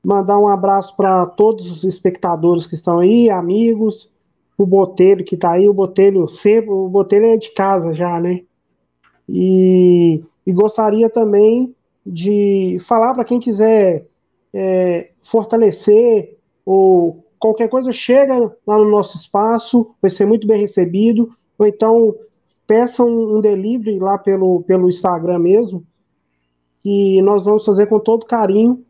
mandar 0.03 0.37
um 0.39 0.47
abraço 0.47 0.95
para 0.95 1.25
todos 1.25 1.71
os 1.71 1.83
espectadores 1.83 2.67
que 2.67 2.75
estão 2.75 2.99
aí, 2.99 3.29
amigos, 3.29 4.11
o 4.57 4.65
Botelho 4.65 5.25
que 5.25 5.35
está 5.35 5.51
aí, 5.51 5.67
o 5.67 5.73
Botelho 5.73 6.27
sempre, 6.27 6.69
o 6.69 6.87
Botelho 6.87 7.25
é 7.25 7.37
de 7.37 7.51
casa 7.53 7.93
já, 7.93 8.19
né? 8.19 8.41
E, 9.27 10.23
e 10.45 10.51
gostaria 10.51 11.09
também 11.09 11.73
de 12.05 12.77
falar 12.81 13.13
para 13.13 13.23
quem 13.23 13.39
quiser 13.39 14.05
é, 14.53 15.09
fortalecer 15.21 16.37
ou 16.65 17.23
qualquer 17.39 17.69
coisa, 17.69 17.91
chega 17.91 18.55
lá 18.65 18.77
no 18.77 18.89
nosso 18.89 19.17
espaço, 19.17 19.93
vai 20.01 20.09
ser 20.09 20.25
muito 20.25 20.47
bem 20.47 20.59
recebido, 20.59 21.35
ou 21.57 21.65
então 21.65 22.15
peçam 22.73 23.07
um 23.07 23.39
delivery 23.39 23.99
lá 23.99 24.17
pelo, 24.17 24.63
pelo 24.63 24.89
Instagram 24.89 25.37
mesmo, 25.37 25.85
que 26.81 27.21
nós 27.21 27.45
vamos 27.45 27.63
fazer 27.63 27.85
com 27.85 27.99
todo 27.99 28.25
carinho, 28.25 28.83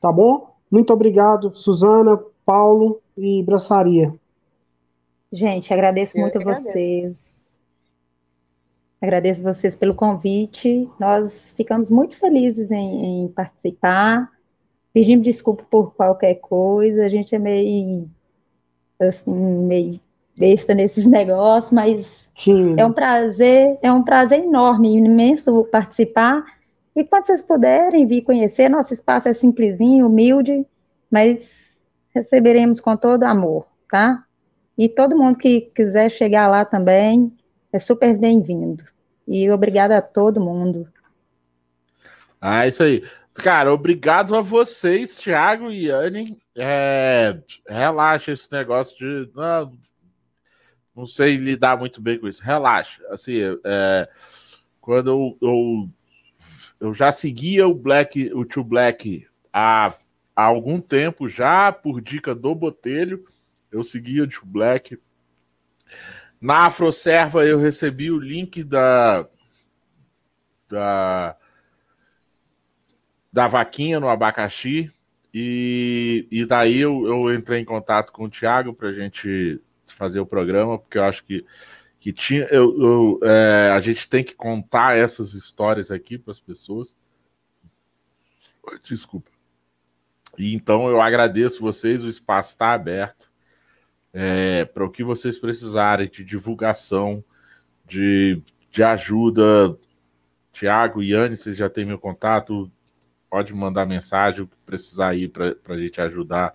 tá 0.00 0.10
bom? 0.10 0.56
Muito 0.68 0.92
obrigado, 0.92 1.54
Suzana, 1.54 2.20
Paulo 2.44 3.00
e 3.16 3.40
Braçaria. 3.44 4.12
Gente, 5.32 5.72
agradeço 5.72 6.18
Eu 6.18 6.22
muito 6.22 6.36
a 6.36 6.42
vocês. 6.52 7.40
Agradeço 9.00 9.40
vocês 9.40 9.76
pelo 9.76 9.94
convite. 9.94 10.90
Nós 10.98 11.52
ficamos 11.56 11.92
muito 11.92 12.16
felizes 12.16 12.72
em, 12.72 13.24
em 13.24 13.28
participar. 13.28 14.32
Pedimos 14.92 15.24
desculpa 15.24 15.64
por 15.70 15.94
qualquer 15.94 16.34
coisa. 16.40 17.04
A 17.04 17.08
gente 17.08 17.32
é 17.36 17.38
meio 17.38 18.10
assim, 19.00 19.64
meio 19.64 20.00
besta 20.42 20.74
nesses 20.74 21.06
negócios, 21.06 21.70
mas 21.70 22.28
Sim. 22.36 22.74
é 22.76 22.84
um 22.84 22.92
prazer, 22.92 23.78
é 23.80 23.92
um 23.92 24.02
prazer 24.02 24.40
enorme, 24.40 24.96
imenso 24.96 25.64
participar. 25.70 26.44
E 26.96 27.04
quando 27.04 27.26
vocês 27.26 27.40
puderem 27.40 28.06
vir 28.08 28.22
conhecer, 28.22 28.68
nosso 28.68 28.92
espaço 28.92 29.28
é 29.28 29.32
simplesinho, 29.32 30.08
humilde, 30.08 30.66
mas 31.08 31.84
receberemos 32.12 32.80
com 32.80 32.96
todo 32.96 33.22
amor, 33.22 33.66
tá? 33.88 34.24
E 34.76 34.88
todo 34.88 35.16
mundo 35.16 35.38
que 35.38 35.60
quiser 35.74 36.10
chegar 36.10 36.48
lá 36.48 36.64
também 36.64 37.32
é 37.72 37.78
super 37.78 38.18
bem-vindo. 38.18 38.82
E 39.28 39.48
obrigada 39.48 39.98
a 39.98 40.02
todo 40.02 40.40
mundo. 40.40 40.88
Ah, 42.40 42.66
isso 42.66 42.82
aí. 42.82 43.04
Cara, 43.32 43.72
obrigado 43.72 44.34
a 44.34 44.42
vocês, 44.42 45.16
Thiago 45.16 45.70
e 45.70 45.88
Anne. 45.88 46.36
É, 46.56 47.38
relaxa 47.66 48.32
esse 48.32 48.50
negócio 48.50 48.98
de. 48.98 49.30
Não, 49.34 49.72
não 50.94 51.06
sei 51.06 51.36
lidar 51.36 51.76
muito 51.76 52.00
bem 52.00 52.18
com 52.18 52.28
isso. 52.28 52.42
Relaxa. 52.42 53.02
Assim, 53.08 53.38
é, 53.64 54.08
quando 54.80 55.10
eu, 55.10 55.38
eu, 55.40 55.90
eu, 56.80 56.94
já 56.94 57.10
seguia 57.10 57.66
o 57.66 57.74
Black, 57.74 58.32
o 58.34 58.44
Tio 58.44 58.62
Black 58.62 59.26
há, 59.52 59.94
há 60.36 60.44
algum 60.44 60.80
tempo 60.80 61.28
já, 61.28 61.72
por 61.72 62.00
dica 62.00 62.34
do 62.34 62.54
Botelho, 62.54 63.24
eu 63.70 63.82
seguia 63.82 64.24
o 64.24 64.26
Tio 64.26 64.44
Black. 64.44 64.98
Na 66.40 66.66
Afroserva 66.66 67.46
eu 67.46 67.58
recebi 67.58 68.10
o 68.10 68.18
link 68.18 68.64
da 68.64 69.28
da 70.68 71.36
da 73.32 73.46
vaquinha 73.46 74.00
no 74.00 74.08
abacaxi 74.08 74.90
e, 75.32 76.26
e 76.30 76.44
daí 76.44 76.80
eu, 76.80 77.06
eu 77.06 77.34
entrei 77.34 77.60
em 77.60 77.64
contato 77.64 78.12
com 78.12 78.24
o 78.24 78.30
Thiago 78.30 78.74
para 78.74 78.92
gente 78.92 79.60
fazer 79.86 80.20
o 80.20 80.26
programa, 80.26 80.78
porque 80.78 80.98
eu 80.98 81.04
acho 81.04 81.24
que, 81.24 81.44
que 81.98 82.12
tinha. 82.12 82.44
Eu, 82.44 82.80
eu 82.80 83.20
é, 83.22 83.70
a 83.70 83.80
gente 83.80 84.08
tem 84.08 84.22
que 84.22 84.34
contar 84.34 84.96
essas 84.96 85.34
histórias 85.34 85.90
aqui 85.90 86.18
para 86.18 86.32
as 86.32 86.40
pessoas. 86.40 86.96
Desculpa. 88.84 89.30
E 90.38 90.54
então 90.54 90.88
eu 90.88 91.00
agradeço 91.00 91.60
vocês, 91.60 92.04
o 92.04 92.08
espaço 92.08 92.50
está 92.50 92.72
aberto 92.72 93.30
é, 94.12 94.64
para 94.64 94.84
o 94.84 94.90
que 94.90 95.02
vocês 95.02 95.38
precisarem 95.38 96.08
de 96.08 96.24
divulgação, 96.24 97.24
de, 97.86 98.42
de 98.70 98.82
ajuda. 98.82 99.76
Tiago, 100.52 101.02
Yane, 101.02 101.36
vocês 101.36 101.56
já 101.56 101.68
têm 101.70 101.86
meu 101.86 101.98
contato, 101.98 102.70
pode 103.30 103.54
mandar 103.54 103.86
mensagem, 103.86 104.42
o 104.42 104.46
que 104.46 104.56
precisar 104.66 105.08
aí 105.08 105.28
para 105.28 105.56
a 105.68 105.78
gente 105.78 106.00
ajudar 106.00 106.54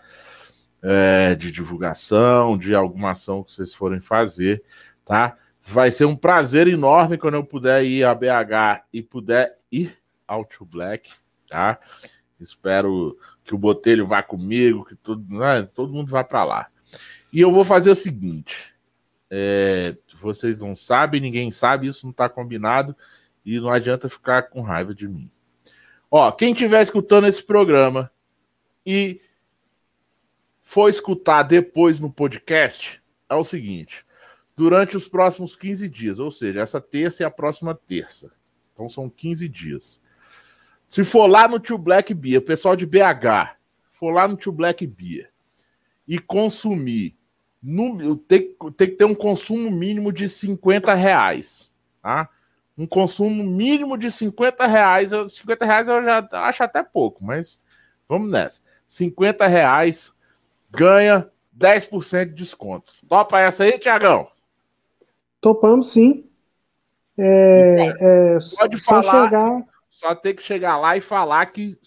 é, 0.82 1.36
de 1.36 1.52
divulgação, 1.52 2.58
de 2.58 2.76
alguma 2.76 3.12
ação 3.12 3.44
que 3.44 3.52
vocês 3.52 3.74
forem 3.74 4.00
fazer, 4.00 4.64
tá? 5.04 5.38
Vai 5.62 5.92
ser 5.92 6.06
um 6.06 6.16
prazer 6.16 6.68
enorme 6.68 7.18
quando 7.18 7.34
eu 7.34 7.44
puder 7.44 7.84
ir 7.84 8.04
a 8.04 8.16
BH 8.16 8.86
e 8.94 9.02
puder 9.02 9.58
ir 9.72 9.98
ao 10.28 10.46
Tio 10.46 10.66
Black, 10.66 11.12
tá? 11.48 11.80
Espero 12.40 13.18
que 13.44 13.56
o 13.56 13.58
Botelho 13.58 14.08
vá 14.08 14.22
comigo, 14.22 14.86
que 14.86 14.96
todo, 14.96 15.26
né, 15.28 15.68
todo 15.74 15.94
mundo 15.94 16.12
vá 16.12 16.24
para 16.24 16.44
lá. 16.44 16.68
E 17.34 17.42
eu 17.42 17.52
vou 17.52 17.64
fazer 17.64 17.90
o 17.92 17.96
seguinte: 17.96 18.74
é, 19.30 19.96
vocês 20.20 20.58
não 20.58 20.76
sabem, 20.76 21.20
ninguém 21.20 21.52
sabe, 21.52 21.88
isso 21.88 22.06
não 22.06 22.12
está 22.12 22.30
combinado 22.30 22.96
e 23.46 23.60
não 23.60 23.70
adianta 23.70 24.10
ficar 24.10 24.44
com 24.44 24.62
raiva 24.62 24.94
de 24.94 25.08
mim. 25.08 25.30
Ó, 26.10 26.32
quem 26.32 26.52
estiver 26.52 26.82
escutando 26.82 27.28
esse 27.28 27.44
programa 27.44 28.12
e 28.86 29.20
for 30.68 30.90
escutar 30.90 31.44
depois 31.44 31.98
no 31.98 32.12
podcast, 32.12 33.02
é 33.30 33.36
o 33.36 33.44
seguinte: 33.46 34.06
durante 34.54 34.98
os 34.98 35.08
próximos 35.08 35.56
15 35.56 35.88
dias, 35.88 36.20
ou 36.20 36.30
seja, 36.30 36.60
essa 36.60 36.82
terça 36.82 37.24
e 37.24 37.26
a 37.26 37.32
próxima 37.32 37.74
terça. 37.74 38.34
Então 38.74 38.90
são 38.90 39.10
15 39.10 39.48
dias. 39.48 40.02
Se 40.86 41.06
for 41.06 41.26
lá 41.26 41.48
no 41.48 41.58
Tio 41.58 41.78
Black 41.78 42.14
Beer, 42.14 42.42
pessoal 42.42 42.76
de 42.76 42.86
BH, 42.86 43.56
for 43.92 44.12
lá 44.12 44.28
no 44.28 44.36
Tio 44.36 44.52
Black 44.52 44.86
Beer 44.86 45.32
e 46.06 46.20
consumir, 46.20 47.18
no, 47.64 48.18
tem, 48.18 48.54
tem 48.76 48.90
que 48.90 48.96
ter 48.98 49.06
um 49.06 49.16
consumo 49.16 49.72
mínimo 49.72 50.12
de 50.12 50.28
50 50.28 50.94
reais, 50.94 51.74
tá? 52.02 52.30
Um 52.78 52.86
consumo 52.86 53.42
mínimo 53.42 53.98
de 53.98 54.12
50 54.12 54.68
reais, 54.68 55.12
50 55.30 55.66
reais 55.66 55.88
eu 55.88 56.04
já 56.04 56.28
acho 56.34 56.62
até 56.62 56.84
pouco, 56.84 57.24
mas 57.24 57.62
vamos 58.08 58.30
nessa. 58.30 58.62
50 58.86 59.48
reais 59.48 60.14
ganha 60.70 61.30
10% 61.58 62.26
de 62.26 62.34
desconto. 62.34 62.94
Topa 63.08 63.40
essa 63.40 63.64
aí, 63.64 63.80
Tiagão? 63.80 64.28
Topamos 65.42 65.92
sim. 65.92 66.26
É, 67.18 67.94
é, 68.00 68.38
Pode 68.58 68.80
só 68.80 69.02
falar, 69.02 69.24
chegar... 69.24 69.64
só 69.90 70.16
tem 70.16 70.36
que 70.36 70.44
chegar 70.44 70.78
lá 70.78 70.96
e 70.96 71.02
falar 71.02 71.46
que 71.48 71.78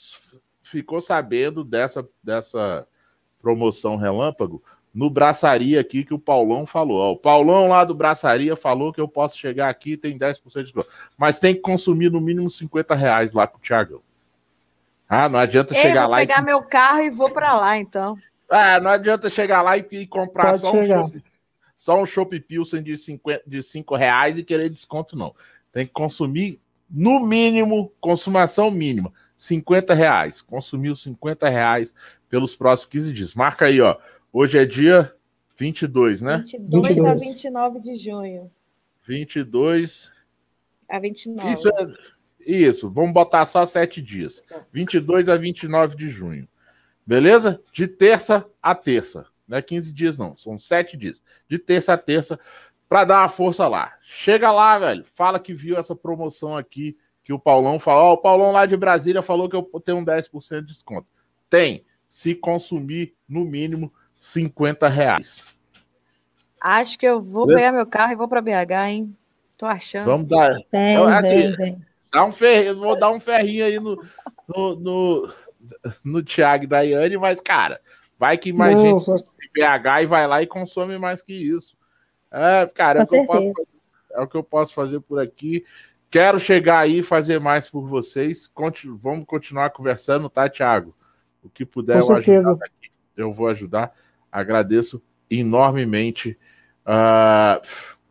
ficou 0.61 1.01
sabendo 1.01 1.63
dessa, 1.63 2.07
dessa 2.23 2.87
promoção 3.41 3.97
relâmpago 3.97 4.63
no 4.93 5.09
Braçaria 5.09 5.81
aqui 5.81 6.05
que 6.05 6.15
o 6.15 6.19
Paulão 6.19 6.67
falou. 6.67 6.99
Ó, 6.99 7.13
o 7.13 7.17
Paulão 7.17 7.69
lá 7.69 7.85
do 7.85 7.95
Braçaria 7.95 8.57
falou 8.57 8.93
que 8.93 9.01
eu 9.01 9.07
posso 9.07 9.39
chegar 9.39 9.69
aqui 9.69 9.97
tem 9.97 10.19
10% 10.19 10.43
de 10.53 10.63
desconto. 10.65 10.89
Mas 11.17 11.39
tem 11.39 11.55
que 11.55 11.61
consumir 11.61 12.11
no 12.11 12.21
mínimo 12.21 12.51
50 12.51 12.95
reais 12.95 13.33
lá 13.33 13.47
com 13.47 13.59
o 13.59 13.61
Thiagão. 13.61 14.03
Ah, 15.09 15.29
não 15.29 15.39
adianta 15.39 15.75
Ei, 15.75 15.83
chegar 15.83 16.03
vou 16.03 16.11
lá 16.13 16.17
pegar 16.19 16.41
e... 16.41 16.45
meu 16.45 16.63
carro 16.63 17.01
e 17.01 17.11
vou 17.11 17.31
para 17.31 17.55
lá, 17.55 17.79
então. 17.79 18.17
Ah, 18.51 18.81
não 18.81 18.91
adianta 18.91 19.31
chegar 19.31 19.63
lá 19.63 19.79
e, 19.79 19.87
e 19.93 20.07
comprar 20.07 20.59
só 20.59 20.73
um, 20.73 20.85
chopp, 20.85 21.25
só 21.79 22.03
um 22.03 22.07
Chopp 22.07 22.41
Pilsen 22.41 22.83
de 22.83 22.99
5 22.99 23.31
de 23.47 23.63
cinco 23.63 23.95
reais 23.95 24.37
e 24.37 24.45
querer 24.45 24.69
desconto, 24.69 25.17
não. 25.17 25.35
Tem 25.73 25.87
que 25.87 25.93
consumir, 25.93 26.61
no 26.91 27.25
mínimo, 27.25 27.93
consumação 28.01 28.71
mínima, 28.71 29.13
50 29.37 29.95
reais. 29.95 30.43
Consumiu 30.43 30.97
50 30.97 31.49
reais 31.49 31.95
pelos 32.29 32.57
próximos 32.57 32.91
15 32.91 33.13
dias. 33.13 33.35
Marca 33.35 33.67
aí, 33.67 33.81
ó. 33.81 33.97
Hoje 34.33 34.59
é 34.59 34.65
dia 34.65 35.15
22, 35.57 36.21
né? 36.21 36.39
22, 36.39 36.89
22. 36.89 37.09
a 37.09 37.15
29 37.15 37.81
de 37.81 37.97
junho. 37.97 38.51
22 39.07 40.11
a 40.89 40.99
29. 40.99 41.53
Isso, 41.53 41.69
é, 41.69 41.87
isso, 42.45 42.91
vamos 42.91 43.13
botar 43.13 43.45
só 43.45 43.65
sete 43.65 44.03
dias. 44.03 44.43
22 44.73 45.29
a 45.29 45.37
29 45.37 45.97
de 45.97 46.09
junho. 46.09 46.49
Beleza? 47.07 47.61
De 47.73 47.87
terça 47.87 48.47
a 48.63 48.75
terça. 48.75 49.27
Não 49.47 49.59
é 49.59 49.63
15 49.63 49.93
dias, 49.93 50.17
não. 50.17 50.37
São 50.37 50.59
sete 50.59 50.97
dias. 50.97 51.23
De 51.49 51.59
terça 51.59 51.93
a 51.93 51.99
terça, 51.99 52.39
para 52.89 53.05
dar 53.05 53.21
uma 53.21 53.29
força 53.29 53.67
lá. 53.67 53.95
Chega 54.03 54.53
lá, 54.53 54.79
velho. 54.79 55.05
Fala 55.05 55.41
que 55.41 55.53
viu 55.53 55.77
essa 55.77 55.95
promoção 55.95 56.57
aqui 56.57 56.97
que 57.25 57.33
o 57.33 57.39
Paulão 57.39 57.79
falou. 57.79 58.11
Oh, 58.11 58.15
o 58.15 58.19
Paulão 58.19 58.53
lá 58.53 58.67
de 58.67 58.77
Brasília 58.77 59.23
falou 59.23 59.49
que 59.49 59.57
eu 59.57 59.65
tenho 59.85 59.99
um 59.99 60.05
10% 60.05 60.61
de 60.61 60.75
desconto. 60.75 61.09
Tem. 61.49 61.85
Se 62.07 62.35
consumir, 62.35 63.15
no 63.29 63.45
mínimo, 63.45 63.93
50 64.19 64.89
reais. 64.89 65.45
Acho 66.61 66.99
que 66.99 67.07
eu 67.07 67.21
vou 67.21 67.47
Beleza? 67.47 67.67
pegar 67.67 67.77
meu 67.77 67.87
carro 67.87 68.13
e 68.13 68.17
vou 68.17 68.29
para 68.29 68.43
BH, 68.43 68.73
hein? 68.89 69.17
Tô 69.57 69.67
achando. 69.67 70.07
Vamos 70.07 70.27
dar. 70.27 70.61
Tem, 70.71 70.95
então, 70.95 71.07
assim, 71.07 71.57
tem, 71.57 71.87
Dá 72.13 72.25
um 72.25 72.33
ferrinho, 72.33 72.79
vou 72.79 72.99
dar 72.99 73.11
um 73.11 73.21
ferrinho 73.21 73.65
aí 73.65 73.79
no, 73.79 74.05
no, 74.49 74.75
no, 74.75 75.33
no 76.05 76.23
Thiago 76.23 76.65
e 76.65 76.67
Daiane, 76.67 77.17
mas, 77.17 77.41
cara, 77.41 77.81
vai 78.19 78.39
que 78.39 78.53
mais 78.53 78.77
Não, 78.77 78.83
gente 78.83 79.05
só... 79.05 79.15
BH 79.15 80.03
e 80.03 80.07
vai 80.07 80.27
lá 80.27 80.43
e 80.43 80.47
consome 80.47 80.97
mais 80.99 81.23
que 81.23 81.33
isso. 81.33 81.77
É, 82.31 82.67
cara, 82.75 83.01
é 83.01 83.03
o, 83.03 83.07
que 83.07 83.17
eu 83.17 83.27
posso, 83.27 83.53
é 84.13 84.21
o 84.21 84.29
que 84.29 84.37
eu 84.37 84.45
posso 84.45 84.75
fazer 84.75 85.01
por 85.01 85.19
aqui. 85.21 85.65
Quero 86.11 86.39
chegar 86.39 86.81
aí 86.81 86.99
e 86.99 87.03
fazer 87.03 87.41
mais 87.41 87.69
por 87.69 87.87
vocês. 87.87 88.47
Continu, 88.47 88.97
vamos 88.97 89.27
continuar 89.27 89.71
conversando, 89.71 90.31
tá, 90.31 90.49
Thiago? 90.49 90.95
O 91.43 91.49
que 91.49 91.65
puder 91.65 92.01
eu 92.01 92.17
ajudar 92.17 92.53
aqui, 92.53 92.91
eu 93.17 93.33
vou 93.33 93.49
ajudar. 93.49 93.93
Agradeço 94.31 95.03
enormemente 95.29 96.39
uh, 96.87 97.67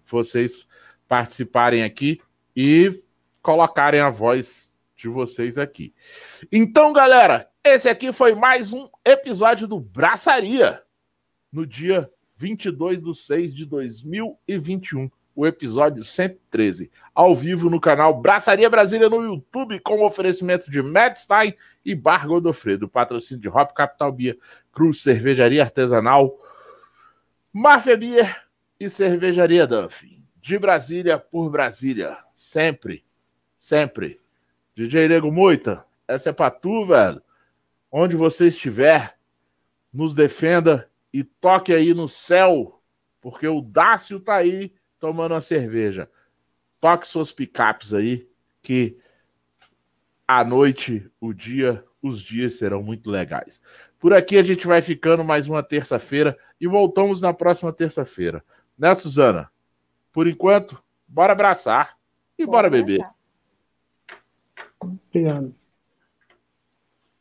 vocês 0.06 0.68
participarem 1.08 1.84
aqui 1.84 2.22
e 2.56 2.92
colocarem 3.42 4.02
a 4.02 4.10
voz 4.10 4.69
de 5.00 5.08
vocês 5.08 5.58
aqui. 5.58 5.94
Então, 6.52 6.92
galera, 6.92 7.50
esse 7.64 7.88
aqui 7.88 8.12
foi 8.12 8.36
mais 8.36 8.74
um 8.74 8.90
episódio 9.06 9.68
do 9.68 9.80
Braçaria, 9.80 10.84
no 11.52 11.66
dia 11.66 12.12
22 12.36 13.02
de 13.02 13.16
6 13.16 13.54
de 13.54 13.66
2021, 13.66 15.10
o 15.34 15.48
episódio 15.48 16.04
113, 16.04 16.92
ao 17.16 17.34
vivo 17.34 17.70
no 17.70 17.80
canal 17.80 18.20
Braçaria 18.20 18.70
Brasília 18.70 19.08
no 19.08 19.24
YouTube, 19.24 19.80
com 19.80 20.06
oferecimento 20.06 20.70
de 20.70 20.82
Medstein 20.82 21.56
e 21.86 21.96
Bar 21.96 22.28
Godofredo, 22.28 22.90
patrocínio 22.90 23.42
de 23.42 23.48
Hop 23.48 23.72
Capital 23.72 24.12
Bia, 24.12 24.38
Cruz 24.72 25.02
Cervejaria 25.02 25.64
Artesanal, 25.64 26.38
Mafia 27.54 27.96
Beer 27.96 28.44
e 28.78 28.90
Cervejaria 28.90 29.66
Dunphy. 29.66 30.20
De 30.42 30.58
Brasília 30.58 31.18
por 31.18 31.50
Brasília, 31.50 32.18
sempre, 32.34 33.06
sempre. 33.58 34.20
DJ 34.80 35.10
Nego 35.10 35.30
Moita, 35.30 35.85
essa 36.07 36.30
é 36.30 36.31
pra 36.31 36.49
tu, 36.49 36.85
velho. 36.85 37.22
Onde 37.91 38.15
você 38.15 38.47
estiver, 38.47 39.18
nos 39.91 40.14
defenda 40.14 40.89
e 41.11 41.22
toque 41.22 41.73
aí 41.73 41.93
no 41.93 42.07
céu, 42.07 42.81
porque 43.19 43.45
o 43.45 43.60
Dácio 43.60 44.22
tá 44.22 44.35
aí 44.35 44.73
tomando 44.97 45.34
uma 45.34 45.41
cerveja. 45.41 46.10
Toque 46.80 47.10
suas 47.10 47.30
picapes 47.30 47.93
aí, 47.93 48.26
que 48.61 48.97
a 50.26 50.45
noite, 50.45 51.11
o 51.19 51.34
dia, 51.34 51.84
os 52.01 52.22
dias 52.22 52.53
serão 52.53 52.81
muito 52.81 53.10
legais. 53.10 53.61
Por 53.99 54.14
aqui 54.14 54.38
a 54.38 54.43
gente 54.43 54.65
vai 54.65 54.81
ficando 54.81 55.26
mais 55.26 55.45
uma 55.45 55.61
terça-feira 55.61 56.38
e 56.57 56.68
voltamos 56.68 57.19
na 57.19 57.34
próxima 57.34 57.73
terça-feira. 57.73 58.41
Né, 58.77 58.95
Suzana? 58.95 59.51
Por 60.14 60.26
enquanto, 60.26 60.81
bora 61.06 61.34
abraçar 61.34 61.97
e 62.38 62.45
bora, 62.45 62.69
bora 62.69 62.69
beber. 62.69 63.19
Obrigado. 64.80 65.59